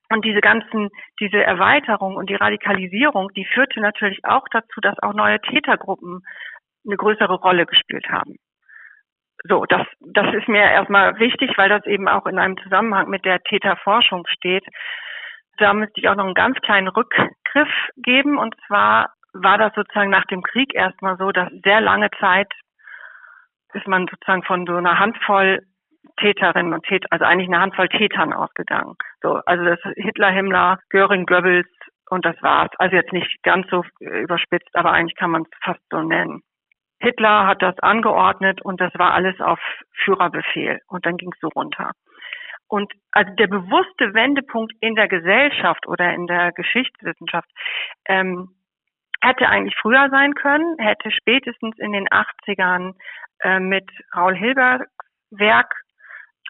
Und 0.10 0.26
diese 0.26 0.42
ganzen, 0.42 0.90
diese 1.20 1.42
Erweiterung 1.42 2.16
und 2.16 2.30
die 2.30 2.36
Radikalisierung, 2.36 3.30
die 3.36 3.46
führte 3.46 3.80
natürlich 3.80 4.20
auch 4.26 4.46
dazu, 4.52 4.82
dass 4.82 5.00
auch 5.02 5.14
neue 5.14 5.40
Tätergruppen 5.40 6.22
eine 6.86 6.98
größere 6.98 7.36
Rolle 7.36 7.66
gespielt 7.66 8.10
haben. 8.10 8.36
So, 9.44 9.66
das, 9.66 9.88
das 10.02 10.34
ist 10.36 10.48
mir 10.48 10.64
erstmal 10.64 11.18
wichtig, 11.20 11.58
weil 11.58 11.70
das 11.70 11.86
eben 11.86 12.08
auch 12.08 12.26
in 12.26 12.38
einem 12.38 12.58
Zusammenhang 12.58 13.10
mit 13.10 13.26
der 13.26 13.42
Täterforschung 13.42 14.26
steht. 14.28 14.66
Da 15.58 15.74
müsste 15.74 16.00
ich 16.00 16.10
auch 16.10 16.16
noch 16.16 16.26
einen 16.26 16.34
ganz 16.34 16.60
kleinen 16.60 16.90
Rückgriff 16.90 17.70
geben. 17.96 18.38
Und 18.38 18.56
zwar 18.68 19.14
war 19.34 19.58
das 19.58 19.74
sozusagen 19.76 20.10
nach 20.10 20.26
dem 20.26 20.42
Krieg 20.44 20.74
erstmal 20.74 21.18
so, 21.18 21.32
dass 21.32 21.50
sehr 21.64 21.82
lange 21.82 22.10
Zeit 22.20 22.52
ist 23.74 23.88
man 23.88 24.08
sozusagen 24.10 24.44
von 24.44 24.66
so 24.66 24.76
einer 24.76 25.00
Handvoll 25.00 25.60
Täterinnen 26.18 26.74
und 26.74 26.84
Täter, 26.86 27.08
also 27.12 27.26
eigentlich 27.26 27.48
eine 27.48 27.60
Handvoll 27.60 27.88
Tätern 27.88 28.34
ausgegangen. 28.34 28.96
So, 29.22 29.36
also 29.46 29.64
das 29.64 29.80
Hitler, 29.96 30.32
Himmler, 30.32 30.80
Göring, 30.90 31.26
Goebbels 31.26 31.68
und 32.10 32.26
das 32.26 32.36
war's. 32.42 32.72
Also 32.78 32.96
jetzt 32.96 33.14
nicht 33.14 33.42
ganz 33.44 33.68
so 33.70 33.84
überspitzt, 34.00 34.76
aber 34.76 34.92
eigentlich 34.92 35.16
kann 35.16 35.32
man 35.32 35.44
es 35.44 35.50
fast 35.64 35.82
so 35.90 36.02
nennen. 36.02 36.42
Hitler 37.00 37.48
hat 37.48 37.62
das 37.62 37.78
angeordnet 37.80 38.62
und 38.62 38.80
das 38.82 38.94
war 38.96 39.14
alles 39.14 39.40
auf 39.40 39.60
Führerbefehl 40.04 40.80
und 40.88 41.06
dann 41.06 41.18
ging 41.18 41.32
es 41.34 41.40
so 41.40 41.48
runter. 41.48 41.92
Und 42.68 42.92
also 43.12 43.34
der 43.36 43.48
bewusste 43.48 44.14
Wendepunkt 44.14 44.74
in 44.80 44.96
der 44.96 45.08
Gesellschaft 45.08 45.88
oder 45.88 46.14
in 46.14 46.28
der 46.28 46.52
Geschichtswissenschaft 46.52 47.50
ähm, 48.06 48.50
hätte 49.22 49.48
eigentlich 49.50 49.76
früher 49.80 50.10
sein 50.10 50.34
können, 50.34 50.78
hätte 50.80 51.12
spätestens 51.12 51.78
in 51.80 51.92
den 51.92 52.08
80ern 52.08 52.94
äh, 53.42 53.60
mit 53.60 53.90
Raul 54.16 54.36
Hilbergs 54.36 54.88
Werk 55.32 55.74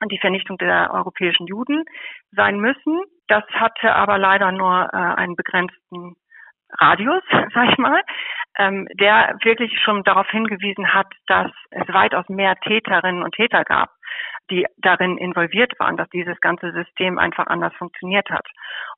die 0.10 0.20
Vernichtung 0.20 0.58
der 0.58 0.92
europäischen 0.94 1.46
Juden 1.46 1.86
sein 2.32 2.60
müssen. 2.60 3.02
Das 3.28 3.44
hatte 3.52 3.94
aber 3.94 4.18
leider 4.18 4.52
nur 4.52 4.90
äh, 4.92 4.98
einen 4.98 5.36
begrenzten 5.36 6.16
Radius, 6.80 7.24
sag 7.54 7.72
ich 7.72 7.78
mal, 7.78 8.02
ähm, 8.58 8.88
der 9.00 9.38
wirklich 9.44 9.80
schon 9.84 10.04
darauf 10.04 10.28
hingewiesen 10.30 10.94
hat, 10.94 11.08
dass 11.28 11.52
es 11.72 11.88
weitaus 11.94 12.28
mehr 12.30 12.56
Täterinnen 12.58 13.24
und 13.24 13.36
Täter 13.36 13.64
gab, 13.64 13.90
die 14.50 14.66
darin 14.78 15.18
involviert 15.18 15.80
waren, 15.80 15.98
dass 15.98 16.10
dieses 16.10 16.40
ganze 16.42 16.72
System 16.72 17.18
einfach 17.18 17.48
anders 17.48 17.74
funktioniert 17.76 18.30
hat. 18.30 18.48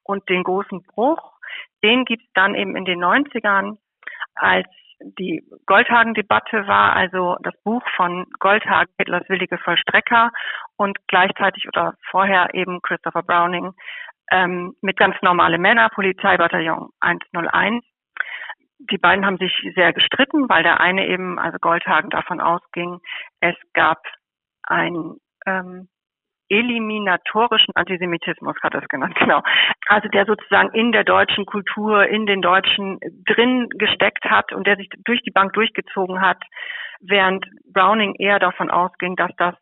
Und 0.04 0.28
den 0.30 0.44
großen 0.44 0.84
Bruch, 0.84 1.33
den 1.84 2.06
gibt 2.06 2.24
es 2.24 2.30
dann 2.34 2.56
eben 2.56 2.76
in 2.76 2.86
den 2.86 3.04
90ern, 3.04 3.78
als 4.36 4.68
die 5.18 5.44
Goldhagen-Debatte 5.66 6.68
war, 6.68 6.96
also 6.96 7.36
das 7.44 7.54
Buch 7.64 7.84
von 7.96 8.26
Goldhagen, 8.40 8.94
Hitlers 8.98 9.28
willige 9.28 9.58
Vollstrecker 9.58 10.32
und 10.78 10.98
gleichzeitig 11.08 11.68
oder 11.68 11.96
vorher 12.10 12.54
eben 12.54 12.82
Christopher 12.82 13.24
Browning 13.24 13.74
ähm, 14.32 14.76
mit 14.82 14.98
ganz 14.98 15.16
normale 15.22 15.58
Männer, 15.58 15.90
Polizeibataillon 15.90 16.90
101. 17.02 17.84
Die 18.92 18.98
beiden 18.98 19.26
haben 19.26 19.38
sich 19.38 19.54
sehr 19.76 19.94
gestritten, 19.94 20.50
weil 20.50 20.64
der 20.64 20.80
eine 20.80 21.08
eben, 21.08 21.40
also 21.40 21.58
Goldhagen, 21.60 22.10
davon 22.10 22.42
ausging, 22.42 23.00
es 23.40 23.56
gab 23.74 24.00
ein 24.64 25.18
ähm, 25.46 25.90
eliminatorischen 26.50 27.76
Antisemitismus 27.76 28.56
hat 28.62 28.74
er 28.74 28.84
es 28.84 28.90
genannt, 28.90 29.16
genau. 29.20 29.42
Also 29.94 30.08
der 30.08 30.26
sozusagen 30.26 30.74
in 30.74 30.92
der 30.92 31.04
deutschen 31.04 31.46
Kultur, 31.46 32.08
in 32.08 32.26
den 32.26 32.42
Deutschen 32.42 33.00
drin 33.28 33.70
gesteckt 33.70 34.26
hat 34.26 34.52
und 34.52 34.66
der 34.66 34.76
sich 34.76 34.90
durch 35.06 35.22
die 35.22 35.30
Bank 35.30 35.54
durchgezogen 35.54 36.20
hat, 36.20 36.42
während 37.00 37.46
Browning 37.72 38.16
eher 38.16 38.40
davon 38.40 38.72
ausging, 38.72 39.16
dass 39.16 39.30
das, 39.38 39.54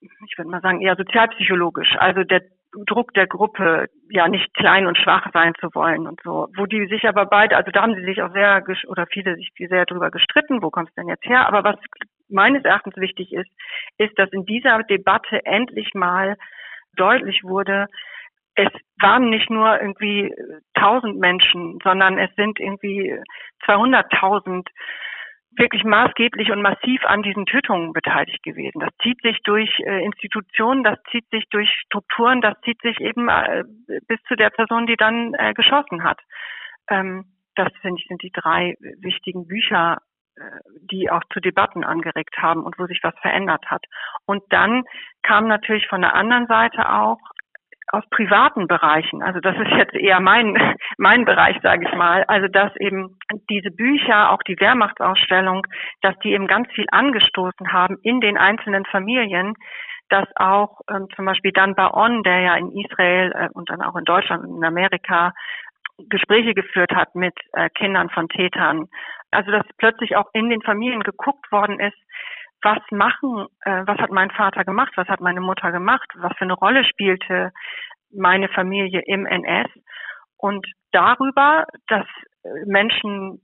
ich 0.00 0.38
würde 0.38 0.48
mal 0.48 0.60
sagen, 0.60 0.80
eher 0.80 0.94
sozialpsychologisch, 0.94 1.96
also 1.98 2.22
der 2.22 2.42
Druck 2.86 3.14
der 3.14 3.26
Gruppe, 3.26 3.88
ja 4.10 4.28
nicht 4.28 4.54
klein 4.54 4.86
und 4.86 4.96
schwach 4.96 5.26
sein 5.32 5.54
zu 5.58 5.74
wollen 5.74 6.06
und 6.06 6.20
so. 6.22 6.46
Wo 6.56 6.66
die 6.66 6.86
sich 6.86 7.08
aber 7.08 7.26
beide, 7.26 7.56
also 7.56 7.72
da 7.72 7.82
haben 7.82 7.96
sie 7.96 8.04
sich 8.04 8.22
auch 8.22 8.32
sehr 8.32 8.62
oder 8.86 9.06
viele 9.06 9.34
sich 9.34 9.50
sehr 9.58 9.86
drüber 9.86 10.12
gestritten, 10.12 10.62
wo 10.62 10.70
kommt 10.70 10.90
es 10.90 10.94
denn 10.94 11.08
jetzt 11.08 11.26
her? 11.26 11.48
Aber 11.48 11.64
was 11.64 11.76
meines 12.28 12.64
Erachtens 12.64 12.96
wichtig 12.96 13.32
ist, 13.32 13.50
ist, 13.98 14.16
dass 14.20 14.30
in 14.30 14.44
dieser 14.44 14.84
Debatte 14.84 15.44
endlich 15.44 15.94
mal 15.94 16.36
deutlich 16.96 17.42
wurde, 17.42 17.88
es 18.56 18.68
waren 19.00 19.30
nicht 19.30 19.50
nur 19.50 19.80
irgendwie 19.80 20.32
tausend 20.74 21.18
Menschen, 21.18 21.78
sondern 21.82 22.18
es 22.18 22.34
sind 22.36 22.60
irgendwie 22.60 23.18
200.000 23.66 24.66
wirklich 25.56 25.84
maßgeblich 25.84 26.50
und 26.50 26.62
massiv 26.62 27.04
an 27.04 27.22
diesen 27.22 27.46
Tötungen 27.46 27.92
beteiligt 27.92 28.42
gewesen. 28.42 28.80
Das 28.80 28.90
zieht 29.02 29.20
sich 29.22 29.38
durch 29.44 29.70
äh, 29.80 30.04
Institutionen, 30.04 30.82
das 30.82 30.98
zieht 31.10 31.28
sich 31.30 31.44
durch 31.50 31.70
Strukturen, 31.86 32.40
das 32.40 32.54
zieht 32.64 32.80
sich 32.82 33.00
eben 33.00 33.28
äh, 33.28 33.64
bis 34.08 34.20
zu 34.26 34.34
der 34.36 34.50
Person, 34.50 34.86
die 34.86 34.96
dann 34.96 35.34
äh, 35.34 35.54
geschossen 35.54 36.02
hat. 36.02 36.20
Ähm, 36.88 37.24
das 37.54 37.68
finde 37.82 38.00
ich 38.00 38.08
sind 38.08 38.22
die 38.22 38.32
drei 38.32 38.74
wichtigen 39.00 39.46
Bücher, 39.46 39.98
äh, 40.36 40.42
die 40.90 41.10
auch 41.10 41.22
zu 41.32 41.40
Debatten 41.40 41.84
angeregt 41.84 42.36
haben 42.38 42.64
und 42.64 42.78
wo 42.78 42.86
sich 42.86 43.00
was 43.02 43.14
verändert 43.20 43.64
hat. 43.66 43.84
Und 44.26 44.42
dann 44.50 44.84
kam 45.22 45.46
natürlich 45.46 45.86
von 45.86 46.00
der 46.00 46.14
anderen 46.14 46.46
Seite 46.46 46.90
auch 46.90 47.18
aus 47.94 48.04
privaten 48.10 48.66
Bereichen, 48.66 49.22
also 49.22 49.40
das 49.40 49.56
ist 49.56 49.70
jetzt 49.76 49.94
eher 49.94 50.20
mein, 50.20 50.56
mein 50.98 51.24
Bereich, 51.24 51.56
sage 51.62 51.86
ich 51.88 51.94
mal, 51.94 52.24
also 52.24 52.48
dass 52.48 52.74
eben 52.76 53.16
diese 53.48 53.70
Bücher, 53.70 54.30
auch 54.30 54.42
die 54.42 54.58
Wehrmachtsausstellung, 54.58 55.66
dass 56.02 56.18
die 56.18 56.32
eben 56.32 56.46
ganz 56.46 56.70
viel 56.72 56.86
angestoßen 56.90 57.72
haben 57.72 57.96
in 58.02 58.20
den 58.20 58.36
einzelnen 58.36 58.84
Familien, 58.86 59.54
dass 60.08 60.26
auch 60.36 60.80
ähm, 60.90 61.08
zum 61.16 61.24
Beispiel 61.24 61.52
Dan 61.52 61.74
Baon, 61.74 62.22
der 62.22 62.40
ja 62.40 62.56
in 62.56 62.72
Israel 62.72 63.32
äh, 63.32 63.48
und 63.54 63.70
dann 63.70 63.82
auch 63.82 63.96
in 63.96 64.04
Deutschland 64.04 64.44
und 64.44 64.56
in 64.58 64.64
Amerika 64.64 65.32
Gespräche 66.08 66.54
geführt 66.54 66.92
hat 66.94 67.14
mit 67.14 67.34
äh, 67.52 67.70
Kindern 67.70 68.10
von 68.10 68.28
Tätern, 68.28 68.88
also 69.30 69.50
dass 69.50 69.66
plötzlich 69.78 70.16
auch 70.16 70.28
in 70.32 70.50
den 70.50 70.62
Familien 70.62 71.02
geguckt 71.02 71.50
worden 71.52 71.78
ist, 71.80 71.96
was 72.64 72.80
machen, 72.90 73.46
äh, 73.60 73.82
was 73.86 73.98
hat 73.98 74.10
mein 74.10 74.30
Vater 74.30 74.64
gemacht, 74.64 74.92
was 74.96 75.08
hat 75.08 75.20
meine 75.20 75.40
Mutter 75.40 75.70
gemacht, 75.70 76.08
was 76.16 76.32
für 76.36 76.44
eine 76.44 76.54
Rolle 76.54 76.84
spielte 76.84 77.52
meine 78.16 78.48
Familie 78.48 79.02
im 79.06 79.26
NS 79.26 79.68
und 80.36 80.66
darüber, 80.92 81.64
dass 81.88 82.06
Menschen 82.66 83.40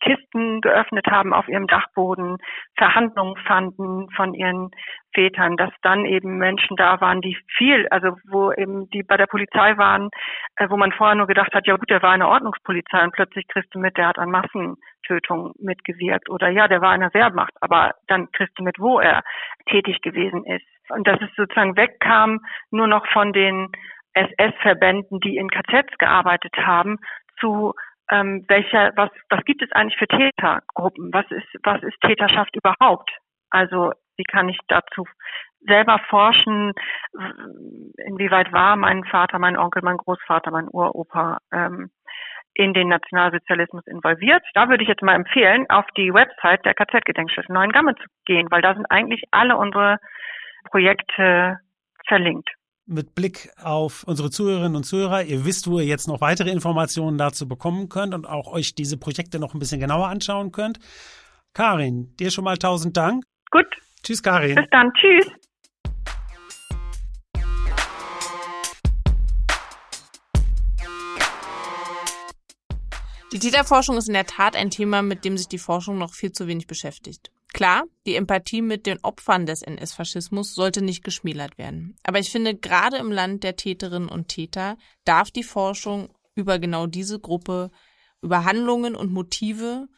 Kisten 0.00 0.60
geöffnet 0.60 1.06
haben 1.08 1.32
auf 1.32 1.48
ihrem 1.48 1.66
Dachboden, 1.66 2.38
Verhandlungen 2.76 3.36
fanden 3.46 4.08
von 4.10 4.32
ihren 4.34 4.70
Vätern, 5.14 5.56
dass 5.56 5.72
dann 5.82 6.04
eben 6.04 6.38
Menschen 6.38 6.76
da 6.76 7.00
waren, 7.00 7.20
die 7.20 7.36
viel, 7.56 7.88
also 7.88 8.16
wo 8.28 8.52
eben 8.52 8.88
die 8.90 9.02
bei 9.02 9.16
der 9.16 9.26
Polizei 9.26 9.76
waren, 9.76 10.10
äh, 10.56 10.68
wo 10.68 10.76
man 10.76 10.92
vorher 10.92 11.16
nur 11.16 11.26
gedacht 11.26 11.54
hat, 11.54 11.66
ja 11.66 11.76
gut, 11.76 11.90
der 11.90 12.02
war 12.02 12.14
in 12.14 12.20
der 12.20 12.28
Ordnungspolizei 12.28 13.02
und 13.02 13.12
plötzlich 13.12 13.46
kriegst 13.48 13.74
du 13.74 13.78
mit, 13.78 13.96
der 13.96 14.08
hat 14.08 14.18
an 14.18 14.30
Massentötungen 14.30 15.52
mitgewirkt 15.58 16.28
oder 16.28 16.48
ja, 16.48 16.68
der 16.68 16.80
war 16.80 16.94
in 16.94 17.00
der 17.00 17.14
Wehrmacht, 17.14 17.54
aber 17.60 17.94
dann 18.06 18.30
kriegst 18.32 18.58
du 18.58 18.62
mit, 18.62 18.78
wo 18.78 19.00
er 19.00 19.22
tätig 19.70 20.00
gewesen 20.02 20.44
ist. 20.44 20.66
Und 20.90 21.06
dass 21.06 21.20
es 21.20 21.34
sozusagen 21.36 21.76
wegkam, 21.76 22.40
nur 22.70 22.86
noch 22.86 23.06
von 23.12 23.32
den 23.32 23.68
SS-Verbänden, 24.14 25.20
die 25.20 25.36
in 25.36 25.50
KZs 25.50 25.98
gearbeitet 25.98 26.56
haben, 26.56 26.98
zu 27.38 27.74
ähm, 28.10 28.44
welcher, 28.48 28.92
was, 28.96 29.10
was 29.28 29.44
gibt 29.44 29.62
es 29.62 29.70
eigentlich 29.72 29.98
für 29.98 30.08
Tätergruppen? 30.08 31.12
Was 31.12 31.30
ist, 31.30 31.46
was 31.62 31.82
ist 31.82 32.00
Täterschaft 32.00 32.56
überhaupt? 32.56 33.10
Also 33.50 33.92
wie 34.18 34.24
kann 34.24 34.48
ich 34.48 34.58
dazu 34.68 35.04
selber 35.60 35.98
forschen? 36.08 36.72
Inwieweit 37.96 38.52
war 38.52 38.76
mein 38.76 39.04
Vater, 39.04 39.38
mein 39.38 39.56
Onkel, 39.56 39.82
mein 39.82 39.96
Großvater, 39.96 40.50
mein 40.50 40.68
Uropa 40.68 41.38
ähm, 41.52 41.90
in 42.54 42.74
den 42.74 42.88
Nationalsozialismus 42.88 43.86
involviert? 43.86 44.42
Da 44.54 44.68
würde 44.68 44.82
ich 44.82 44.88
jetzt 44.88 45.02
mal 45.02 45.14
empfehlen, 45.14 45.66
auf 45.70 45.86
die 45.96 46.12
Website 46.12 46.64
der 46.64 46.74
KZ-Gedenkstätte 46.74 47.52
Neuengamme 47.52 47.94
zu 47.94 48.04
gehen, 48.26 48.48
weil 48.50 48.62
da 48.62 48.74
sind 48.74 48.86
eigentlich 48.86 49.24
alle 49.30 49.56
unsere 49.56 49.98
Projekte 50.70 51.58
verlinkt 52.06 52.50
mit 52.88 53.14
Blick 53.14 53.50
auf 53.62 54.02
unsere 54.04 54.30
Zuhörerinnen 54.30 54.76
und 54.76 54.84
Zuhörer. 54.84 55.22
Ihr 55.22 55.44
wisst, 55.44 55.70
wo 55.70 55.78
ihr 55.78 55.84
jetzt 55.84 56.08
noch 56.08 56.22
weitere 56.22 56.50
Informationen 56.50 57.18
dazu 57.18 57.46
bekommen 57.46 57.90
könnt 57.90 58.14
und 58.14 58.26
auch 58.26 58.50
euch 58.50 58.74
diese 58.74 58.96
Projekte 58.96 59.38
noch 59.38 59.54
ein 59.54 59.58
bisschen 59.58 59.78
genauer 59.78 60.08
anschauen 60.08 60.52
könnt. 60.52 60.78
Karin, 61.52 62.16
dir 62.18 62.30
schon 62.30 62.44
mal 62.44 62.56
tausend 62.56 62.96
Dank. 62.96 63.24
Gut. 63.50 63.66
Tschüss, 64.02 64.22
Karin. 64.22 64.54
Bis 64.54 64.66
dann. 64.70 64.92
Tschüss. 64.94 65.26
Die 73.30 73.38
Täterforschung 73.38 73.98
ist 73.98 74.08
in 74.08 74.14
der 74.14 74.26
Tat 74.26 74.56
ein 74.56 74.70
Thema, 74.70 75.02
mit 75.02 75.24
dem 75.24 75.36
sich 75.36 75.48
die 75.48 75.58
Forschung 75.58 75.98
noch 75.98 76.14
viel 76.14 76.32
zu 76.32 76.46
wenig 76.46 76.66
beschäftigt. 76.66 77.30
Klar, 77.52 77.84
die 78.06 78.16
Empathie 78.16 78.62
mit 78.62 78.86
den 78.86 78.98
Opfern 79.02 79.44
des 79.44 79.62
NS-Faschismus 79.62 80.54
sollte 80.54 80.82
nicht 80.82 81.04
geschmälert 81.04 81.58
werden. 81.58 81.96
Aber 82.04 82.18
ich 82.18 82.30
finde, 82.30 82.54
gerade 82.56 82.96
im 82.96 83.12
Land 83.12 83.44
der 83.44 83.56
Täterinnen 83.56 84.08
und 84.08 84.28
Täter 84.28 84.76
darf 85.04 85.30
die 85.30 85.42
Forschung 85.42 86.08
über 86.34 86.58
genau 86.58 86.86
diese 86.86 87.20
Gruppe, 87.20 87.70
über 88.22 88.44
Handlungen 88.44 88.94
und 88.94 89.12
Motive 89.12 89.88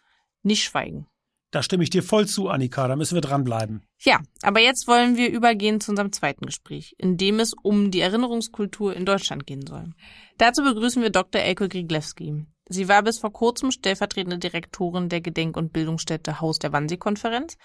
nicht 0.42 0.64
schweigen. 0.64 1.06
Da 1.52 1.64
stimme 1.64 1.82
ich 1.82 1.90
dir 1.90 2.04
voll 2.04 2.26
zu, 2.28 2.48
Annika, 2.48 2.86
da 2.86 2.94
müssen 2.94 3.16
wir 3.16 3.22
dranbleiben. 3.22 3.82
Ja, 3.98 4.20
aber 4.42 4.60
jetzt 4.60 4.86
wollen 4.86 5.16
wir 5.16 5.30
übergehen 5.30 5.80
zu 5.80 5.90
unserem 5.90 6.12
zweiten 6.12 6.46
Gespräch, 6.46 6.94
in 6.96 7.16
dem 7.16 7.40
es 7.40 7.54
um 7.60 7.90
die 7.90 8.00
Erinnerungskultur 8.00 8.94
in 8.94 9.04
Deutschland 9.04 9.46
gehen 9.46 9.66
soll. 9.66 9.92
Dazu 10.38 10.62
begrüßen 10.62 11.02
wir 11.02 11.10
Dr. 11.10 11.42
Elke 11.42 11.68
Griglewski. 11.68 12.46
Sie 12.68 12.88
war 12.88 13.02
bis 13.02 13.18
vor 13.18 13.32
kurzem 13.32 13.72
stellvertretende 13.72 14.38
Direktorin 14.38 15.08
der 15.08 15.20
Gedenk- 15.20 15.56
und 15.56 15.72
Bildungsstätte 15.72 16.40
Haus 16.40 16.60
der 16.60 16.72
Wannsee-Konferenz 16.72 17.56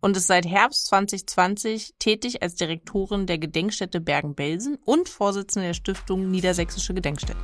und 0.00 0.16
ist 0.16 0.26
seit 0.26 0.46
Herbst 0.46 0.86
2020 0.86 1.96
tätig 1.98 2.42
als 2.42 2.54
Direktorin 2.54 3.26
der 3.26 3.36
Gedenkstätte 3.36 4.00
Bergen-Belsen 4.00 4.78
und 4.86 5.10
Vorsitzende 5.10 5.68
der 5.68 5.74
Stiftung 5.74 6.30
Niedersächsische 6.30 6.94
Gedenkstätten. 6.94 7.42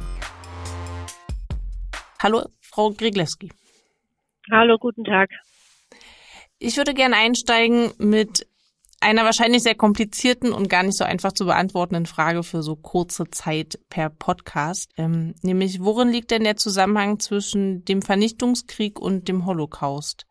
Hallo, 2.22 2.46
Frau 2.62 2.90
Griglewski. 2.90 3.50
Hallo, 4.50 4.78
guten 4.78 5.04
Tag. 5.04 5.28
Ich 6.62 6.76
würde 6.76 6.92
gerne 6.92 7.16
einsteigen 7.16 7.92
mit 7.98 8.46
einer 9.00 9.24
wahrscheinlich 9.24 9.62
sehr 9.62 9.74
komplizierten 9.74 10.52
und 10.52 10.68
gar 10.68 10.82
nicht 10.82 10.96
so 10.96 11.04
einfach 11.04 11.32
zu 11.32 11.46
beantwortenden 11.46 12.04
Frage 12.04 12.42
für 12.42 12.62
so 12.62 12.76
kurze 12.76 13.24
Zeit 13.30 13.78
per 13.88 14.10
Podcast, 14.10 14.92
ähm, 14.98 15.34
nämlich 15.42 15.80
worin 15.80 16.10
liegt 16.10 16.30
denn 16.30 16.44
der 16.44 16.56
Zusammenhang 16.56 17.18
zwischen 17.18 17.82
dem 17.86 18.02
Vernichtungskrieg 18.02 19.00
und 19.00 19.26
dem 19.28 19.46
Holocaust? 19.46 20.26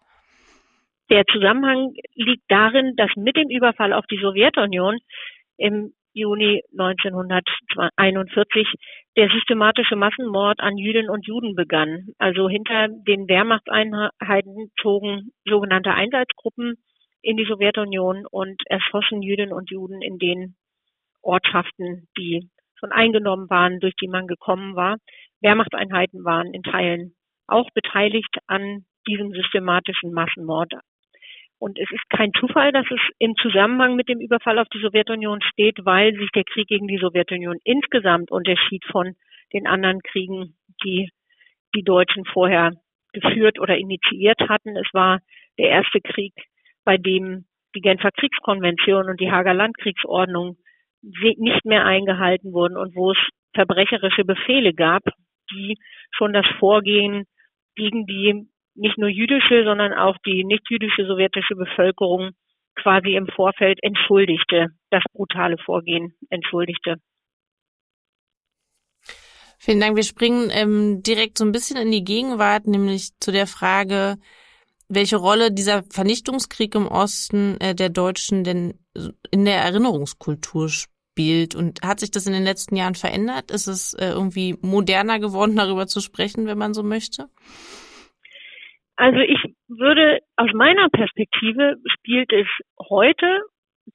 Der 1.10 1.24
Zusammenhang 1.32 1.96
liegt 2.14 2.44
darin, 2.48 2.94
dass 2.96 3.10
mit 3.16 3.36
dem 3.36 3.50
Überfall 3.50 3.92
auf 3.92 4.06
die 4.06 4.20
Sowjetunion 4.22 5.00
im 5.58 5.94
Juni 6.14 6.62
1941 6.78 8.68
der 9.16 9.30
systematische 9.30 9.96
Massenmord 9.96 10.60
an 10.60 10.78
Jüdinnen 10.78 11.10
und 11.10 11.26
Juden 11.28 11.56
begann. 11.56 12.08
Also 12.18 12.50
hinter 12.50 12.88
den 12.90 13.28
Wehrmachtseinheiten 13.28 14.72
zogen 14.82 15.32
sogenannte 15.46 15.94
Einsatzgruppen 15.94 16.76
in 17.22 17.38
die 17.38 17.46
Sowjetunion 17.46 18.26
und 18.30 18.62
erschossen 18.68 19.22
Jüdinnen 19.22 19.54
und 19.54 19.70
Juden 19.70 20.02
in 20.02 20.18
den 20.18 20.56
Ortschaften, 21.22 22.08
die 22.18 22.50
schon 22.80 22.92
eingenommen 22.92 23.50
waren, 23.50 23.80
durch 23.80 23.96
die 24.02 24.08
man 24.08 24.28
gekommen 24.28 24.76
war. 24.76 24.98
Wehrmachtseinheiten 25.42 26.24
waren 26.24 26.54
in 26.54 26.64
Teilen 26.64 27.14
auch 27.48 27.70
beteiligt 27.74 28.38
an 28.48 28.86
diesem 29.08 29.32
systematischen 29.32 30.14
Massenmord. 30.14 30.74
Und 31.60 31.78
es 31.78 31.92
ist 31.92 32.10
kein 32.10 32.32
Zufall, 32.40 32.72
dass 32.72 32.86
es 32.90 33.02
im 33.20 33.36
Zusammenhang 33.36 33.96
mit 33.96 34.08
dem 34.08 34.22
Überfall 34.22 34.60
auf 34.60 34.70
die 34.70 34.80
Sowjetunion 34.80 35.42
steht, 35.42 35.78
weil 35.84 36.16
sich 36.16 36.30
der 36.32 36.46
Krieg 36.46 36.68
gegen 36.68 36.88
die 36.88 36.98
Sowjetunion 36.98 37.58
insgesamt 37.66 38.32
unterschied 38.32 38.84
von 38.86 39.16
den 39.54 39.68
anderen 39.68 40.02
Kriegen, 40.02 40.56
die 40.84 41.10
die 41.76 41.84
Deutschen 41.84 42.24
vorher 42.26 42.72
geführt 43.12 43.60
oder 43.60 43.78
initiiert 43.78 44.40
hatten. 44.48 44.78
Es 44.78 44.88
war 44.94 45.20
der 45.58 45.70
erste 45.70 46.00
Krieg, 46.00 46.34
bei 46.86 46.98
dem 46.98 47.46
die 47.76 47.82
Genfer 47.82 48.12
Kriegskonvention 48.12 49.10
und 49.10 49.20
die 49.20 49.32
Hager 49.32 49.54
Landkriegsordnung 49.54 50.58
nicht 51.02 51.66
mehr 51.66 51.86
eingehalten 51.86 52.54
wurden 52.54 52.78
und 52.78 52.96
wo 52.96 53.12
es 53.12 53.18
verbrecherische 53.54 54.24
Befehle 54.24 54.74
gab, 54.74 55.04
die 55.52 55.78
schon 56.12 56.34
das 56.34 56.46
Vorgehen 56.60 57.26
gegen 57.76 58.06
die 58.06 58.48
nicht 58.80 58.98
nur 58.98 59.10
jüdische, 59.10 59.64
sondern 59.64 59.94
auch 59.94 60.18
die 60.26 60.44
nicht-jüdische 60.44 61.06
sowjetische 61.06 61.56
Bevölkerung 61.56 62.32
quasi 62.76 63.16
im 63.16 63.28
Vorfeld 63.28 63.80
entschuldigte, 63.82 64.68
das 64.90 65.04
brutale 65.14 65.58
Vorgehen 65.58 66.14
entschuldigte. 66.30 66.96
Vielen 69.58 69.82
Dank. 69.82 69.98
Wir 69.98 70.04
springen 70.04 70.50
ähm, 70.52 71.04
direkt 71.04 71.38
so 71.38 71.44
ein 71.44 71.52
bisschen 71.52 71.78
in 71.78 71.92
die 71.92 72.06
Gegenwart, 72.06 72.66
nämlich 72.66 73.10
zu 73.20 73.32
der 73.32 73.46
Frage, 73.46 74.18
welche 74.88 75.18
Rolle 75.18 75.52
dieser 75.52 75.84
Vernichtungskrieg 75.92 76.74
im 76.76 76.88
Osten 76.88 77.60
äh, 77.60 77.76
der 77.76 77.90
Deutschen 77.90 78.46
denn 78.46 78.80
in 79.32 79.46
der 79.46 79.58
Erinnerungskultur 79.58 80.70
spielt. 80.70 81.56
Und 81.56 81.82
hat 81.84 82.00
sich 82.00 82.10
das 82.10 82.26
in 82.26 82.32
den 82.32 82.46
letzten 82.46 82.78
Jahren 82.78 82.96
verändert? 82.96 83.52
Ist 83.52 83.68
es 83.68 83.94
äh, 83.94 84.08
irgendwie 84.08 84.58
moderner 84.62 85.20
geworden, 85.20 85.58
darüber 85.58 85.88
zu 85.88 86.00
sprechen, 86.00 86.48
wenn 86.48 86.58
man 86.58 86.74
so 86.74 86.82
möchte? 86.82 87.30
Also 89.00 89.20
ich 89.20 89.42
würde 89.70 90.20
aus 90.36 90.52
meiner 90.54 90.90
Perspektive 90.90 91.78
spielt 91.86 92.34
es 92.34 92.48
heute 92.90 93.44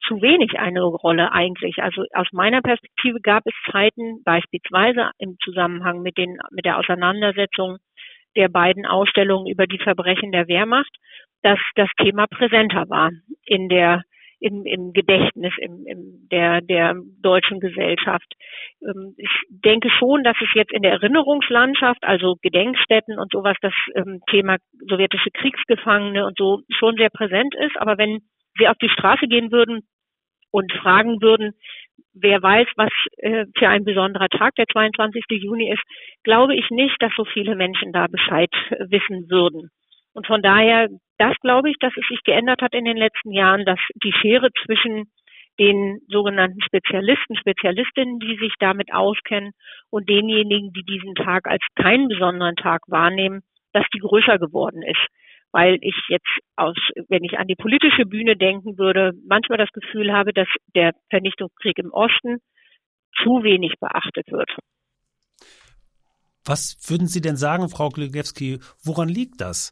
zu 0.07 0.19
wenig 0.19 0.57
eine 0.57 0.81
Rolle 0.81 1.31
eigentlich. 1.31 1.77
Also 1.83 2.05
aus 2.15 2.27
meiner 2.31 2.63
Perspektive 2.63 3.21
gab 3.21 3.43
es 3.45 3.53
Zeiten 3.71 4.23
beispielsweise 4.23 5.11
im 5.19 5.37
Zusammenhang 5.43 6.01
mit 6.01 6.17
den 6.17 6.39
mit 6.49 6.65
der 6.65 6.79
Auseinandersetzung 6.79 7.77
der 8.35 8.49
beiden 8.49 8.87
Ausstellungen 8.87 9.45
über 9.45 9.67
die 9.67 9.77
Verbrechen 9.77 10.31
der 10.31 10.47
Wehrmacht, 10.47 10.91
dass 11.43 11.59
das 11.75 11.89
Thema 12.01 12.25
präsenter 12.25 12.89
war 12.89 13.11
in 13.45 13.69
der 13.69 14.01
im, 14.45 14.63
im 14.65 14.93
Gedächtnis 14.93 15.53
im, 15.57 15.87
im 15.87 16.27
der, 16.31 16.61
der 16.61 16.93
deutschen 17.21 17.59
Gesellschaft. 17.59 18.31
Ähm, 18.81 19.15
ich 19.17 19.31
denke 19.49 19.89
schon, 19.89 20.23
dass 20.23 20.37
es 20.39 20.49
jetzt 20.53 20.71
in 20.71 20.83
der 20.83 20.91
Erinnerungslandschaft, 20.91 22.03
also 22.03 22.35
Gedenkstätten 22.43 23.17
und 23.17 23.31
sowas, 23.31 23.57
das 23.61 23.73
ähm, 23.95 24.21
Thema 24.29 24.57
sowjetische 24.87 25.31
Kriegsgefangene 25.31 26.25
und 26.27 26.37
so 26.37 26.61
schon 26.77 26.95
sehr 26.95 27.09
präsent 27.09 27.55
ist. 27.55 27.75
Aber 27.77 27.97
wenn 27.97 28.19
wir 28.55 28.69
auf 28.69 28.77
die 28.77 28.89
Straße 28.89 29.25
gehen 29.27 29.51
würden 29.51 29.81
und 30.51 30.71
fragen 30.73 31.21
würden, 31.23 31.53
wer 32.13 32.41
weiß, 32.43 32.67
was 32.75 32.91
äh, 33.17 33.45
für 33.57 33.67
ein 33.67 33.83
besonderer 33.83 34.29
Tag 34.29 34.53
der 34.55 34.67
22. 34.67 35.23
Juni 35.41 35.71
ist, 35.71 35.83
glaube 36.23 36.55
ich 36.55 36.69
nicht, 36.69 36.95
dass 36.99 37.11
so 37.17 37.25
viele 37.25 37.55
Menschen 37.55 37.93
da 37.93 38.05
Bescheid 38.05 38.51
wissen 38.89 39.27
würden. 39.27 39.71
Und 40.13 40.27
von 40.27 40.43
daher, 40.43 40.87
das 41.17 41.35
glaube 41.41 41.69
ich, 41.69 41.75
dass 41.79 41.93
es 41.95 42.07
sich 42.07 42.21
geändert 42.23 42.61
hat 42.61 42.73
in 42.73 42.85
den 42.85 42.97
letzten 42.97 43.31
Jahren, 43.31 43.65
dass 43.65 43.79
die 44.03 44.13
Schere 44.13 44.49
zwischen 44.65 45.11
den 45.59 46.01
sogenannten 46.09 46.61
Spezialisten, 46.61 47.37
Spezialistinnen, 47.37 48.19
die 48.19 48.37
sich 48.37 48.53
damit 48.59 48.93
auskennen 48.93 49.51
und 49.89 50.09
denjenigen, 50.09 50.73
die 50.73 50.83
diesen 50.83 51.15
Tag 51.15 51.47
als 51.47 51.63
keinen 51.75 52.09
besonderen 52.09 52.55
Tag 52.55 52.81
wahrnehmen, 52.87 53.41
dass 53.71 53.85
die 53.93 53.99
größer 53.99 54.37
geworden 54.37 54.83
ist. 54.83 55.07
Weil 55.51 55.77
ich 55.81 55.95
jetzt 56.09 56.27
aus, 56.57 56.75
wenn 57.07 57.23
ich 57.23 57.39
an 57.39 57.47
die 57.47 57.55
politische 57.55 58.05
Bühne 58.05 58.35
denken 58.35 58.77
würde, 58.77 59.13
manchmal 59.25 59.57
das 59.57 59.71
Gefühl 59.71 60.11
habe, 60.11 60.33
dass 60.33 60.49
der 60.75 60.91
Vernichtungskrieg 61.09 61.77
im 61.77 61.91
Osten 61.91 62.39
zu 63.23 63.43
wenig 63.43 63.75
beachtet 63.79 64.29
wird. 64.31 64.49
Was 66.43 66.77
würden 66.89 67.07
Sie 67.07 67.21
denn 67.21 67.37
sagen, 67.37 67.69
Frau 67.69 67.89
Glegewski, 67.89 68.59
woran 68.83 69.07
liegt 69.09 69.39
das? 69.39 69.71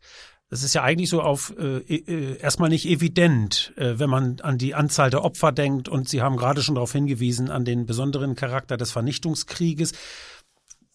Das 0.54 0.62
ist 0.62 0.76
ja 0.76 0.84
eigentlich 0.84 1.10
so 1.10 1.20
auf 1.20 1.52
äh, 1.58 1.78
äh, 1.78 2.40
erstmal 2.40 2.70
nicht 2.70 2.86
evident, 2.86 3.74
äh, 3.76 3.98
wenn 3.98 4.08
man 4.08 4.38
an 4.44 4.60
die 4.60 4.76
Anzahl 4.76 5.10
der 5.10 5.24
Opfer 5.26 5.52
denkt. 5.52 5.90
Und 5.90 6.08
Sie 6.08 6.22
haben 6.22 6.38
gerade 6.38 6.62
schon 6.62 6.76
darauf 6.76 6.92
hingewiesen, 6.92 7.50
an 7.50 7.66
den 7.66 7.88
besonderen 7.88 8.36
Charakter 8.36 8.78
des 8.78 8.92
Vernichtungskrieges. 8.92 9.94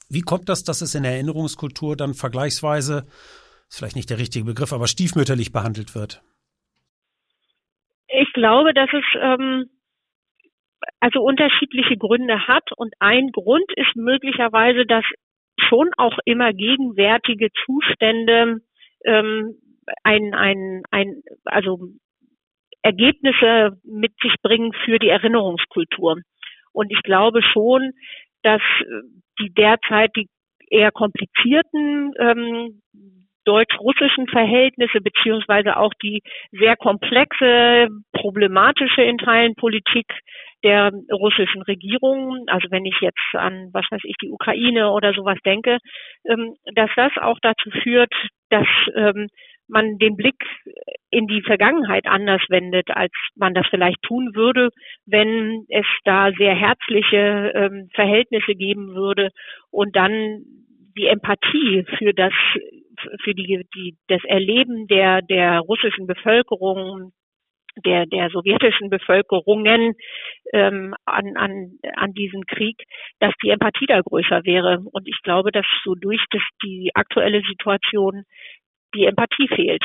Wie 0.08 0.20
kommt 0.20 0.48
das, 0.48 0.62
dass 0.62 0.80
es 0.80 0.94
in 0.94 1.02
der 1.02 1.14
Erinnerungskultur 1.14 1.96
dann 1.96 2.14
vergleichsweise, 2.14 3.04
ist 3.68 3.78
vielleicht 3.78 3.96
nicht 3.96 4.10
der 4.10 4.20
richtige 4.20 4.44
Begriff, 4.44 4.72
aber 4.72 4.86
stiefmütterlich 4.86 5.50
behandelt 5.50 5.96
wird? 5.96 6.22
Ich 8.06 8.32
glaube, 8.34 8.74
dass 8.74 8.90
es 8.92 9.04
ähm, 9.20 9.64
also 11.00 11.20
unterschiedliche 11.20 11.96
Gründe 11.96 12.46
hat. 12.46 12.70
Und 12.76 12.94
ein 13.00 13.32
Grund 13.32 13.66
ist 13.74 13.96
möglicherweise, 13.96 14.86
dass 14.86 15.04
schon 15.68 15.90
auch 15.96 16.16
immer 16.24 16.52
gegenwärtige 16.52 17.48
Zustände 17.66 18.60
ähm, 19.04 19.56
ein, 20.02 20.34
ein, 20.34 20.82
ein, 20.90 21.22
also 21.44 21.78
Ergebnisse 22.82 23.78
mit 23.84 24.12
sich 24.22 24.34
bringen 24.42 24.72
für 24.84 24.98
die 24.98 25.08
Erinnerungskultur. 25.08 26.20
Und 26.72 26.92
ich 26.92 27.02
glaube 27.02 27.42
schon, 27.42 27.92
dass 28.42 28.62
äh, 28.80 28.84
die 29.40 29.52
derzeit 29.52 30.10
die 30.16 30.28
eher 30.70 30.92
komplizierten 30.92 32.12
ähm, 32.18 32.82
deutsch-russischen 33.44 34.28
Verhältnisse 34.28 35.00
beziehungsweise 35.00 35.78
auch 35.78 35.94
die 36.02 36.22
sehr 36.52 36.76
komplexe, 36.76 37.88
problematische 38.12 39.02
in 39.02 39.16
Teilen 39.16 39.54
Politik 39.54 40.06
der 40.64 40.90
russischen 41.12 41.62
Regierung, 41.62 42.44
also 42.48 42.68
wenn 42.70 42.84
ich 42.84 42.96
jetzt 43.00 43.34
an, 43.34 43.70
was 43.72 43.86
weiß 43.90 44.00
ich, 44.04 44.16
die 44.20 44.30
Ukraine 44.30 44.90
oder 44.90 45.12
sowas 45.12 45.38
denke, 45.44 45.78
ähm, 46.28 46.54
dass 46.74 46.90
das 46.96 47.12
auch 47.20 47.38
dazu 47.42 47.70
führt, 47.82 48.12
dass 48.50 48.66
ähm, 48.94 49.28
man 49.68 49.98
den 49.98 50.16
Blick 50.16 50.42
in 51.10 51.26
die 51.26 51.42
Vergangenheit 51.42 52.06
anders 52.06 52.42
wendet, 52.48 52.90
als 52.90 53.12
man 53.36 53.54
das 53.54 53.66
vielleicht 53.68 54.00
tun 54.02 54.34
würde, 54.34 54.70
wenn 55.06 55.64
es 55.68 55.86
da 56.04 56.32
sehr 56.32 56.54
herzliche 56.54 57.52
ähm, 57.54 57.88
Verhältnisse 57.94 58.54
geben 58.54 58.94
würde 58.94 59.30
und 59.70 59.94
dann 59.94 60.42
die 60.96 61.06
Empathie 61.06 61.84
für 61.98 62.12
das 62.12 62.32
für 63.22 63.34
die, 63.34 63.64
die, 63.76 63.96
das 64.08 64.24
Erleben 64.24 64.88
der, 64.88 65.22
der 65.22 65.60
russischen 65.60 66.08
Bevölkerung, 66.08 67.12
der, 67.84 68.06
der 68.06 68.30
sowjetischen 68.30 68.90
Bevölkerungen 68.90 69.94
ähm, 70.52 70.94
an, 71.04 71.36
an, 71.36 71.78
an 71.94 72.12
diesen 72.12 72.46
Krieg, 72.46 72.76
dass 73.20 73.34
die 73.42 73.50
Empathie 73.50 73.86
da 73.86 74.00
größer 74.00 74.44
wäre. 74.44 74.80
Und 74.92 75.08
ich 75.08 75.20
glaube, 75.22 75.52
dass 75.52 75.66
so 75.84 75.94
durch 75.94 76.24
das, 76.30 76.42
die 76.62 76.90
aktuelle 76.94 77.42
Situation 77.42 78.24
die 78.94 79.04
Empathie 79.04 79.48
fehlt. 79.48 79.84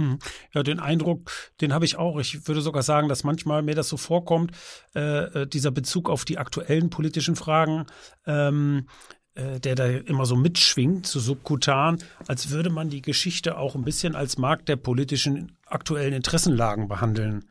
Hm. 0.00 0.18
Ja, 0.54 0.62
den 0.62 0.80
Eindruck, 0.80 1.30
den 1.60 1.74
habe 1.74 1.84
ich 1.84 1.96
auch. 1.96 2.18
Ich 2.18 2.48
würde 2.48 2.62
sogar 2.62 2.82
sagen, 2.82 3.08
dass 3.08 3.22
manchmal 3.22 3.62
mir 3.62 3.74
das 3.74 3.90
so 3.90 3.98
vorkommt, 3.98 4.52
äh, 4.94 5.42
äh 5.42 5.46
dieser 5.46 5.70
Bezug 5.70 6.08
auf 6.08 6.24
die 6.24 6.38
aktuellen 6.38 6.88
politischen 6.88 7.36
Fragen, 7.36 7.84
ähm, 8.26 8.86
äh, 8.86 9.19
der 9.36 9.74
da 9.74 9.86
immer 9.86 10.26
so 10.26 10.36
mitschwingt, 10.36 11.06
so 11.06 11.20
subkutan, 11.20 11.98
als 12.26 12.50
würde 12.50 12.68
man 12.68 12.90
die 12.90 13.00
Geschichte 13.00 13.56
auch 13.56 13.74
ein 13.74 13.84
bisschen 13.84 14.14
als 14.16 14.38
Markt 14.38 14.68
der 14.68 14.76
politischen 14.76 15.56
aktuellen 15.66 16.12
Interessenlagen 16.12 16.88
behandeln. 16.88 17.44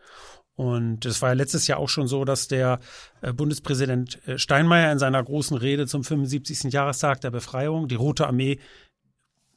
Und 0.60 1.06
es 1.06 1.22
war 1.22 1.30
ja 1.30 1.36
letztes 1.36 1.68
Jahr 1.68 1.80
auch 1.80 1.88
schon 1.88 2.10
so, 2.10 2.26
dass 2.26 2.50
der 2.50 2.82
äh, 3.22 3.32
Bundespräsident 3.32 4.20
äh, 4.28 4.38
Steinmeier 4.38 4.92
in 4.92 5.00
seiner 5.00 5.24
großen 5.24 5.56
Rede 5.56 5.88
zum 5.88 6.04
75. 6.04 6.74
Jahrestag 6.74 7.22
der 7.22 7.32
Befreiung 7.32 7.88
die 7.88 7.96
Rote 7.96 8.28
Armee 8.28 8.60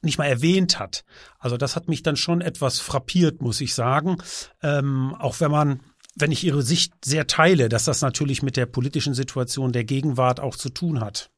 nicht 0.01 0.17
mal 0.17 0.27
erwähnt 0.27 0.79
hat. 0.79 1.03
Also 1.39 1.57
das 1.57 1.75
hat 1.75 1.89
mich 1.89 2.03
dann 2.03 2.15
schon 2.15 2.39
etwas 2.39 2.79
frappiert, 2.79 3.41
muss 3.41 3.59
ich 3.59 3.75
sagen. 3.75 4.15
Ähm, 4.61 5.13
auch 5.19 5.41
wenn 5.41 5.51
man, 5.51 5.81
wenn 6.15 6.31
ich 6.31 6.45
Ihre 6.45 6.61
Sicht 6.61 6.93
sehr 7.03 7.27
teile, 7.27 7.67
dass 7.67 7.83
das 7.83 8.01
natürlich 8.01 8.41
mit 8.41 8.55
der 8.55 8.65
politischen 8.65 9.13
Situation 9.13 9.73
der 9.73 9.83
Gegenwart 9.83 10.39
auch 10.39 10.55
zu 10.55 10.69
tun 10.69 11.01
hat. 11.01 11.32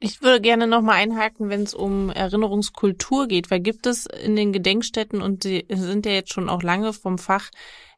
Ich 0.00 0.22
würde 0.22 0.40
gerne 0.40 0.68
nochmal 0.68 0.96
einhaken, 0.96 1.48
wenn 1.48 1.62
es 1.62 1.74
um 1.74 2.10
Erinnerungskultur 2.10 3.26
geht, 3.26 3.50
weil 3.50 3.58
gibt 3.58 3.84
es 3.86 4.06
in 4.06 4.36
den 4.36 4.52
Gedenkstätten, 4.52 5.20
und 5.20 5.42
sie 5.42 5.64
sind 5.68 6.06
ja 6.06 6.12
jetzt 6.12 6.32
schon 6.32 6.48
auch 6.48 6.62
lange 6.62 6.92
vom 6.92 7.18
Fach, 7.18 7.50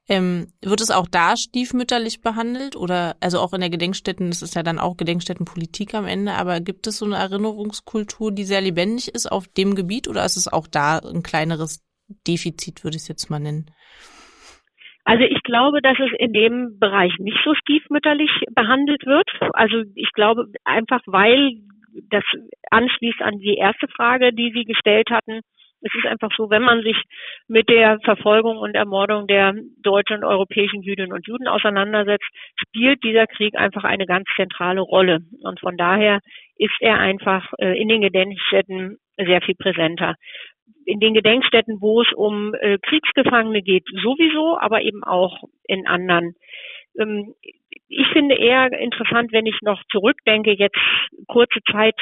ähm, 0.09 0.49
wird 0.63 0.81
es 0.81 0.91
auch 0.91 1.07
da 1.07 1.37
stiefmütterlich 1.37 2.23
behandelt? 2.23 2.75
Oder 2.75 3.17
also 3.21 3.39
auch 3.39 3.53
in 3.53 3.61
der 3.61 3.69
Gedenkstätten, 3.69 4.29
das 4.31 4.41
ist 4.41 4.55
ja 4.55 4.63
dann 4.63 4.79
auch 4.79 4.97
Gedenkstättenpolitik 4.97 5.95
am 5.95 6.07
Ende, 6.07 6.33
aber 6.33 6.61
gibt 6.61 6.87
es 6.87 6.99
so 6.99 7.05
eine 7.05 7.17
Erinnerungskultur, 7.17 8.33
die 8.33 8.45
sehr 8.45 8.63
lebendig 8.63 9.09
ist 9.15 9.31
auf 9.31 9.47
dem 9.49 9.75
Gebiet 9.75 10.09
oder 10.09 10.25
ist 10.25 10.37
es 10.37 10.51
auch 10.51 10.67
da 10.67 10.99
ein 10.99 11.23
kleineres 11.23 11.85
Defizit, 12.27 12.83
würde 12.83 12.97
ich 12.97 13.03
es 13.03 13.09
jetzt 13.09 13.29
mal 13.29 13.41
nennen? 13.41 13.71
Also 15.05 15.25
ich 15.25 15.43
glaube, 15.43 15.81
dass 15.83 15.99
es 15.99 16.11
in 16.19 16.33
dem 16.33 16.79
Bereich 16.79 17.13
nicht 17.19 17.39
so 17.45 17.55
stiefmütterlich 17.55 18.31
behandelt 18.55 19.05
wird. 19.07 19.29
Also 19.55 19.83
ich 19.95 20.11
glaube 20.13 20.47
einfach, 20.65 21.01
weil 21.07 21.61
das 22.11 22.25
anschließt 22.71 23.23
an 23.23 23.39
die 23.39 23.57
erste 23.57 23.89
Frage, 23.89 24.33
die 24.33 24.53
Sie 24.53 24.65
gestellt 24.65 25.11
hatten. 25.11 25.41
Es 25.83 25.95
ist 25.95 26.07
einfach 26.07 26.31
so, 26.37 26.51
wenn 26.51 26.63
man 26.63 26.83
sich 26.83 26.97
mit 27.49 27.69
der 27.71 27.99
Verfolgung 28.05 28.59
und 28.59 28.75
Ermordung 28.75 29.27
der 29.27 29.55
deutschen 29.83 30.19
und 30.19 30.25
europäischen 30.25 30.83
Jüdinnen 30.83 31.13
und 31.13 31.27
Juden 31.27 31.49
auseinandersetzt, 31.49 32.29
spielt 32.57 33.03
dieser 33.03 33.27
Krieg 33.27 33.55
einfach 33.57 33.85
eine 33.85 34.05
ganz 34.05 34.29
zentrale 34.37 34.83
Rolle. 34.83 35.21
Und 35.43 35.59
von 35.61 35.77
daher 35.79 36.21
ist 36.57 36.77
er 36.81 36.99
einfach 36.99 37.51
äh, 37.59 37.81
in 37.81 37.89
den 37.89 38.03
Gedenkstätten 38.03 38.99
sehr 39.17 39.41
viel 39.41 39.55
präsenter. 39.55 40.17
In 40.85 41.01
den 41.01 41.15
Gedenkstätten, 41.15 41.79
wo 41.81 42.03
es 42.03 42.13
um 42.13 42.55
äh, 42.55 42.79
Kriegsgefangene 42.79 43.63
geht, 43.63 43.85
sowieso, 44.03 44.59
aber 44.59 44.83
eben 44.83 45.03
auch 45.03 45.45
in 45.67 45.87
anderen 45.87 46.35
ähm, 47.01 47.35
ich 47.89 48.07
finde 48.13 48.37
eher 48.37 48.73
interessant, 48.73 49.33
wenn 49.33 49.47
ich 49.47 49.59
noch 49.63 49.83
zurückdenke, 49.91 50.53
jetzt 50.53 50.79
kurze 51.27 51.61
Zeit 51.71 51.97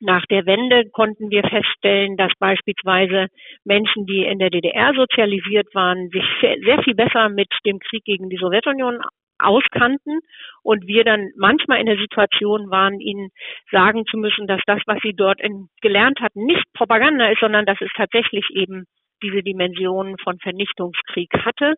nach 0.00 0.24
der 0.26 0.46
Wende 0.46 0.88
konnten 0.90 1.30
wir 1.30 1.42
feststellen, 1.42 2.16
dass 2.16 2.32
beispielsweise 2.38 3.26
Menschen, 3.64 4.06
die 4.06 4.24
in 4.24 4.38
der 4.38 4.50
DDR 4.50 4.92
sozialisiert 4.94 5.74
waren, 5.74 6.08
sich 6.08 6.24
sehr 6.40 6.82
viel 6.82 6.94
besser 6.94 7.28
mit 7.28 7.48
dem 7.66 7.78
Krieg 7.80 8.04
gegen 8.04 8.30
die 8.30 8.38
Sowjetunion 8.38 9.00
auskannten 9.38 10.20
und 10.62 10.86
wir 10.86 11.04
dann 11.04 11.30
manchmal 11.36 11.80
in 11.80 11.86
der 11.86 11.96
Situation 11.96 12.70
waren, 12.70 13.00
ihnen 13.00 13.30
sagen 13.70 14.04
zu 14.06 14.16
müssen, 14.16 14.46
dass 14.46 14.60
das, 14.66 14.80
was 14.86 14.98
sie 15.02 15.14
dort 15.14 15.40
in, 15.40 15.68
gelernt 15.80 16.20
hatten, 16.20 16.44
nicht 16.44 16.64
Propaganda 16.74 17.30
ist, 17.30 17.40
sondern 17.40 17.66
dass 17.66 17.80
es 17.80 17.90
tatsächlich 17.96 18.44
eben 18.50 18.84
diese 19.22 19.42
Dimension 19.42 20.16
von 20.18 20.38
Vernichtungskrieg 20.38 21.30
hatte, 21.44 21.74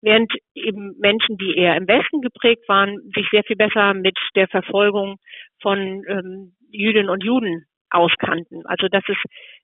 während 0.00 0.32
eben 0.54 0.94
Menschen, 0.98 1.36
die 1.38 1.56
eher 1.56 1.76
im 1.76 1.88
Westen 1.88 2.20
geprägt 2.20 2.68
waren, 2.68 2.98
sich 3.14 3.26
sehr 3.30 3.44
viel 3.44 3.56
besser 3.56 3.94
mit 3.94 4.18
der 4.34 4.48
Verfolgung 4.48 5.16
von 5.60 5.78
ähm, 6.08 6.52
Jüdinnen 6.70 7.10
und 7.10 7.24
Juden 7.24 7.64
auskannten. 7.90 8.62
Also 8.66 8.88
dass 8.88 9.04
es 9.08 9.16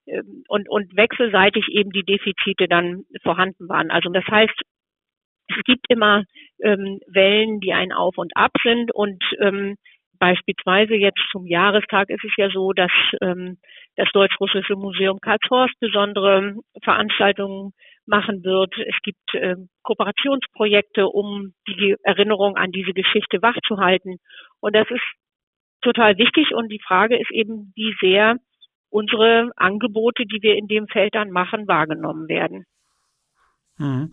ähm, 0.06 0.44
und, 0.48 0.68
und 0.68 0.96
wechselseitig 0.96 1.68
eben 1.68 1.90
die 1.90 2.04
Defizite 2.04 2.68
dann 2.68 3.04
vorhanden 3.22 3.68
waren. 3.68 3.90
Also 3.90 4.10
das 4.10 4.24
heißt, 4.26 4.60
es 5.48 5.64
gibt 5.64 5.86
immer 5.88 6.24
ähm, 6.62 7.00
Wellen, 7.06 7.60
die 7.60 7.72
ein 7.72 7.92
Auf 7.92 8.16
und 8.16 8.32
Ab 8.36 8.52
sind 8.62 8.94
und 8.94 9.22
ähm, 9.40 9.76
beispielsweise 10.18 10.94
jetzt 10.94 11.20
zum 11.32 11.46
Jahrestag 11.46 12.08
ist 12.08 12.24
es 12.24 12.32
ja 12.36 12.48
so, 12.48 12.72
dass 12.72 12.92
ähm, 13.20 13.58
das 13.96 14.08
Deutsch-Russische 14.12 14.74
Museum 14.76 15.18
Karlshorst 15.20 15.78
besondere 15.80 16.56
Veranstaltungen 16.82 17.72
machen 18.06 18.42
wird. 18.44 18.74
Es 18.78 18.96
gibt 19.02 19.34
äh, 19.34 19.56
Kooperationsprojekte, 19.82 21.06
um 21.06 21.54
die 21.68 21.96
Erinnerung 22.02 22.56
an 22.56 22.72
diese 22.72 22.92
Geschichte 22.92 23.42
wachzuhalten. 23.42 24.18
Und 24.60 24.74
das 24.74 24.90
ist 24.90 25.02
total 25.82 26.16
wichtig. 26.18 26.52
Und 26.54 26.70
die 26.70 26.80
Frage 26.86 27.18
ist 27.18 27.30
eben, 27.30 27.72
wie 27.76 27.94
sehr 28.00 28.36
unsere 28.90 29.50
Angebote, 29.56 30.24
die 30.24 30.42
wir 30.42 30.56
in 30.56 30.66
dem 30.66 30.86
Feld 30.88 31.14
dann 31.14 31.30
machen, 31.30 31.66
wahrgenommen 31.68 32.28
werden. 32.28 32.64
Mhm. 33.78 34.12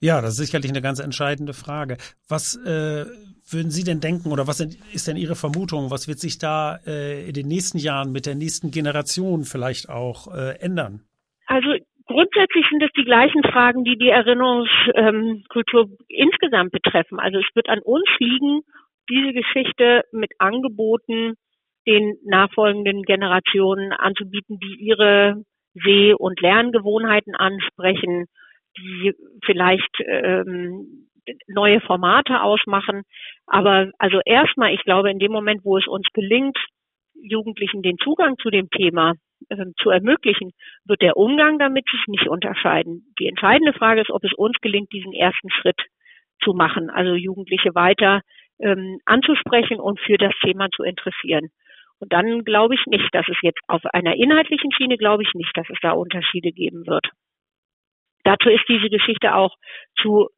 Ja, 0.00 0.20
das 0.20 0.32
ist 0.32 0.46
sicherlich 0.46 0.70
eine 0.70 0.82
ganz 0.82 0.98
entscheidende 0.98 1.54
Frage. 1.54 1.96
Was 2.28 2.56
äh, 2.56 3.06
würden 3.50 3.70
Sie 3.70 3.84
denn 3.84 4.00
denken 4.00 4.32
oder 4.32 4.46
was 4.46 4.60
ist 4.60 5.08
denn 5.08 5.16
Ihre 5.16 5.34
Vermutung? 5.34 5.90
Was 5.90 6.08
wird 6.08 6.18
sich 6.18 6.38
da 6.38 6.78
äh, 6.86 7.26
in 7.26 7.32
den 7.32 7.48
nächsten 7.48 7.78
Jahren 7.78 8.12
mit 8.12 8.26
der 8.26 8.34
nächsten 8.34 8.70
Generation 8.70 9.44
vielleicht 9.44 9.88
auch 9.88 10.34
äh, 10.34 10.58
ändern? 10.60 11.00
Also 11.46 11.68
grundsätzlich 12.06 12.66
sind 12.70 12.82
es 12.82 12.90
die 12.96 13.04
gleichen 13.04 13.42
Fragen, 13.44 13.84
die 13.84 13.96
die 13.96 14.08
Erinnerungskultur 14.08 15.82
ähm, 15.82 15.98
insgesamt 16.08 16.72
betreffen. 16.72 17.18
Also 17.18 17.38
es 17.38 17.46
wird 17.54 17.68
an 17.68 17.80
uns 17.80 18.08
liegen, 18.18 18.62
diese 19.10 19.32
Geschichte 19.32 20.02
mit 20.12 20.32
Angeboten 20.38 21.34
den 21.86 22.16
nachfolgenden 22.24 23.02
Generationen 23.02 23.92
anzubieten, 23.92 24.58
die 24.58 24.76
ihre 24.80 25.44
Seh- 25.74 26.14
und 26.14 26.40
Lerngewohnheiten 26.40 27.34
ansprechen 27.34 28.26
die 28.78 29.12
vielleicht 29.44 30.00
ähm, 30.06 31.08
neue 31.48 31.80
Formate 31.80 32.42
ausmachen. 32.42 33.02
Aber 33.46 33.90
also 33.98 34.20
erstmal, 34.24 34.74
ich 34.74 34.82
glaube, 34.84 35.10
in 35.10 35.18
dem 35.18 35.32
Moment, 35.32 35.64
wo 35.64 35.78
es 35.78 35.86
uns 35.86 36.06
gelingt, 36.12 36.58
Jugendlichen 37.14 37.82
den 37.82 37.96
Zugang 37.98 38.36
zu 38.38 38.50
dem 38.50 38.68
Thema 38.70 39.14
äh, 39.48 39.66
zu 39.80 39.90
ermöglichen, 39.90 40.52
wird 40.84 41.00
der 41.00 41.16
Umgang 41.16 41.58
damit 41.58 41.86
sich 41.90 42.02
nicht 42.08 42.28
unterscheiden. 42.28 43.12
Die 43.18 43.28
entscheidende 43.28 43.72
Frage 43.72 44.02
ist, 44.02 44.10
ob 44.10 44.24
es 44.24 44.32
uns 44.34 44.56
gelingt, 44.60 44.92
diesen 44.92 45.12
ersten 45.12 45.50
Schritt 45.50 45.80
zu 46.42 46.52
machen, 46.52 46.90
also 46.90 47.14
Jugendliche 47.14 47.74
weiter 47.74 48.20
ähm, 48.58 48.98
anzusprechen 49.06 49.80
und 49.80 50.00
für 50.00 50.18
das 50.18 50.32
Thema 50.42 50.68
zu 50.74 50.82
interessieren. 50.82 51.48
Und 52.00 52.12
dann 52.12 52.44
glaube 52.44 52.74
ich 52.74 52.84
nicht, 52.86 53.08
dass 53.14 53.26
es 53.28 53.36
jetzt 53.42 53.60
auf 53.68 53.82
einer 53.92 54.16
inhaltlichen 54.16 54.72
Schiene, 54.72 54.96
glaube 54.96 55.22
ich 55.22 55.32
nicht, 55.34 55.56
dass 55.56 55.68
es 55.70 55.78
da 55.80 55.92
Unterschiede 55.92 56.52
geben 56.52 56.86
wird. 56.86 57.06
Dazu 58.24 58.48
ist 58.48 58.64
diese 58.68 58.88
Geschichte 58.88 59.34
auch 59.34 59.54
zu 60.00 60.28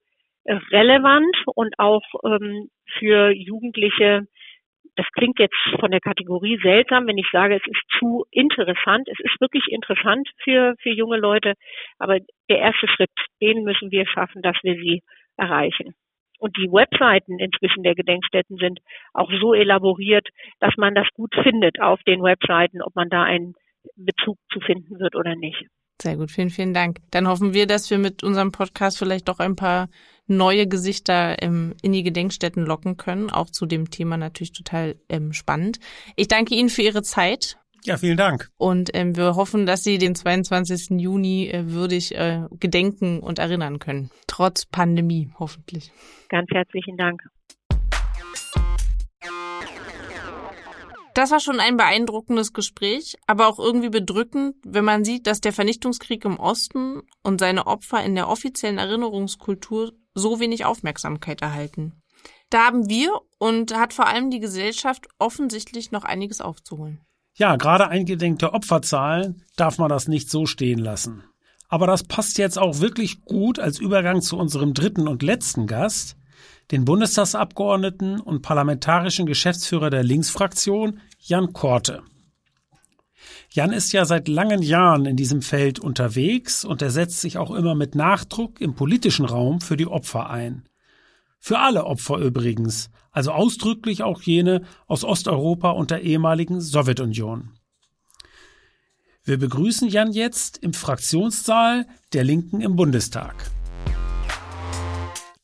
relevant 0.70 1.36
und 1.54 1.74
auch 1.78 2.02
ähm, 2.24 2.68
für 2.98 3.30
Jugendliche, 3.32 4.26
das 4.94 5.06
klingt 5.12 5.38
jetzt 5.38 5.56
von 5.80 5.90
der 5.90 6.00
Kategorie 6.00 6.58
seltsam, 6.62 7.06
wenn 7.06 7.18
ich 7.18 7.28
sage, 7.30 7.56
es 7.56 7.66
ist 7.66 7.82
zu 7.98 8.24
interessant. 8.30 9.08
Es 9.08 9.18
ist 9.20 9.40
wirklich 9.40 9.64
interessant 9.68 10.28
für, 10.42 10.74
für 10.80 10.90
junge 10.90 11.18
Leute, 11.18 11.54
aber 11.98 12.18
der 12.48 12.58
erste 12.58 12.88
Schritt, 12.88 13.10
den 13.42 13.64
müssen 13.64 13.90
wir 13.90 14.06
schaffen, 14.06 14.42
dass 14.42 14.56
wir 14.62 14.74
sie 14.74 15.02
erreichen. 15.36 15.94
Und 16.38 16.56
die 16.56 16.70
Webseiten 16.70 17.38
inzwischen 17.38 17.82
der 17.82 17.94
Gedenkstätten 17.94 18.56
sind 18.58 18.80
auch 19.14 19.30
so 19.40 19.54
elaboriert, 19.54 20.28
dass 20.60 20.76
man 20.76 20.94
das 20.94 21.08
gut 21.14 21.34
findet 21.42 21.80
auf 21.80 22.02
den 22.04 22.22
Webseiten, 22.22 22.82
ob 22.82 22.94
man 22.94 23.08
da 23.08 23.22
einen 23.22 23.54
Bezug 23.96 24.38
zu 24.52 24.60
finden 24.60 24.98
wird 24.98 25.14
oder 25.16 25.34
nicht. 25.34 25.66
Sehr 26.00 26.16
gut, 26.16 26.30
vielen, 26.30 26.50
vielen 26.50 26.74
Dank. 26.74 26.98
Dann 27.10 27.26
hoffen 27.26 27.54
wir, 27.54 27.66
dass 27.66 27.90
wir 27.90 27.98
mit 27.98 28.22
unserem 28.22 28.52
Podcast 28.52 28.98
vielleicht 28.98 29.28
doch 29.28 29.38
ein 29.38 29.56
paar 29.56 29.88
neue 30.26 30.66
Gesichter 30.66 31.42
ähm, 31.42 31.74
in 31.82 31.92
die 31.92 32.02
Gedenkstätten 32.02 32.64
locken 32.64 32.96
können. 32.96 33.30
Auch 33.30 33.50
zu 33.50 33.66
dem 33.66 33.90
Thema 33.90 34.16
natürlich 34.16 34.52
total 34.52 34.96
ähm, 35.08 35.32
spannend. 35.32 35.78
Ich 36.16 36.28
danke 36.28 36.54
Ihnen 36.54 36.68
für 36.68 36.82
Ihre 36.82 37.02
Zeit. 37.02 37.56
Ja, 37.84 37.96
vielen 37.96 38.16
Dank. 38.16 38.50
Und 38.56 38.90
ähm, 38.94 39.16
wir 39.16 39.36
hoffen, 39.36 39.64
dass 39.64 39.84
Sie 39.84 39.98
den 39.98 40.16
22. 40.16 41.00
Juni 41.00 41.48
äh, 41.48 41.70
würdig 41.70 42.14
äh, 42.16 42.42
gedenken 42.58 43.20
und 43.20 43.38
erinnern 43.38 43.78
können. 43.78 44.10
Trotz 44.26 44.66
Pandemie, 44.66 45.30
hoffentlich. 45.38 45.92
Ganz 46.28 46.50
herzlichen 46.50 46.96
Dank. 46.96 47.22
Das 51.16 51.30
war 51.30 51.40
schon 51.40 51.60
ein 51.60 51.78
beeindruckendes 51.78 52.52
Gespräch, 52.52 53.16
aber 53.26 53.48
auch 53.48 53.58
irgendwie 53.58 53.88
bedrückend, 53.88 54.54
wenn 54.66 54.84
man 54.84 55.02
sieht, 55.02 55.26
dass 55.26 55.40
der 55.40 55.54
Vernichtungskrieg 55.54 56.22
im 56.26 56.38
Osten 56.38 57.00
und 57.22 57.40
seine 57.40 57.66
Opfer 57.66 58.04
in 58.04 58.14
der 58.14 58.28
offiziellen 58.28 58.76
Erinnerungskultur 58.76 59.94
so 60.12 60.40
wenig 60.40 60.66
Aufmerksamkeit 60.66 61.40
erhalten. 61.40 62.02
Da 62.50 62.66
haben 62.66 62.90
wir 62.90 63.18
und 63.38 63.74
hat 63.74 63.94
vor 63.94 64.08
allem 64.08 64.30
die 64.30 64.40
Gesellschaft 64.40 65.08
offensichtlich 65.18 65.90
noch 65.90 66.04
einiges 66.04 66.42
aufzuholen. 66.42 67.00
Ja, 67.34 67.56
gerade 67.56 67.88
eingedenk 67.88 68.40
der 68.40 68.52
Opferzahlen 68.52 69.42
darf 69.56 69.78
man 69.78 69.88
das 69.88 70.08
nicht 70.08 70.28
so 70.28 70.44
stehen 70.44 70.80
lassen. 70.80 71.24
Aber 71.70 71.86
das 71.86 72.04
passt 72.04 72.36
jetzt 72.36 72.58
auch 72.58 72.80
wirklich 72.80 73.22
gut 73.22 73.58
als 73.58 73.78
Übergang 73.78 74.20
zu 74.20 74.36
unserem 74.36 74.74
dritten 74.74 75.08
und 75.08 75.22
letzten 75.22 75.66
Gast, 75.66 76.18
den 76.70 76.84
Bundestagsabgeordneten 76.84 78.20
und 78.20 78.42
parlamentarischen 78.42 79.26
Geschäftsführer 79.26 79.90
der 79.90 80.02
Linksfraktion, 80.02 81.00
Jan 81.18 81.52
Korte. 81.52 82.02
Jan 83.50 83.72
ist 83.72 83.92
ja 83.92 84.04
seit 84.04 84.28
langen 84.28 84.62
Jahren 84.62 85.06
in 85.06 85.16
diesem 85.16 85.42
Feld 85.42 85.78
unterwegs 85.78 86.64
und 86.64 86.82
er 86.82 86.90
setzt 86.90 87.20
sich 87.20 87.38
auch 87.38 87.50
immer 87.50 87.74
mit 87.74 87.94
Nachdruck 87.94 88.60
im 88.60 88.74
politischen 88.74 89.24
Raum 89.24 89.60
für 89.60 89.76
die 89.76 89.86
Opfer 89.86 90.30
ein. 90.30 90.68
Für 91.38 91.58
alle 91.58 91.84
Opfer 91.84 92.18
übrigens, 92.18 92.90
also 93.10 93.32
ausdrücklich 93.32 94.02
auch 94.02 94.22
jene 94.22 94.62
aus 94.86 95.04
Osteuropa 95.04 95.70
und 95.70 95.90
der 95.90 96.02
ehemaligen 96.02 96.60
Sowjetunion. 96.60 97.52
Wir 99.24 99.38
begrüßen 99.38 99.88
Jan 99.88 100.12
jetzt 100.12 100.58
im 100.58 100.72
Fraktionssaal 100.72 101.86
der 102.12 102.24
Linken 102.24 102.60
im 102.60 102.76
Bundestag. 102.76 103.50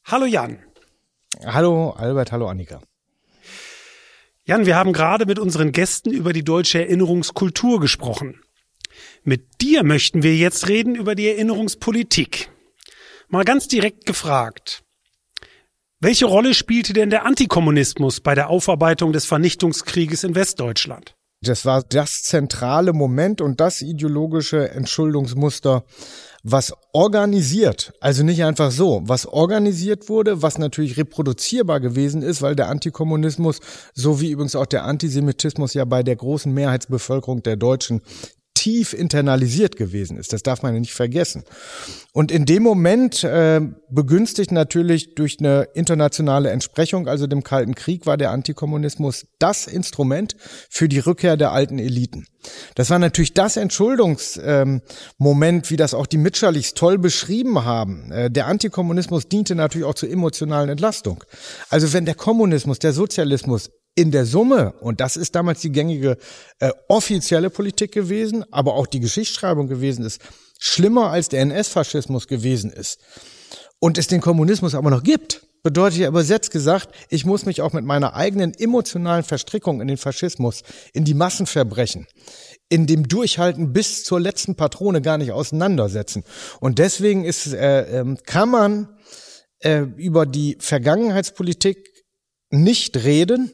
Hallo 0.05 0.27
Jan. 0.27 0.59
Hallo 1.45 1.91
Albert, 1.91 2.31
hallo 2.31 2.47
Annika. 2.47 2.81
Jan, 4.53 4.66
wir 4.66 4.76
haben 4.76 4.92
gerade 4.92 5.24
mit 5.24 5.38
unseren 5.38 5.72
Gästen 5.72 6.11
über 6.11 6.34
die 6.34 6.44
deutsche 6.44 6.78
Erinnerungskultur 6.78 7.80
gesprochen. 7.80 8.42
Mit 9.24 9.62
dir 9.62 9.82
möchten 9.82 10.22
wir 10.22 10.36
jetzt 10.36 10.68
reden 10.68 10.94
über 10.94 11.14
die 11.14 11.26
Erinnerungspolitik. 11.26 12.50
Mal 13.28 13.44
ganz 13.44 13.66
direkt 13.66 14.05
gefragt. 14.05 14.82
Welche 16.00 16.26
Rolle 16.26 16.53
spielte 16.53 16.92
denn 16.92 17.09
der 17.09 17.24
Antikommunismus 17.24 18.20
bei 18.20 18.34
der 18.34 18.50
Aufarbeitung 18.50 19.14
des 19.14 19.24
Vernichtungskrieges 19.24 20.22
in 20.22 20.34
Westdeutschland? 20.34 21.14
Das 21.40 21.64
war 21.64 21.82
das 21.82 22.22
zentrale 22.22 22.92
Moment 22.92 23.40
und 23.40 23.59
das 23.59 23.80
ideologische 23.80 24.68
Entschuldungsmuster, 24.68 25.84
was 26.43 26.72
organisiert, 26.93 27.93
also 28.01 28.24
nicht 28.24 28.43
einfach 28.43 28.72
so, 28.72 29.03
was 29.05 29.26
organisiert 29.26 30.09
wurde, 30.09 30.43
was 30.43 30.59
natürlich 30.59 30.97
reproduzierbar 30.97 31.78
gewesen 31.78 32.22
ist, 32.22 32.43
weil 32.43 32.57
der 32.57 32.68
Antikommunismus, 32.68 33.61
so 33.95 34.20
wie 34.20 34.30
übrigens 34.32 34.57
auch 34.57 34.66
der 34.66 34.84
Antisemitismus 34.84 35.74
ja 35.74 35.84
bei 35.84 36.03
der 36.03 36.16
großen 36.16 36.53
Mehrheitsbevölkerung 36.53 37.43
der 37.45 37.57
Deutschen 37.57 38.03
tief 38.63 38.93
internalisiert 38.93 39.77
gewesen 39.77 40.17
ist. 40.17 40.33
Das 40.33 40.45
darf 40.45 40.63
man 40.63 40.73
ja 40.73 40.79
nicht 40.79 40.93
vergessen. 40.93 41.43
Und 42.13 42.31
in 42.31 42.45
dem 42.45 42.63
Moment, 42.63 43.25
äh, 43.25 43.61
begünstigt 43.91 44.53
natürlich 44.53 45.17
durch 45.17 45.39
eine 45.41 45.67
internationale 45.75 46.51
Entsprechung, 46.51 47.09
also 47.09 47.27
dem 47.27 47.43
Kalten 47.43 47.75
Krieg, 47.75 48.07
war 48.07 48.17
der 48.17 48.31
Antikommunismus 48.31 49.27
das 49.41 49.67
Instrument 49.67 50.37
für 50.71 50.89
die 50.89 51.01
Rückkehr 51.01 51.37
der 51.37 51.51
alten 51.51 51.81
Eliten. 51.81 52.27
Das 52.77 52.89
war 52.89 53.01
natürlich 53.01 53.35
das 53.35 53.57
Entschuldungsmoment, 53.57 54.85
ähm, 55.19 55.63
wie 55.71 55.77
das 55.77 55.93
auch 55.93 56.07
die 56.07 56.19
Mitscherlichs 56.19 56.75
toll 56.75 56.99
beschrieben 56.99 57.65
haben. 57.65 58.13
Äh, 58.13 58.31
der 58.31 58.47
Antikommunismus 58.47 59.27
diente 59.27 59.57
natürlich 59.57 59.89
auch 59.89 59.95
zur 59.95 60.09
emotionalen 60.09 60.69
Entlastung. 60.69 61.25
Also 61.69 61.93
wenn 61.93 62.05
der 62.05 62.15
Kommunismus, 62.15 62.79
der 62.79 62.93
Sozialismus 62.93 63.71
in 63.95 64.11
der 64.11 64.24
Summe, 64.24 64.72
und 64.80 65.01
das 65.01 65.16
ist 65.16 65.34
damals 65.34 65.61
die 65.61 65.70
gängige 65.70 66.16
äh, 66.61 66.70
offizielle 66.88 67.51
Politik 67.51 67.93
gewesen, 67.93 68.45
aber 68.51 68.74
auch 68.74 68.86
die 68.86 69.01
Geschichtsschreibung 69.01 69.66
gewesen 69.66 70.05
ist, 70.05 70.20
schlimmer 70.59 71.11
als 71.11 71.28
der 71.28 71.43
NS-Faschismus 71.43 72.26
gewesen 72.26 72.70
ist 72.70 73.01
und 73.80 73.99
es 73.99 74.07
den 74.07 74.20
Kommunismus 74.20 74.74
aber 74.74 74.90
noch 74.90 75.03
gibt, 75.03 75.43
bedeutet 75.62 76.01
ja 76.01 76.09
übersetzt 76.09 76.51
gesagt, 76.51 76.88
ich 77.09 77.24
muss 77.24 77.47
mich 77.47 77.61
auch 77.61 77.72
mit 77.72 77.84
meiner 77.84 78.14
eigenen 78.14 78.55
emotionalen 78.55 79.24
Verstrickung 79.24 79.80
in 79.80 79.88
den 79.88 79.97
Faschismus, 79.97 80.62
in 80.93 81.05
die 81.05 81.14
Massenverbrechen, 81.14 82.07
in 82.68 82.86
dem 82.86 83.07
Durchhalten 83.07 83.72
bis 83.72 84.05
zur 84.05 84.20
letzten 84.20 84.57
Patrone 84.57 85.03
gar 85.03 85.18
nicht 85.18 85.32
auseinandersetzen. 85.32 86.24
Und 86.61 86.78
deswegen 86.78 87.24
ist, 87.24 87.53
äh, 87.53 88.01
äh, 88.01 88.16
kann 88.26 88.49
man 88.49 88.88
äh, 89.61 89.80
über 89.97 90.26
die 90.26 90.57
Vergangenheitspolitik 90.59 91.88
nicht 92.51 93.05
reden, 93.05 93.53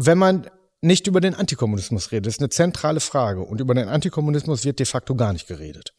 wenn 0.00 0.16
man 0.16 0.48
nicht 0.80 1.08
über 1.08 1.20
den 1.20 1.34
Antikommunismus 1.34 2.12
redet. 2.12 2.28
Ist 2.28 2.40
eine 2.40 2.50
zentrale 2.50 3.00
Frage. 3.00 3.40
Und 3.40 3.60
über 3.60 3.74
den 3.74 3.88
Antikommunismus 3.88 4.64
wird 4.64 4.78
de 4.78 4.86
facto 4.86 5.16
gar 5.16 5.32
nicht 5.32 5.48
geredet. 5.48 5.92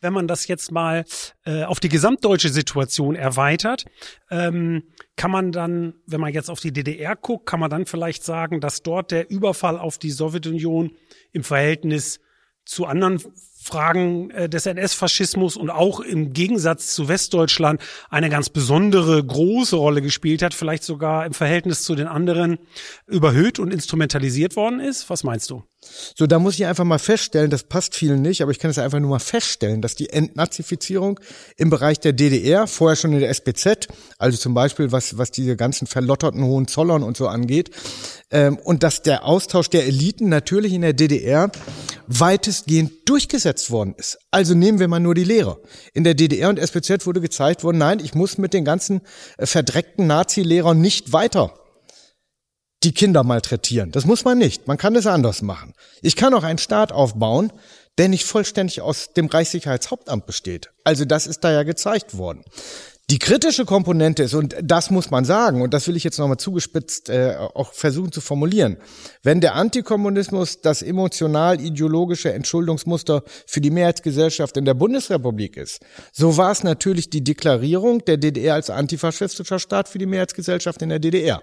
Wenn 0.00 0.12
man 0.12 0.28
das 0.28 0.46
jetzt 0.46 0.70
mal 0.70 1.04
äh, 1.44 1.64
auf 1.64 1.80
die 1.80 1.88
gesamtdeutsche 1.88 2.50
Situation 2.50 3.16
erweitert, 3.16 3.86
ähm, 4.30 4.84
kann 5.16 5.32
man 5.32 5.50
dann, 5.50 5.94
wenn 6.06 6.20
man 6.20 6.32
jetzt 6.32 6.48
auf 6.48 6.60
die 6.60 6.72
DDR 6.72 7.16
guckt, 7.16 7.46
kann 7.46 7.58
man 7.58 7.70
dann 7.70 7.86
vielleicht 7.86 8.22
sagen, 8.22 8.60
dass 8.60 8.82
dort 8.82 9.10
der 9.10 9.30
Überfall 9.30 9.78
auf 9.78 9.98
die 9.98 10.10
Sowjetunion 10.10 10.92
im 11.32 11.42
Verhältnis 11.42 12.20
zu 12.64 12.86
anderen 12.86 13.20
Fragen 13.64 14.30
äh, 14.30 14.46
des 14.46 14.66
NS-Faschismus 14.66 15.56
und 15.56 15.70
auch 15.70 16.00
im 16.00 16.34
Gegensatz 16.34 16.94
zu 16.94 17.08
Westdeutschland 17.08 17.80
eine 18.10 18.28
ganz 18.28 18.50
besondere 18.50 19.24
große 19.24 19.74
Rolle 19.74 20.02
gespielt 20.02 20.42
hat, 20.42 20.52
vielleicht 20.52 20.84
sogar 20.84 21.24
im 21.24 21.32
Verhältnis 21.32 21.82
zu 21.82 21.94
den 21.94 22.06
anderen 22.06 22.58
überhöht 23.06 23.58
und 23.58 23.72
instrumentalisiert 23.72 24.54
worden 24.54 24.80
ist. 24.80 25.08
Was 25.08 25.24
meinst 25.24 25.48
du? 25.48 25.62
So, 26.16 26.26
da 26.26 26.38
muss 26.38 26.54
ich 26.54 26.66
einfach 26.66 26.84
mal 26.84 26.98
feststellen, 26.98 27.50
das 27.50 27.64
passt 27.64 27.94
vielen 27.94 28.22
nicht, 28.22 28.42
aber 28.42 28.50
ich 28.50 28.58
kann 28.58 28.70
es 28.70 28.78
einfach 28.78 29.00
nur 29.00 29.10
mal 29.10 29.18
feststellen, 29.18 29.82
dass 29.82 29.94
die 29.94 30.10
Entnazifizierung 30.10 31.20
im 31.56 31.70
Bereich 31.70 32.00
der 32.00 32.12
DDR, 32.12 32.66
vorher 32.66 32.96
schon 32.96 33.12
in 33.12 33.20
der 33.20 33.30
SPZ, 33.30 33.88
also 34.18 34.38
zum 34.38 34.54
Beispiel 34.54 34.92
was, 34.92 35.18
was 35.18 35.30
diese 35.30 35.56
ganzen 35.56 35.86
verlotterten 35.86 36.42
Hohenzollern 36.42 37.02
und 37.02 37.16
so 37.16 37.28
angeht, 37.28 37.70
ähm, 38.30 38.56
und 38.56 38.82
dass 38.82 39.02
der 39.02 39.24
Austausch 39.24 39.68
der 39.68 39.86
Eliten 39.86 40.28
natürlich 40.28 40.72
in 40.72 40.82
der 40.82 40.92
DDR 40.92 41.50
weitestgehend 42.06 42.92
durchgesetzt 43.08 43.53
worden 43.70 43.94
ist. 43.96 44.18
Also 44.30 44.54
nehmen 44.54 44.78
wir 44.78 44.88
mal 44.88 45.00
nur 45.00 45.14
die 45.14 45.24
Lehre. 45.24 45.60
In 45.92 46.04
der 46.04 46.14
DDR 46.14 46.48
und 46.48 46.58
SPZ 46.58 47.06
wurde 47.06 47.20
gezeigt 47.20 47.64
worden, 47.64 47.78
nein, 47.78 48.00
ich 48.00 48.14
muss 48.14 48.38
mit 48.38 48.52
den 48.52 48.64
ganzen 48.64 49.00
äh, 49.38 49.46
verdreckten 49.46 50.06
Nazi-Lehrern 50.06 50.80
nicht 50.80 51.12
weiter 51.12 51.54
die 52.84 52.92
Kinder 52.92 53.24
malträtieren. 53.24 53.90
Das 53.90 54.04
muss 54.04 54.24
man 54.24 54.38
nicht. 54.38 54.66
Man 54.66 54.76
kann 54.76 54.94
es 54.94 55.06
anders 55.06 55.42
machen. 55.42 55.72
Ich 56.02 56.16
kann 56.16 56.34
auch 56.34 56.42
einen 56.42 56.58
Staat 56.58 56.92
aufbauen, 56.92 57.52
der 57.98 58.08
nicht 58.08 58.24
vollständig 58.24 58.80
aus 58.80 59.12
dem 59.14 59.26
Reichssicherheitshauptamt 59.26 60.26
besteht. 60.26 60.70
Also 60.84 61.04
das 61.04 61.26
ist 61.26 61.44
da 61.44 61.52
ja 61.52 61.62
gezeigt 61.62 62.16
worden. 62.16 62.44
Die 63.10 63.18
kritische 63.18 63.66
Komponente 63.66 64.22
ist, 64.22 64.32
und 64.32 64.56
das 64.62 64.90
muss 64.90 65.10
man 65.10 65.26
sagen, 65.26 65.60
und 65.60 65.74
das 65.74 65.86
will 65.86 65.94
ich 65.94 66.04
jetzt 66.04 66.18
nochmal 66.18 66.38
zugespitzt 66.38 67.10
äh, 67.10 67.36
auch 67.36 67.74
versuchen 67.74 68.12
zu 68.12 68.22
formulieren, 68.22 68.78
wenn 69.22 69.42
der 69.42 69.56
Antikommunismus 69.56 70.62
das 70.62 70.80
emotional-ideologische 70.80 72.32
Entschuldungsmuster 72.32 73.22
für 73.46 73.60
die 73.60 73.70
Mehrheitsgesellschaft 73.70 74.56
in 74.56 74.64
der 74.64 74.72
Bundesrepublik 74.72 75.58
ist, 75.58 75.80
so 76.12 76.38
war 76.38 76.50
es 76.50 76.64
natürlich 76.64 77.10
die 77.10 77.22
Deklarierung 77.22 78.02
der 78.06 78.16
DDR 78.16 78.54
als 78.54 78.70
antifaschistischer 78.70 79.58
Staat 79.58 79.90
für 79.90 79.98
die 79.98 80.06
Mehrheitsgesellschaft 80.06 80.80
in 80.80 80.88
der 80.88 80.98
DDR. 80.98 81.42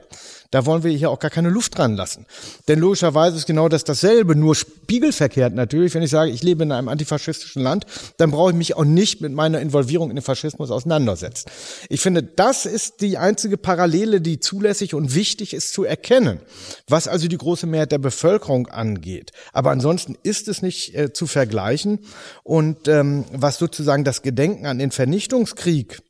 Da 0.51 0.65
wollen 0.65 0.83
wir 0.83 0.91
hier 0.91 1.09
auch 1.09 1.19
gar 1.19 1.31
keine 1.31 1.49
Luft 1.49 1.77
dran 1.77 1.95
lassen. 1.95 2.25
Denn 2.67 2.79
logischerweise 2.79 3.37
ist 3.37 3.47
genau 3.47 3.69
das 3.69 3.85
dasselbe, 3.85 4.35
nur 4.35 4.53
spiegelverkehrt 4.55 5.53
natürlich. 5.53 5.93
Wenn 5.93 6.03
ich 6.03 6.11
sage, 6.11 6.31
ich 6.31 6.43
lebe 6.43 6.63
in 6.63 6.71
einem 6.71 6.89
antifaschistischen 6.89 7.63
Land, 7.63 7.85
dann 8.17 8.31
brauche 8.31 8.51
ich 8.51 8.57
mich 8.57 8.75
auch 8.75 8.83
nicht 8.83 9.21
mit 9.21 9.31
meiner 9.31 9.61
Involvierung 9.61 10.09
in 10.09 10.17
den 10.17 10.23
Faschismus 10.23 10.69
auseinandersetzen. 10.69 11.49
Ich 11.89 12.01
finde, 12.01 12.21
das 12.21 12.65
ist 12.65 13.01
die 13.01 13.17
einzige 13.17 13.57
Parallele, 13.57 14.19
die 14.19 14.39
zulässig 14.39 14.93
und 14.93 15.15
wichtig 15.15 15.53
ist 15.53 15.73
zu 15.73 15.85
erkennen, 15.85 16.41
was 16.87 17.07
also 17.07 17.27
die 17.27 17.37
große 17.37 17.65
Mehrheit 17.65 17.93
der 17.93 17.99
Bevölkerung 17.99 18.67
angeht. 18.67 19.31
Aber 19.53 19.71
ansonsten 19.71 20.17
ist 20.23 20.49
es 20.49 20.61
nicht 20.61 20.95
äh, 20.95 21.13
zu 21.13 21.27
vergleichen. 21.27 21.99
Und 22.43 22.87
ähm, 22.87 23.25
was 23.31 23.57
sozusagen 23.57 24.03
das 24.03 24.21
Gedenken 24.21 24.65
an 24.65 24.79
den 24.79 24.91
Vernichtungskrieg 24.91 26.01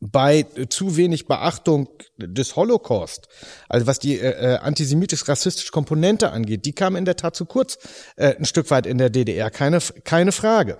bei 0.00 0.46
zu 0.70 0.96
wenig 0.96 1.26
Beachtung 1.26 1.88
des 2.16 2.56
Holocaust, 2.56 3.28
also 3.68 3.86
was 3.86 3.98
die 3.98 4.18
äh, 4.18 4.54
äh, 4.54 4.56
antisemitisch-rassistische 4.58 5.72
Komponente 5.72 6.30
angeht, 6.30 6.64
die 6.64 6.72
kam 6.72 6.96
in 6.96 7.04
der 7.04 7.16
Tat 7.16 7.36
zu 7.36 7.44
kurz 7.44 7.78
äh, 8.16 8.34
ein 8.36 8.46
Stück 8.46 8.70
weit 8.70 8.86
in 8.86 8.96
der 8.96 9.10
DDR, 9.10 9.50
keine, 9.50 9.80
keine 10.04 10.32
Frage. 10.32 10.78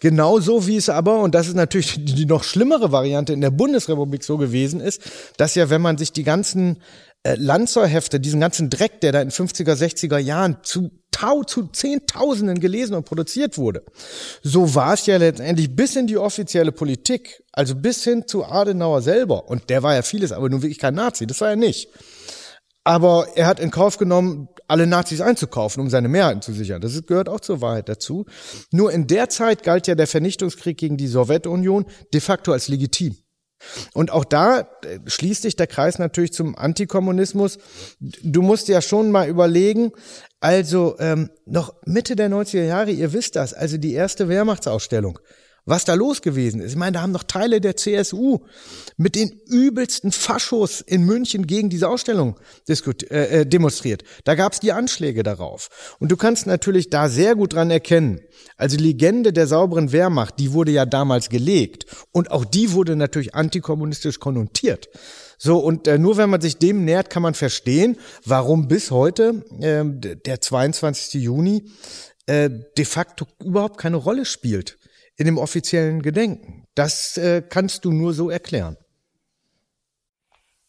Genauso 0.00 0.66
wie 0.66 0.76
es 0.76 0.88
aber, 0.88 1.20
und 1.20 1.34
das 1.34 1.46
ist 1.46 1.54
natürlich 1.54 2.04
die 2.04 2.26
noch 2.26 2.42
schlimmere 2.42 2.90
Variante 2.90 3.32
in 3.32 3.40
der 3.40 3.50
Bundesrepublik 3.50 4.24
so 4.24 4.36
gewesen 4.36 4.80
ist, 4.80 5.02
dass 5.36 5.54
ja, 5.54 5.70
wenn 5.70 5.82
man 5.82 5.96
sich 5.96 6.12
die 6.12 6.24
ganzen 6.24 6.82
äh, 7.22 7.34
Lanzerhefte, 7.34 8.18
diesen 8.20 8.40
ganzen 8.40 8.70
Dreck, 8.70 9.00
der 9.00 9.12
da 9.12 9.20
in 9.20 9.30
50er, 9.30 9.74
60er 9.74 10.18
Jahren 10.18 10.58
zu 10.62 10.90
Tau 11.10 11.42
zu 11.42 11.66
Zehntausenden 11.66 12.60
gelesen 12.60 12.94
und 12.94 13.04
produziert 13.04 13.58
wurde. 13.58 13.84
So 14.42 14.74
war 14.74 14.94
es 14.94 15.04
ja 15.04 15.18
letztendlich 15.18 15.74
bis 15.76 15.96
in 15.96 16.06
die 16.06 16.16
offizielle 16.16 16.72
Politik, 16.72 17.42
also 17.52 17.74
bis 17.74 18.04
hin 18.04 18.26
zu 18.26 18.44
Adenauer 18.44 19.02
selber. 19.02 19.48
Und 19.48 19.68
der 19.68 19.82
war 19.82 19.94
ja 19.94 20.02
vieles, 20.02 20.32
aber 20.32 20.48
nun 20.48 20.62
wirklich 20.62 20.78
kein 20.78 20.94
Nazi, 20.94 21.26
das 21.26 21.40
war 21.42 21.50
er 21.50 21.56
nicht. 21.56 21.90
Aber 22.84 23.26
er 23.34 23.46
hat 23.46 23.60
in 23.60 23.70
Kauf 23.70 23.98
genommen, 23.98 24.48
alle 24.66 24.86
Nazis 24.86 25.20
einzukaufen, 25.20 25.82
um 25.82 25.90
seine 25.90 26.08
Mehrheiten 26.08 26.40
zu 26.40 26.52
sichern. 26.52 26.80
Das 26.80 27.04
gehört 27.04 27.28
auch 27.28 27.40
zur 27.40 27.60
Wahrheit 27.60 27.88
dazu. 27.90 28.24
Nur 28.70 28.92
in 28.92 29.06
der 29.06 29.28
Zeit 29.28 29.62
galt 29.62 29.86
ja 29.86 29.94
der 29.94 30.06
Vernichtungskrieg 30.06 30.78
gegen 30.78 30.96
die 30.96 31.08
Sowjetunion 31.08 31.84
de 32.14 32.20
facto 32.20 32.52
als 32.52 32.68
legitim. 32.68 33.16
Und 33.92 34.10
auch 34.10 34.24
da 34.24 34.60
äh, 34.60 34.98
schließt 35.06 35.42
sich 35.42 35.56
der 35.56 35.66
Kreis 35.66 35.98
natürlich 35.98 36.32
zum 36.32 36.56
Antikommunismus. 36.56 37.58
Du 37.98 38.42
musst 38.42 38.68
ja 38.68 38.80
schon 38.80 39.10
mal 39.10 39.28
überlegen, 39.28 39.92
also 40.40 40.96
ähm, 40.98 41.30
noch 41.46 41.74
Mitte 41.84 42.16
der 42.16 42.30
90er 42.30 42.64
Jahre, 42.64 42.90
ihr 42.90 43.12
wisst 43.12 43.36
das, 43.36 43.52
also 43.54 43.76
die 43.76 43.92
erste 43.92 44.28
Wehrmachtsausstellung 44.28 45.18
was 45.64 45.84
da 45.84 45.94
los 45.94 46.22
gewesen 46.22 46.60
ist. 46.60 46.72
Ich 46.72 46.76
meine, 46.76 46.92
da 46.92 47.02
haben 47.02 47.12
noch 47.12 47.22
Teile 47.22 47.60
der 47.60 47.76
CSU 47.76 48.40
mit 48.96 49.14
den 49.14 49.40
übelsten 49.46 50.12
Faschos 50.12 50.80
in 50.80 51.04
München 51.04 51.46
gegen 51.46 51.70
diese 51.70 51.88
Ausstellung 51.88 52.38
äh, 52.68 53.40
äh, 53.40 53.46
demonstriert. 53.46 54.02
Da 54.24 54.34
gab 54.34 54.52
es 54.52 54.60
die 54.60 54.72
Anschläge 54.72 55.22
darauf. 55.22 55.96
Und 55.98 56.10
du 56.10 56.16
kannst 56.16 56.46
natürlich 56.46 56.90
da 56.90 57.08
sehr 57.08 57.34
gut 57.34 57.54
dran 57.54 57.70
erkennen. 57.70 58.20
Also 58.56 58.76
Legende 58.76 59.32
der 59.32 59.46
sauberen 59.46 59.92
Wehrmacht, 59.92 60.38
die 60.38 60.52
wurde 60.52 60.72
ja 60.72 60.86
damals 60.86 61.28
gelegt. 61.28 61.86
Und 62.12 62.30
auch 62.30 62.44
die 62.44 62.72
wurde 62.72 62.96
natürlich 62.96 63.34
antikommunistisch 63.34 64.18
konnotiert. 64.18 64.88
So, 65.38 65.58
und 65.58 65.86
äh, 65.86 65.98
nur 65.98 66.16
wenn 66.18 66.28
man 66.28 66.42
sich 66.42 66.58
dem 66.58 66.84
nähert, 66.84 67.08
kann 67.08 67.22
man 67.22 67.34
verstehen, 67.34 67.96
warum 68.26 68.68
bis 68.68 68.90
heute, 68.90 69.42
äh, 69.60 69.84
der 70.16 70.40
22. 70.40 71.22
Juni, 71.22 71.70
äh, 72.26 72.50
de 72.76 72.84
facto 72.84 73.26
überhaupt 73.42 73.78
keine 73.78 73.96
Rolle 73.96 74.26
spielt 74.26 74.79
in 75.20 75.26
dem 75.26 75.36
offiziellen 75.36 76.00
Gedenken. 76.00 76.64
Das 76.74 77.18
äh, 77.18 77.42
kannst 77.46 77.84
du 77.84 77.92
nur 77.92 78.14
so 78.14 78.30
erklären. 78.30 78.78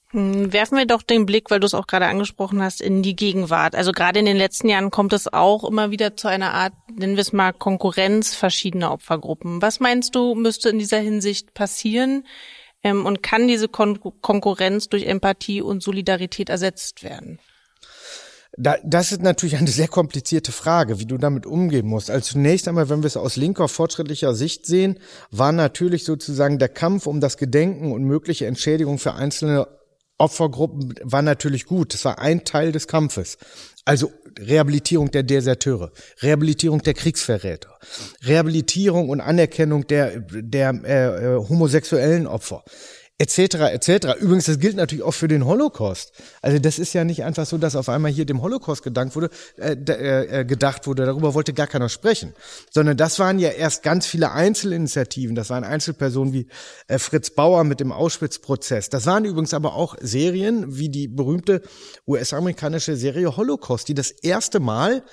Hm, 0.09 0.51
werfen 0.51 0.77
wir 0.77 0.85
doch 0.85 1.03
den 1.03 1.25
Blick, 1.25 1.49
weil 1.49 1.61
du 1.61 1.65
es 1.65 1.73
auch 1.73 1.87
gerade 1.87 2.07
angesprochen 2.07 2.61
hast, 2.61 2.81
in 2.81 3.01
die 3.01 3.15
Gegenwart. 3.15 3.75
Also 3.75 3.93
gerade 3.93 4.19
in 4.19 4.25
den 4.25 4.35
letzten 4.35 4.67
Jahren 4.67 4.91
kommt 4.91 5.13
es 5.13 5.31
auch 5.31 5.63
immer 5.63 5.89
wieder 5.89 6.17
zu 6.17 6.27
einer 6.27 6.53
Art, 6.53 6.73
nennen 6.93 7.15
wir 7.15 7.21
es 7.21 7.31
mal, 7.31 7.53
Konkurrenz 7.53 8.35
verschiedener 8.35 8.91
Opfergruppen. 8.91 9.61
Was 9.61 9.79
meinst 9.79 10.15
du, 10.15 10.35
müsste 10.35 10.67
in 10.67 10.79
dieser 10.79 10.99
Hinsicht 10.99 11.53
passieren? 11.53 12.25
Ähm, 12.83 13.05
und 13.05 13.23
kann 13.23 13.47
diese 13.47 13.69
Kon 13.69 14.01
Konkurrenz 14.19 14.89
durch 14.89 15.05
Empathie 15.05 15.61
und 15.61 15.81
Solidarität 15.81 16.49
ersetzt 16.49 17.03
werden? 17.03 17.39
Da, 18.57 18.75
das 18.83 19.13
ist 19.13 19.21
natürlich 19.21 19.55
eine 19.55 19.69
sehr 19.69 19.87
komplizierte 19.87 20.51
Frage, 20.51 20.99
wie 20.99 21.05
du 21.05 21.17
damit 21.17 21.45
umgehen 21.45 21.87
musst. 21.87 22.11
Also 22.11 22.33
zunächst 22.33 22.67
einmal, 22.67 22.89
wenn 22.89 23.01
wir 23.01 23.07
es 23.07 23.15
aus 23.15 23.37
linker, 23.37 23.69
fortschrittlicher 23.69 24.33
Sicht 24.33 24.65
sehen, 24.65 24.99
war 25.31 25.53
natürlich 25.53 26.03
sozusagen 26.03 26.59
der 26.59 26.67
Kampf 26.67 27.07
um 27.07 27.21
das 27.21 27.37
Gedenken 27.37 27.93
und 27.93 28.03
mögliche 28.03 28.47
Entschädigung 28.47 28.97
für 28.97 29.13
einzelne 29.13 29.67
Opfergruppen 30.17 30.93
war 31.01 31.21
natürlich 31.21 31.65
gut. 31.65 31.93
Das 31.93 32.05
war 32.05 32.19
ein 32.19 32.45
Teil 32.45 32.71
des 32.71 32.87
Kampfes. 32.87 33.37
Also 33.85 34.11
Rehabilitierung 34.39 35.09
der 35.11 35.23
Deserteure, 35.23 35.91
Rehabilitierung 36.21 36.83
der 36.83 36.93
Kriegsverräter, 36.93 37.79
Rehabilitierung 38.23 39.09
und 39.09 39.19
Anerkennung 39.19 39.87
der, 39.87 40.19
der 40.19 40.79
äh, 40.85 41.35
äh 41.35 41.37
homosexuellen 41.37 42.27
Opfer 42.27 42.63
etc. 43.21 43.37
etc. 43.71 44.19
Übrigens, 44.19 44.45
das 44.45 44.57
gilt 44.57 44.75
natürlich 44.75 45.05
auch 45.05 45.13
für 45.13 45.27
den 45.27 45.45
Holocaust. 45.45 46.11
Also 46.41 46.57
das 46.57 46.79
ist 46.79 46.93
ja 46.93 47.03
nicht 47.03 47.23
einfach 47.23 47.45
so, 47.45 47.59
dass 47.59 47.75
auf 47.75 47.87
einmal 47.87 48.09
hier 48.11 48.25
dem 48.25 48.41
Holocaust 48.41 48.81
gedankt 48.81 49.15
wurde, 49.15 49.29
äh, 49.57 49.73
äh, 49.73 50.39
äh, 50.39 50.45
gedacht 50.45 50.87
wurde. 50.87 51.05
Darüber 51.05 51.35
wollte 51.35 51.53
gar 51.53 51.67
keiner 51.67 51.87
sprechen, 51.87 52.33
sondern 52.71 52.97
das 52.97 53.19
waren 53.19 53.37
ja 53.37 53.49
erst 53.49 53.83
ganz 53.83 54.07
viele 54.07 54.31
Einzelinitiativen. 54.31 55.35
Das 55.35 55.51
waren 55.51 55.63
Einzelpersonen 55.63 56.33
wie 56.33 56.47
äh, 56.87 56.97
Fritz 56.97 57.29
Bauer 57.29 57.63
mit 57.63 57.79
dem 57.79 57.91
Auschwitz-Prozess. 57.91 58.89
Das 58.89 59.05
waren 59.05 59.23
übrigens 59.25 59.53
aber 59.53 59.75
auch 59.75 59.95
Serien 60.01 60.77
wie 60.77 60.89
die 60.89 61.07
berühmte 61.07 61.61
US-amerikanische 62.07 62.95
Serie 62.95 63.37
Holocaust, 63.37 63.87
die 63.87 63.93
das 63.93 64.09
erste 64.09 64.59
Mal 64.59 65.03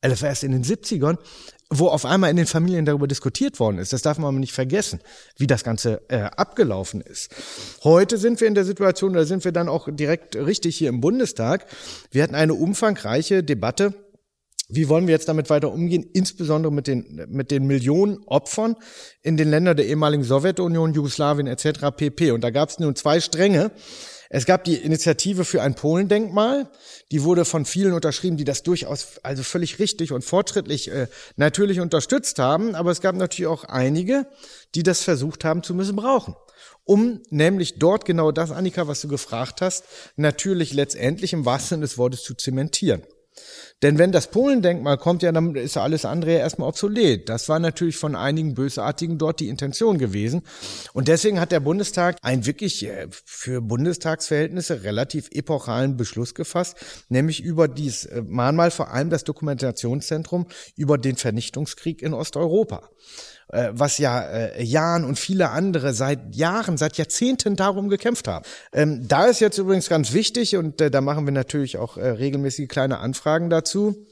also 0.00 0.26
erst 0.26 0.44
in 0.44 0.52
den 0.52 0.64
70ern, 0.64 1.18
wo 1.68 1.86
auf 1.86 2.04
einmal 2.04 2.30
in 2.30 2.36
den 2.36 2.46
Familien 2.46 2.84
darüber 2.84 3.06
diskutiert 3.06 3.60
worden 3.60 3.78
ist. 3.78 3.92
Das 3.92 4.02
darf 4.02 4.18
man 4.18 4.28
aber 4.28 4.38
nicht 4.38 4.52
vergessen, 4.52 5.00
wie 5.36 5.46
das 5.46 5.62
Ganze 5.62 6.02
äh, 6.08 6.22
abgelaufen 6.22 7.00
ist. 7.00 7.30
Heute 7.84 8.18
sind 8.18 8.40
wir 8.40 8.48
in 8.48 8.54
der 8.54 8.64
Situation, 8.64 9.12
da 9.12 9.24
sind 9.24 9.44
wir 9.44 9.52
dann 9.52 9.68
auch 9.68 9.88
direkt 9.90 10.34
richtig 10.34 10.76
hier 10.76 10.88
im 10.88 11.00
Bundestag. 11.00 11.66
Wir 12.10 12.24
hatten 12.24 12.34
eine 12.34 12.54
umfangreiche 12.54 13.44
Debatte 13.44 13.94
wie 14.72 14.88
wollen 14.88 15.06
wir 15.06 15.12
jetzt 15.12 15.28
damit 15.28 15.50
weiter 15.50 15.72
umgehen, 15.72 16.08
insbesondere 16.12 16.72
mit 16.72 16.86
den, 16.86 17.26
mit 17.28 17.50
den 17.50 17.66
Millionen 17.66 18.18
Opfern 18.26 18.76
in 19.22 19.36
den 19.36 19.50
Ländern 19.50 19.76
der 19.76 19.86
ehemaligen 19.86 20.22
Sowjetunion, 20.22 20.94
Jugoslawien 20.94 21.46
etc. 21.46 21.90
pp. 21.96 22.30
Und 22.30 22.42
da 22.42 22.50
gab 22.50 22.68
es 22.68 22.78
nun 22.78 22.94
zwei 22.94 23.20
Stränge. 23.20 23.72
Es 24.32 24.46
gab 24.46 24.62
die 24.62 24.76
Initiative 24.76 25.44
für 25.44 25.60
ein 25.60 25.74
Polendenkmal, 25.74 26.70
die 27.10 27.24
wurde 27.24 27.44
von 27.44 27.64
vielen 27.64 27.92
unterschrieben, 27.92 28.36
die 28.36 28.44
das 28.44 28.62
durchaus 28.62 29.18
also 29.24 29.42
völlig 29.42 29.80
richtig 29.80 30.12
und 30.12 30.24
fortschrittlich 30.24 30.88
äh, 30.88 31.08
natürlich 31.34 31.80
unterstützt 31.80 32.38
haben, 32.38 32.76
aber 32.76 32.92
es 32.92 33.00
gab 33.00 33.16
natürlich 33.16 33.48
auch 33.48 33.64
einige, 33.64 34.28
die 34.76 34.84
das 34.84 35.02
versucht 35.02 35.44
haben 35.44 35.64
zu 35.64 35.74
missbrauchen. 35.74 36.36
Um 36.84 37.20
nämlich 37.30 37.80
dort 37.80 38.04
genau 38.04 38.30
das, 38.30 38.52
Annika, 38.52 38.86
was 38.86 39.00
du 39.00 39.08
gefragt 39.08 39.62
hast, 39.62 39.84
natürlich 40.14 40.74
letztendlich 40.74 41.32
im 41.32 41.44
wahrsten 41.44 41.68
Sinne 41.70 41.82
des 41.82 41.98
Wortes 41.98 42.22
zu 42.22 42.34
zementieren. 42.34 43.02
Denn 43.82 43.98
wenn 43.98 44.12
das 44.12 44.30
Polendenkmal 44.30 44.98
kommt, 44.98 45.22
ja, 45.22 45.32
dann 45.32 45.54
ist 45.54 45.76
alles 45.76 46.04
andere 46.04 46.32
ja 46.32 46.38
erstmal 46.38 46.68
obsolet. 46.68 47.28
Das 47.28 47.48
war 47.48 47.58
natürlich 47.58 47.96
von 47.96 48.14
einigen 48.14 48.54
Bösartigen 48.54 49.16
dort 49.16 49.40
die 49.40 49.48
Intention 49.48 49.96
gewesen. 49.96 50.42
Und 50.92 51.08
deswegen 51.08 51.40
hat 51.40 51.50
der 51.50 51.60
Bundestag 51.60 52.18
einen 52.22 52.44
wirklich 52.44 52.86
äh, 52.86 53.06
für 53.10 53.62
Bundestagsverhältnisse 53.62 54.82
relativ 54.82 55.28
epochalen 55.32 55.96
Beschluss 55.96 56.34
gefasst, 56.34 56.76
nämlich 57.08 57.42
über 57.42 57.68
dies 57.68 58.04
äh, 58.04 58.22
Mahnmal 58.22 58.70
vor 58.70 58.90
allem 58.92 59.08
das 59.08 59.24
Dokumentationszentrum 59.24 60.46
über 60.76 60.98
den 60.98 61.16
Vernichtungskrieg 61.16 62.02
in 62.02 62.12
Osteuropa 62.12 62.90
äh, 63.52 63.70
was 63.72 63.98
ja 63.98 64.20
äh, 64.20 64.62
Jan 64.62 65.04
und 65.04 65.18
viele 65.18 65.50
andere 65.50 65.92
seit 65.92 66.34
Jahren, 66.34 66.76
seit 66.76 66.96
Jahrzehnten 66.96 67.56
darum 67.56 67.88
gekämpft 67.88 68.28
haben. 68.28 68.44
Ähm, 68.72 69.06
da 69.08 69.26
ist 69.26 69.40
jetzt 69.40 69.58
übrigens 69.58 69.88
ganz 69.88 70.12
wichtig 70.12 70.56
und 70.56 70.80
äh, 70.80 70.90
da 70.90 71.00
machen 71.00 71.26
wir 71.26 71.32
natürlich 71.32 71.78
auch 71.78 71.96
äh, 71.96 72.08
regelmäßig 72.08 72.68
kleine 72.68 72.98
Anfragen 72.98 73.50
dazu. 73.50 74.06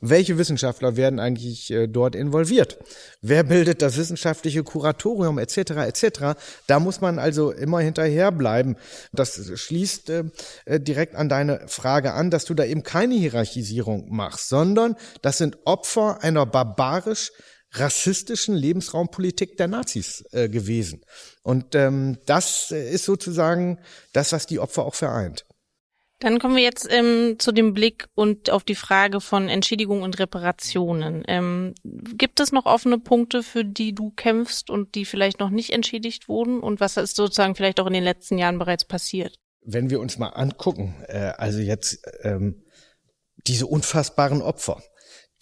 Welche 0.00 0.38
Wissenschaftler 0.38 0.96
werden 0.96 1.18
eigentlich 1.18 1.72
äh, 1.72 1.88
dort 1.88 2.14
involviert? 2.14 2.78
Wer 3.20 3.42
bildet 3.42 3.82
das 3.82 3.96
wissenschaftliche 3.96 4.62
Kuratorium 4.62 5.38
etc. 5.38 5.56
etc. 5.88 6.38
Da 6.68 6.78
muss 6.78 7.00
man 7.00 7.18
also 7.18 7.50
immer 7.50 7.80
hinterherbleiben. 7.80 8.76
Das 9.12 9.50
schließt 9.58 10.10
äh, 10.10 10.24
äh, 10.66 10.78
direkt 10.78 11.16
an 11.16 11.28
deine 11.28 11.62
Frage 11.66 12.12
an, 12.12 12.30
dass 12.30 12.44
du 12.44 12.54
da 12.54 12.64
eben 12.64 12.84
keine 12.84 13.16
Hierarchisierung 13.16 14.06
machst, 14.08 14.48
sondern 14.48 14.94
das 15.20 15.38
sind 15.38 15.58
Opfer 15.64 16.22
einer 16.22 16.46
barbarisch 16.46 17.32
rassistischen 17.72 18.54
Lebensraumpolitik 18.54 19.56
der 19.56 19.68
Nazis 19.68 20.24
äh, 20.32 20.48
gewesen. 20.48 21.02
Und 21.42 21.74
ähm, 21.74 22.18
das 22.26 22.70
äh, 22.70 22.90
ist 22.90 23.04
sozusagen 23.04 23.78
das, 24.12 24.32
was 24.32 24.46
die 24.46 24.58
Opfer 24.58 24.84
auch 24.84 24.94
vereint. 24.94 25.44
Dann 26.20 26.40
kommen 26.40 26.56
wir 26.56 26.64
jetzt 26.64 26.88
ähm, 26.90 27.36
zu 27.38 27.52
dem 27.52 27.74
Blick 27.74 28.08
und 28.14 28.50
auf 28.50 28.64
die 28.64 28.74
Frage 28.74 29.20
von 29.20 29.48
Entschädigung 29.48 30.02
und 30.02 30.18
Reparationen. 30.18 31.22
Ähm, 31.28 31.74
gibt 31.84 32.40
es 32.40 32.50
noch 32.50 32.66
offene 32.66 32.98
Punkte, 32.98 33.44
für 33.44 33.64
die 33.64 33.94
du 33.94 34.10
kämpfst 34.10 34.68
und 34.68 34.96
die 34.96 35.04
vielleicht 35.04 35.38
noch 35.38 35.50
nicht 35.50 35.70
entschädigt 35.70 36.28
wurden? 36.28 36.58
Und 36.58 36.80
was 36.80 36.96
ist 36.96 37.14
sozusagen 37.14 37.54
vielleicht 37.54 37.78
auch 37.78 37.86
in 37.86 37.92
den 37.92 38.02
letzten 38.02 38.36
Jahren 38.36 38.58
bereits 38.58 38.84
passiert? 38.84 39.36
Wenn 39.64 39.90
wir 39.90 40.00
uns 40.00 40.18
mal 40.18 40.30
angucken, 40.30 40.96
äh, 41.06 41.32
also 41.36 41.60
jetzt 41.60 42.00
ähm, 42.22 42.64
diese 43.46 43.66
unfassbaren 43.66 44.42
Opfer 44.42 44.82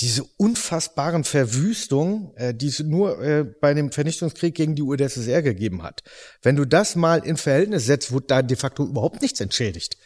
diese 0.01 0.25
unfassbaren 0.37 1.25
Verwüstungen, 1.25 2.35
äh, 2.37 2.55
die 2.55 2.69
es 2.69 2.81
nur 2.81 3.23
äh, 3.23 3.45
bei 3.45 3.73
dem 3.73 3.93
Vernichtungskrieg 3.93 4.55
gegen 4.55 4.75
die 4.75 4.83
UdSSR 4.83 5.43
gegeben 5.43 5.83
hat. 5.83 6.03
Wenn 6.43 6.57
du 6.57 6.67
das 6.67 6.97
mal 6.97 7.25
in 7.25 7.37
Verhältnis 7.37 7.87
setzt, 7.87 8.13
wurde 8.13 8.27
da 8.29 8.43
de 8.43 8.57
facto 8.57 8.85
überhaupt 8.85 9.23
nichts 9.23 9.41
entschädigt. 9.41 9.97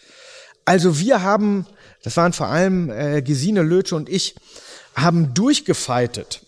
Also 0.65 1.01
wir 1.01 1.23
haben, 1.23 1.67
das 2.05 2.17
waren 2.17 2.33
vor 2.33 2.47
allem 2.47 2.91
äh, 2.91 3.23
Gesine 3.23 3.63
Lötsche 3.63 3.97
und 3.97 4.09
ich, 4.09 4.37
haben 4.95 5.35
durchgefeitet 5.35 6.43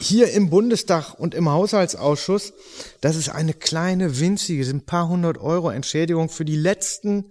hier 0.00 0.32
im 0.32 0.50
Bundestag 0.50 1.14
und 1.14 1.34
im 1.34 1.48
Haushaltsausschuss, 1.48 2.52
dass 3.00 3.14
es 3.14 3.28
eine 3.28 3.54
kleine, 3.54 4.18
winzige, 4.18 4.64
sind 4.64 4.78
ein 4.78 4.86
paar 4.86 5.08
hundert 5.08 5.38
Euro 5.38 5.70
Entschädigung 5.70 6.28
für 6.28 6.44
die 6.44 6.56
letzten 6.56 7.30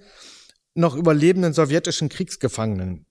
noch 0.74 0.96
überlebenden 0.96 1.54
sowjetischen 1.54 2.10
Kriegsgefangenen 2.10 3.06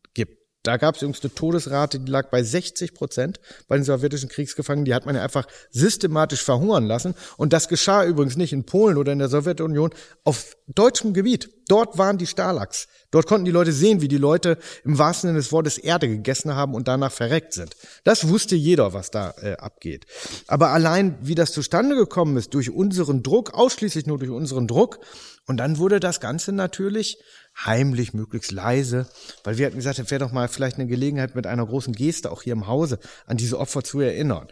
da 0.63 0.77
gab 0.77 0.95
es 0.95 1.03
übrigens 1.03 1.23
eine 1.25 1.35
Todesrate, 1.35 1.99
die 1.99 2.11
lag 2.11 2.31
bei 2.31 2.43
60 2.43 2.95
Prozent 2.95 3.41
bei 3.67 3.77
den 3.77 3.85
sowjetischen 3.85 4.29
Kriegsgefangenen. 4.29 4.85
Die 4.85 4.95
hat 4.95 5.07
man 5.07 5.17
ja 5.17 5.23
einfach 5.23 5.47
systematisch 5.71 6.43
verhungern 6.43 6.87
lassen. 6.87 7.15
Und 7.37 7.53
das 7.53 7.69
geschah 7.69 8.05
übrigens 8.05 8.37
nicht 8.37 8.53
in 8.53 8.65
Polen 8.65 8.97
oder 8.97 9.13
in 9.13 9.19
der 9.19 9.29
Sowjetunion, 9.29 9.91
auf 10.23 10.57
deutschem 10.69 11.15
Gebiet. 11.15 11.51
Dort 11.69 11.99
waren 11.99 12.19
die 12.19 12.27
Stalags. 12.27 12.87
Dort 13.11 13.27
konnten 13.27 13.45
die 13.45 13.51
Leute 13.51 13.73
sehen, 13.73 14.01
wie 14.01 14.09
die 14.09 14.19
Leute 14.19 14.59
im 14.85 14.99
wahrsten 14.99 15.29
Sinne 15.29 15.39
des 15.39 15.53
Wortes 15.53 15.79
Erde 15.79 16.09
gegessen 16.09 16.55
haben 16.55 16.75
und 16.75 16.87
danach 16.87 17.13
verreckt 17.13 17.55
sind. 17.55 17.75
Das 18.05 18.29
wusste 18.29 18.55
jeder, 18.55 18.93
was 18.93 19.11
da 19.11 19.35
äh, 19.43 19.57
abgeht. 19.57 20.07
Aber 20.47 20.71
allein, 20.71 21.19
wie 21.23 21.35
das 21.35 21.53
zustande 21.53 21.97
gekommen 21.97 22.37
ist, 22.37 22.55
durch 22.55 22.71
unseren 22.71 23.23
Druck, 23.23 23.53
ausschließlich 23.55 24.07
nur 24.07 24.19
durch 24.19 24.31
unseren 24.31 24.69
Druck, 24.69 25.01
und 25.47 25.57
dann 25.57 25.79
wurde 25.79 25.99
das 25.99 26.21
Ganze 26.21 26.53
natürlich 26.53 27.19
heimlich, 27.57 28.15
möglichst 28.15 28.51
leise, 28.51 29.07
weil 29.45 29.59
wir 29.59 29.67
hatten 29.67 29.77
gesagt, 29.77 29.99
es 29.99 30.11
wäre 30.11 30.21
doch 30.21 30.33
mal 30.33 30.49
vielleicht 30.49 30.77
eine 30.77 30.87
Gelegenheit 30.87 31.35
mit 31.35 31.47
einer 31.47 31.67
großen 31.67 31.93
Geste 31.93 32.31
auch 32.31 32.43
hier 32.43 32.55
im 32.55 32.67
Hause 32.67 32.99
an 33.27 33.37
diese 33.37 33.59
Opfer 33.59 33.83
zu 33.83 34.01
erinnern. 34.01 34.49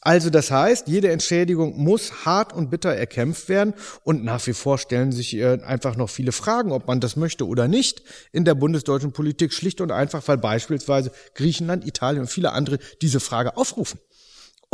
Also 0.00 0.30
das 0.30 0.50
heißt, 0.50 0.88
jede 0.88 1.10
Entschädigung 1.10 1.78
muss 1.78 2.26
hart 2.26 2.52
und 2.52 2.70
bitter 2.70 2.94
erkämpft 2.94 3.48
werden 3.48 3.74
und 4.04 4.24
nach 4.24 4.46
wie 4.46 4.52
vor 4.52 4.78
stellen 4.78 5.12
sich 5.12 5.34
äh, 5.34 5.62
einfach 5.62 5.96
noch 5.96 6.10
viele 6.10 6.32
Fragen, 6.32 6.72
ob 6.72 6.88
man 6.88 7.00
das 7.00 7.16
möchte 7.16 7.46
oder 7.46 7.68
nicht 7.68 8.02
in 8.32 8.44
der 8.44 8.54
bundesdeutschen 8.54 9.12
Politik, 9.12 9.52
schlicht 9.52 9.80
und 9.80 9.92
einfach, 9.92 10.26
weil 10.26 10.38
beispielsweise 10.38 11.12
Griechenland, 11.34 11.86
Italien 11.86 12.22
und 12.22 12.28
viele 12.28 12.52
andere 12.52 12.78
diese 13.00 13.20
Frage 13.20 13.56
aufrufen. 13.56 13.98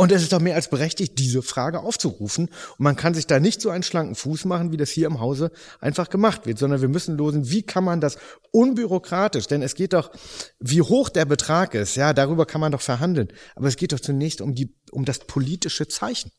Und 0.01 0.13
es 0.13 0.21
ist 0.21 0.31
doch 0.31 0.39
mehr 0.39 0.55
als 0.55 0.69
berechtigt, 0.69 1.19
diese 1.19 1.41
Frage 1.41 1.81
aufzurufen. 1.81 2.45
Und 2.45 2.79
man 2.79 2.95
kann 2.95 3.13
sich 3.13 3.27
da 3.27 3.41
nicht 3.41 3.59
so 3.59 3.69
einen 3.69 3.83
schlanken 3.83 4.15
Fuß 4.15 4.45
machen, 4.45 4.71
wie 4.71 4.77
das 4.77 4.89
hier 4.91 5.07
im 5.07 5.19
Hause 5.19 5.51
einfach 5.81 6.09
gemacht 6.09 6.45
wird, 6.45 6.57
sondern 6.57 6.79
wir 6.79 6.87
müssen 6.87 7.17
losen, 7.17 7.49
wie 7.49 7.63
kann 7.63 7.83
man 7.83 7.99
das 7.99 8.17
unbürokratisch, 8.51 9.47
denn 9.47 9.61
es 9.61 9.75
geht 9.75 9.91
doch, 9.91 10.09
wie 10.57 10.81
hoch 10.81 11.09
der 11.09 11.25
Betrag 11.25 11.73
ist, 11.75 11.95
ja, 11.95 12.13
darüber 12.13 12.45
kann 12.45 12.61
man 12.61 12.71
doch 12.71 12.79
verhandeln. 12.79 13.27
Aber 13.55 13.67
es 13.67 13.75
geht 13.75 13.91
doch 13.91 13.99
zunächst 13.99 14.39
um 14.39 14.55
die, 14.55 14.73
um 14.89 15.03
das 15.03 15.19
politische 15.19 15.89
Zeichen. 15.89 16.31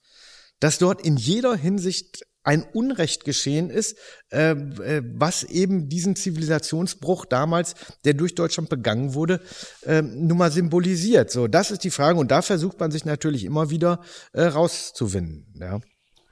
Dass 0.58 0.78
dort 0.78 1.04
in 1.04 1.18
jeder 1.18 1.54
Hinsicht 1.54 2.24
ein 2.42 2.64
Unrecht 2.72 3.24
geschehen 3.24 3.70
ist, 3.70 3.98
äh, 4.30 4.52
äh, 4.52 5.02
was 5.04 5.42
eben 5.44 5.88
diesen 5.88 6.16
Zivilisationsbruch 6.16 7.26
damals, 7.26 7.74
der 8.04 8.14
durch 8.14 8.34
Deutschland 8.34 8.68
begangen 8.68 9.14
wurde, 9.14 9.40
äh, 9.82 10.02
nun 10.02 10.38
mal 10.38 10.50
symbolisiert. 10.50 11.30
So, 11.30 11.48
das 11.48 11.70
ist 11.70 11.84
die 11.84 11.90
Frage 11.90 12.18
und 12.18 12.30
da 12.30 12.42
versucht 12.42 12.80
man 12.80 12.90
sich 12.90 13.04
natürlich 13.04 13.44
immer 13.44 13.70
wieder 13.70 14.00
äh, 14.32 14.42
rauszuwinden. 14.42 15.54
Ja. 15.60 15.80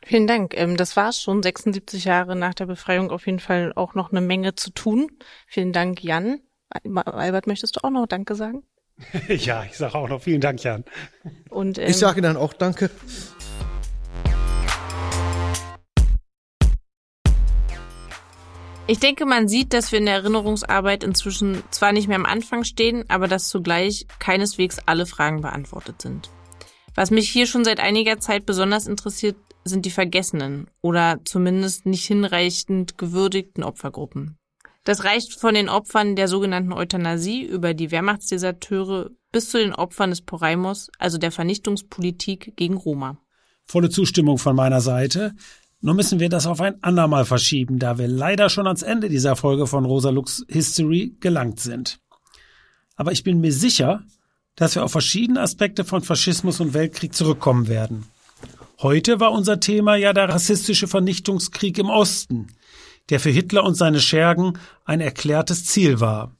Vielen 0.04 0.26
Dank. 0.26 0.54
Ähm, 0.56 0.76
das 0.76 0.96
war 0.96 1.12
schon 1.12 1.42
76 1.42 2.04
Jahre 2.04 2.34
nach 2.34 2.54
der 2.54 2.66
Befreiung 2.66 3.10
auf 3.10 3.26
jeden 3.26 3.40
Fall 3.40 3.72
auch 3.74 3.94
noch 3.94 4.10
eine 4.10 4.22
Menge 4.22 4.54
zu 4.54 4.70
tun. 4.70 5.08
Vielen 5.46 5.72
Dank, 5.72 6.02
Jan. 6.02 6.40
Albert, 6.70 7.46
möchtest 7.46 7.76
du 7.76 7.84
auch 7.84 7.90
noch 7.90 8.06
Danke 8.06 8.34
sagen? 8.34 8.62
ja, 9.28 9.64
ich 9.64 9.76
sage 9.76 9.94
auch 9.94 10.08
noch 10.08 10.22
vielen 10.22 10.40
Dank, 10.40 10.62
Jan. 10.62 10.84
Und, 11.50 11.78
ähm, 11.78 11.88
ich 11.88 11.96
sage 11.96 12.20
dann 12.20 12.36
auch 12.36 12.52
Danke. 12.52 12.90
Ich 18.90 19.00
denke, 19.00 19.26
man 19.26 19.48
sieht, 19.48 19.74
dass 19.74 19.92
wir 19.92 19.98
in 19.98 20.06
der 20.06 20.14
Erinnerungsarbeit 20.14 21.04
inzwischen 21.04 21.62
zwar 21.70 21.92
nicht 21.92 22.08
mehr 22.08 22.16
am 22.16 22.24
Anfang 22.24 22.64
stehen, 22.64 23.04
aber 23.08 23.28
dass 23.28 23.50
zugleich 23.50 24.06
keineswegs 24.18 24.78
alle 24.86 25.04
Fragen 25.04 25.42
beantwortet 25.42 26.00
sind. 26.00 26.30
Was 26.94 27.10
mich 27.10 27.28
hier 27.28 27.46
schon 27.46 27.66
seit 27.66 27.80
einiger 27.80 28.18
Zeit 28.18 28.46
besonders 28.46 28.86
interessiert, 28.86 29.36
sind 29.62 29.84
die 29.84 29.90
vergessenen 29.90 30.70
oder 30.80 31.20
zumindest 31.26 31.84
nicht 31.84 32.06
hinreichend 32.06 32.96
gewürdigten 32.96 33.62
Opfergruppen. 33.62 34.38
Das 34.84 35.04
reicht 35.04 35.38
von 35.38 35.52
den 35.52 35.68
Opfern 35.68 36.16
der 36.16 36.26
sogenannten 36.26 36.72
Euthanasie 36.72 37.42
über 37.42 37.74
die 37.74 37.90
Wehrmachtsdeserteure 37.90 39.10
bis 39.32 39.50
zu 39.50 39.58
den 39.58 39.74
Opfern 39.74 40.08
des 40.08 40.22
Poraimos, 40.22 40.88
also 40.98 41.18
der 41.18 41.30
Vernichtungspolitik 41.30 42.54
gegen 42.56 42.78
Roma. 42.78 43.18
Volle 43.66 43.90
Zustimmung 43.90 44.38
von 44.38 44.56
meiner 44.56 44.80
Seite. 44.80 45.34
Nur 45.80 45.94
müssen 45.94 46.18
wir 46.18 46.28
das 46.28 46.46
auf 46.46 46.60
ein 46.60 46.82
andermal 46.82 47.24
verschieben, 47.24 47.78
da 47.78 47.98
wir 47.98 48.08
leider 48.08 48.48
schon 48.48 48.66
ans 48.66 48.82
Ende 48.82 49.08
dieser 49.08 49.36
Folge 49.36 49.66
von 49.66 49.84
Rosa 49.84 50.10
Lux 50.10 50.44
History 50.48 51.16
gelangt 51.20 51.60
sind. 51.60 52.00
Aber 52.96 53.12
ich 53.12 53.22
bin 53.22 53.40
mir 53.40 53.52
sicher, 53.52 54.02
dass 54.56 54.74
wir 54.74 54.82
auf 54.84 54.90
verschiedene 54.90 55.40
Aspekte 55.40 55.84
von 55.84 56.02
Faschismus 56.02 56.58
und 56.58 56.74
Weltkrieg 56.74 57.14
zurückkommen 57.14 57.68
werden. 57.68 58.06
Heute 58.80 59.20
war 59.20 59.30
unser 59.30 59.60
Thema 59.60 59.94
ja 59.94 60.12
der 60.12 60.28
rassistische 60.28 60.88
Vernichtungskrieg 60.88 61.78
im 61.78 61.90
Osten, 61.90 62.48
der 63.08 63.20
für 63.20 63.30
Hitler 63.30 63.62
und 63.64 63.76
seine 63.76 64.00
Schergen 64.00 64.58
ein 64.84 65.00
erklärtes 65.00 65.64
Ziel 65.64 66.00
war. 66.00 66.32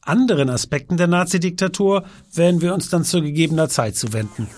Anderen 0.00 0.48
Aspekten 0.48 0.96
der 0.96 1.06
Nazidiktatur 1.06 2.04
werden 2.32 2.60
wir 2.62 2.74
uns 2.74 2.88
dann 2.88 3.04
zu 3.04 3.20
gegebener 3.20 3.68
Zeit 3.68 3.96
zuwenden. 3.96 4.48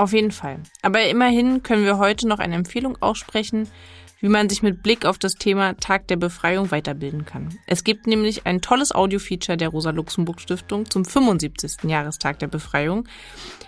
Auf 0.00 0.14
jeden 0.14 0.30
Fall. 0.30 0.60
Aber 0.80 1.06
immerhin 1.06 1.62
können 1.62 1.84
wir 1.84 1.98
heute 1.98 2.26
noch 2.26 2.38
eine 2.38 2.54
Empfehlung 2.54 2.96
aussprechen, 3.02 3.68
wie 4.20 4.30
man 4.30 4.48
sich 4.48 4.62
mit 4.62 4.82
Blick 4.82 5.04
auf 5.04 5.18
das 5.18 5.34
Thema 5.34 5.74
Tag 5.74 6.08
der 6.08 6.16
Befreiung 6.16 6.70
weiterbilden 6.70 7.26
kann. 7.26 7.58
Es 7.66 7.84
gibt 7.84 8.06
nämlich 8.06 8.46
ein 8.46 8.62
tolles 8.62 8.94
Audio-Feature 8.94 9.58
der 9.58 9.68
Rosa-Luxemburg-Stiftung 9.68 10.90
zum 10.90 11.04
75. 11.04 11.84
Jahrestag 11.84 12.38
der 12.38 12.46
Befreiung, 12.46 13.06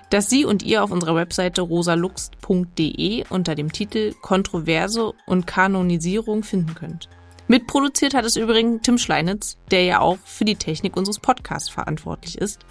das 0.08 0.30
Sie 0.30 0.46
und 0.46 0.62
ihr 0.62 0.82
auf 0.82 0.90
unserer 0.90 1.16
Webseite 1.16 1.60
rosalux.de 1.60 3.24
unter 3.28 3.54
dem 3.54 3.70
Titel 3.70 4.14
Kontroverse 4.22 5.12
und 5.26 5.46
Kanonisierung 5.46 6.44
finden 6.44 6.74
könnt. 6.74 7.10
Mitproduziert 7.46 8.14
hat 8.14 8.24
es 8.24 8.36
übrigens 8.36 8.80
Tim 8.80 8.96
Schleinitz, 8.96 9.58
der 9.70 9.84
ja 9.84 10.00
auch 10.00 10.16
für 10.24 10.46
die 10.46 10.56
Technik 10.56 10.96
unseres 10.96 11.18
Podcasts 11.18 11.68
verantwortlich 11.68 12.38
ist. 12.38 12.64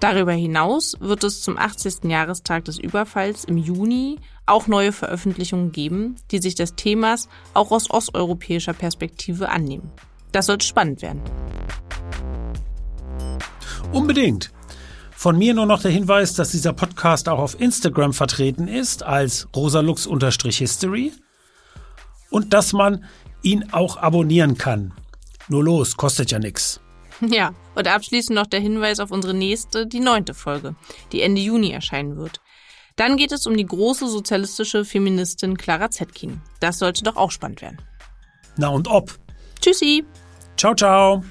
Darüber 0.00 0.32
hinaus 0.32 0.96
wird 1.00 1.24
es 1.24 1.42
zum 1.42 1.58
80. 1.58 2.04
Jahrestag 2.04 2.64
des 2.64 2.78
Überfalls 2.78 3.44
im 3.44 3.56
Juni 3.56 4.20
auch 4.46 4.68
neue 4.68 4.92
Veröffentlichungen 4.92 5.72
geben, 5.72 6.16
die 6.30 6.38
sich 6.38 6.54
des 6.54 6.76
Themas 6.76 7.28
auch 7.52 7.72
aus 7.72 7.90
osteuropäischer 7.90 8.74
Perspektive 8.74 9.48
annehmen. 9.48 9.90
Das 10.30 10.46
sollte 10.46 10.66
spannend 10.66 11.02
werden. 11.02 11.20
Unbedingt. 13.92 14.52
Von 15.10 15.36
mir 15.36 15.52
nur 15.52 15.66
noch 15.66 15.82
der 15.82 15.90
Hinweis, 15.90 16.34
dass 16.34 16.52
dieser 16.52 16.72
Podcast 16.72 17.28
auch 17.28 17.40
auf 17.40 17.60
Instagram 17.60 18.12
vertreten 18.12 18.68
ist 18.68 19.02
als 19.02 19.48
rosalux-history 19.56 21.12
und 22.30 22.52
dass 22.52 22.72
man 22.72 23.04
ihn 23.42 23.72
auch 23.72 23.96
abonnieren 23.96 24.56
kann. 24.56 24.92
Nur 25.48 25.64
los, 25.64 25.96
kostet 25.96 26.30
ja 26.30 26.38
nichts. 26.38 26.80
Ja, 27.28 27.54
und 27.74 27.88
abschließend 27.88 28.34
noch 28.34 28.46
der 28.46 28.60
Hinweis 28.60 29.00
auf 29.00 29.10
unsere 29.10 29.34
nächste, 29.34 29.86
die 29.86 30.00
neunte 30.00 30.34
Folge, 30.34 30.76
die 31.12 31.22
Ende 31.22 31.40
Juni 31.40 31.70
erscheinen 31.70 32.16
wird. 32.16 32.40
Dann 32.96 33.16
geht 33.16 33.32
es 33.32 33.46
um 33.46 33.56
die 33.56 33.66
große 33.66 34.08
sozialistische 34.08 34.84
Feministin 34.84 35.56
Clara 35.56 35.90
Zetkin. 35.90 36.40
Das 36.60 36.78
sollte 36.78 37.04
doch 37.04 37.16
auch 37.16 37.30
spannend 37.30 37.62
werden. 37.62 37.78
Na 38.56 38.68
und 38.68 38.88
ob. 38.88 39.16
Tschüssi. 39.60 40.04
Ciao, 40.56 40.74
ciao. 40.74 41.22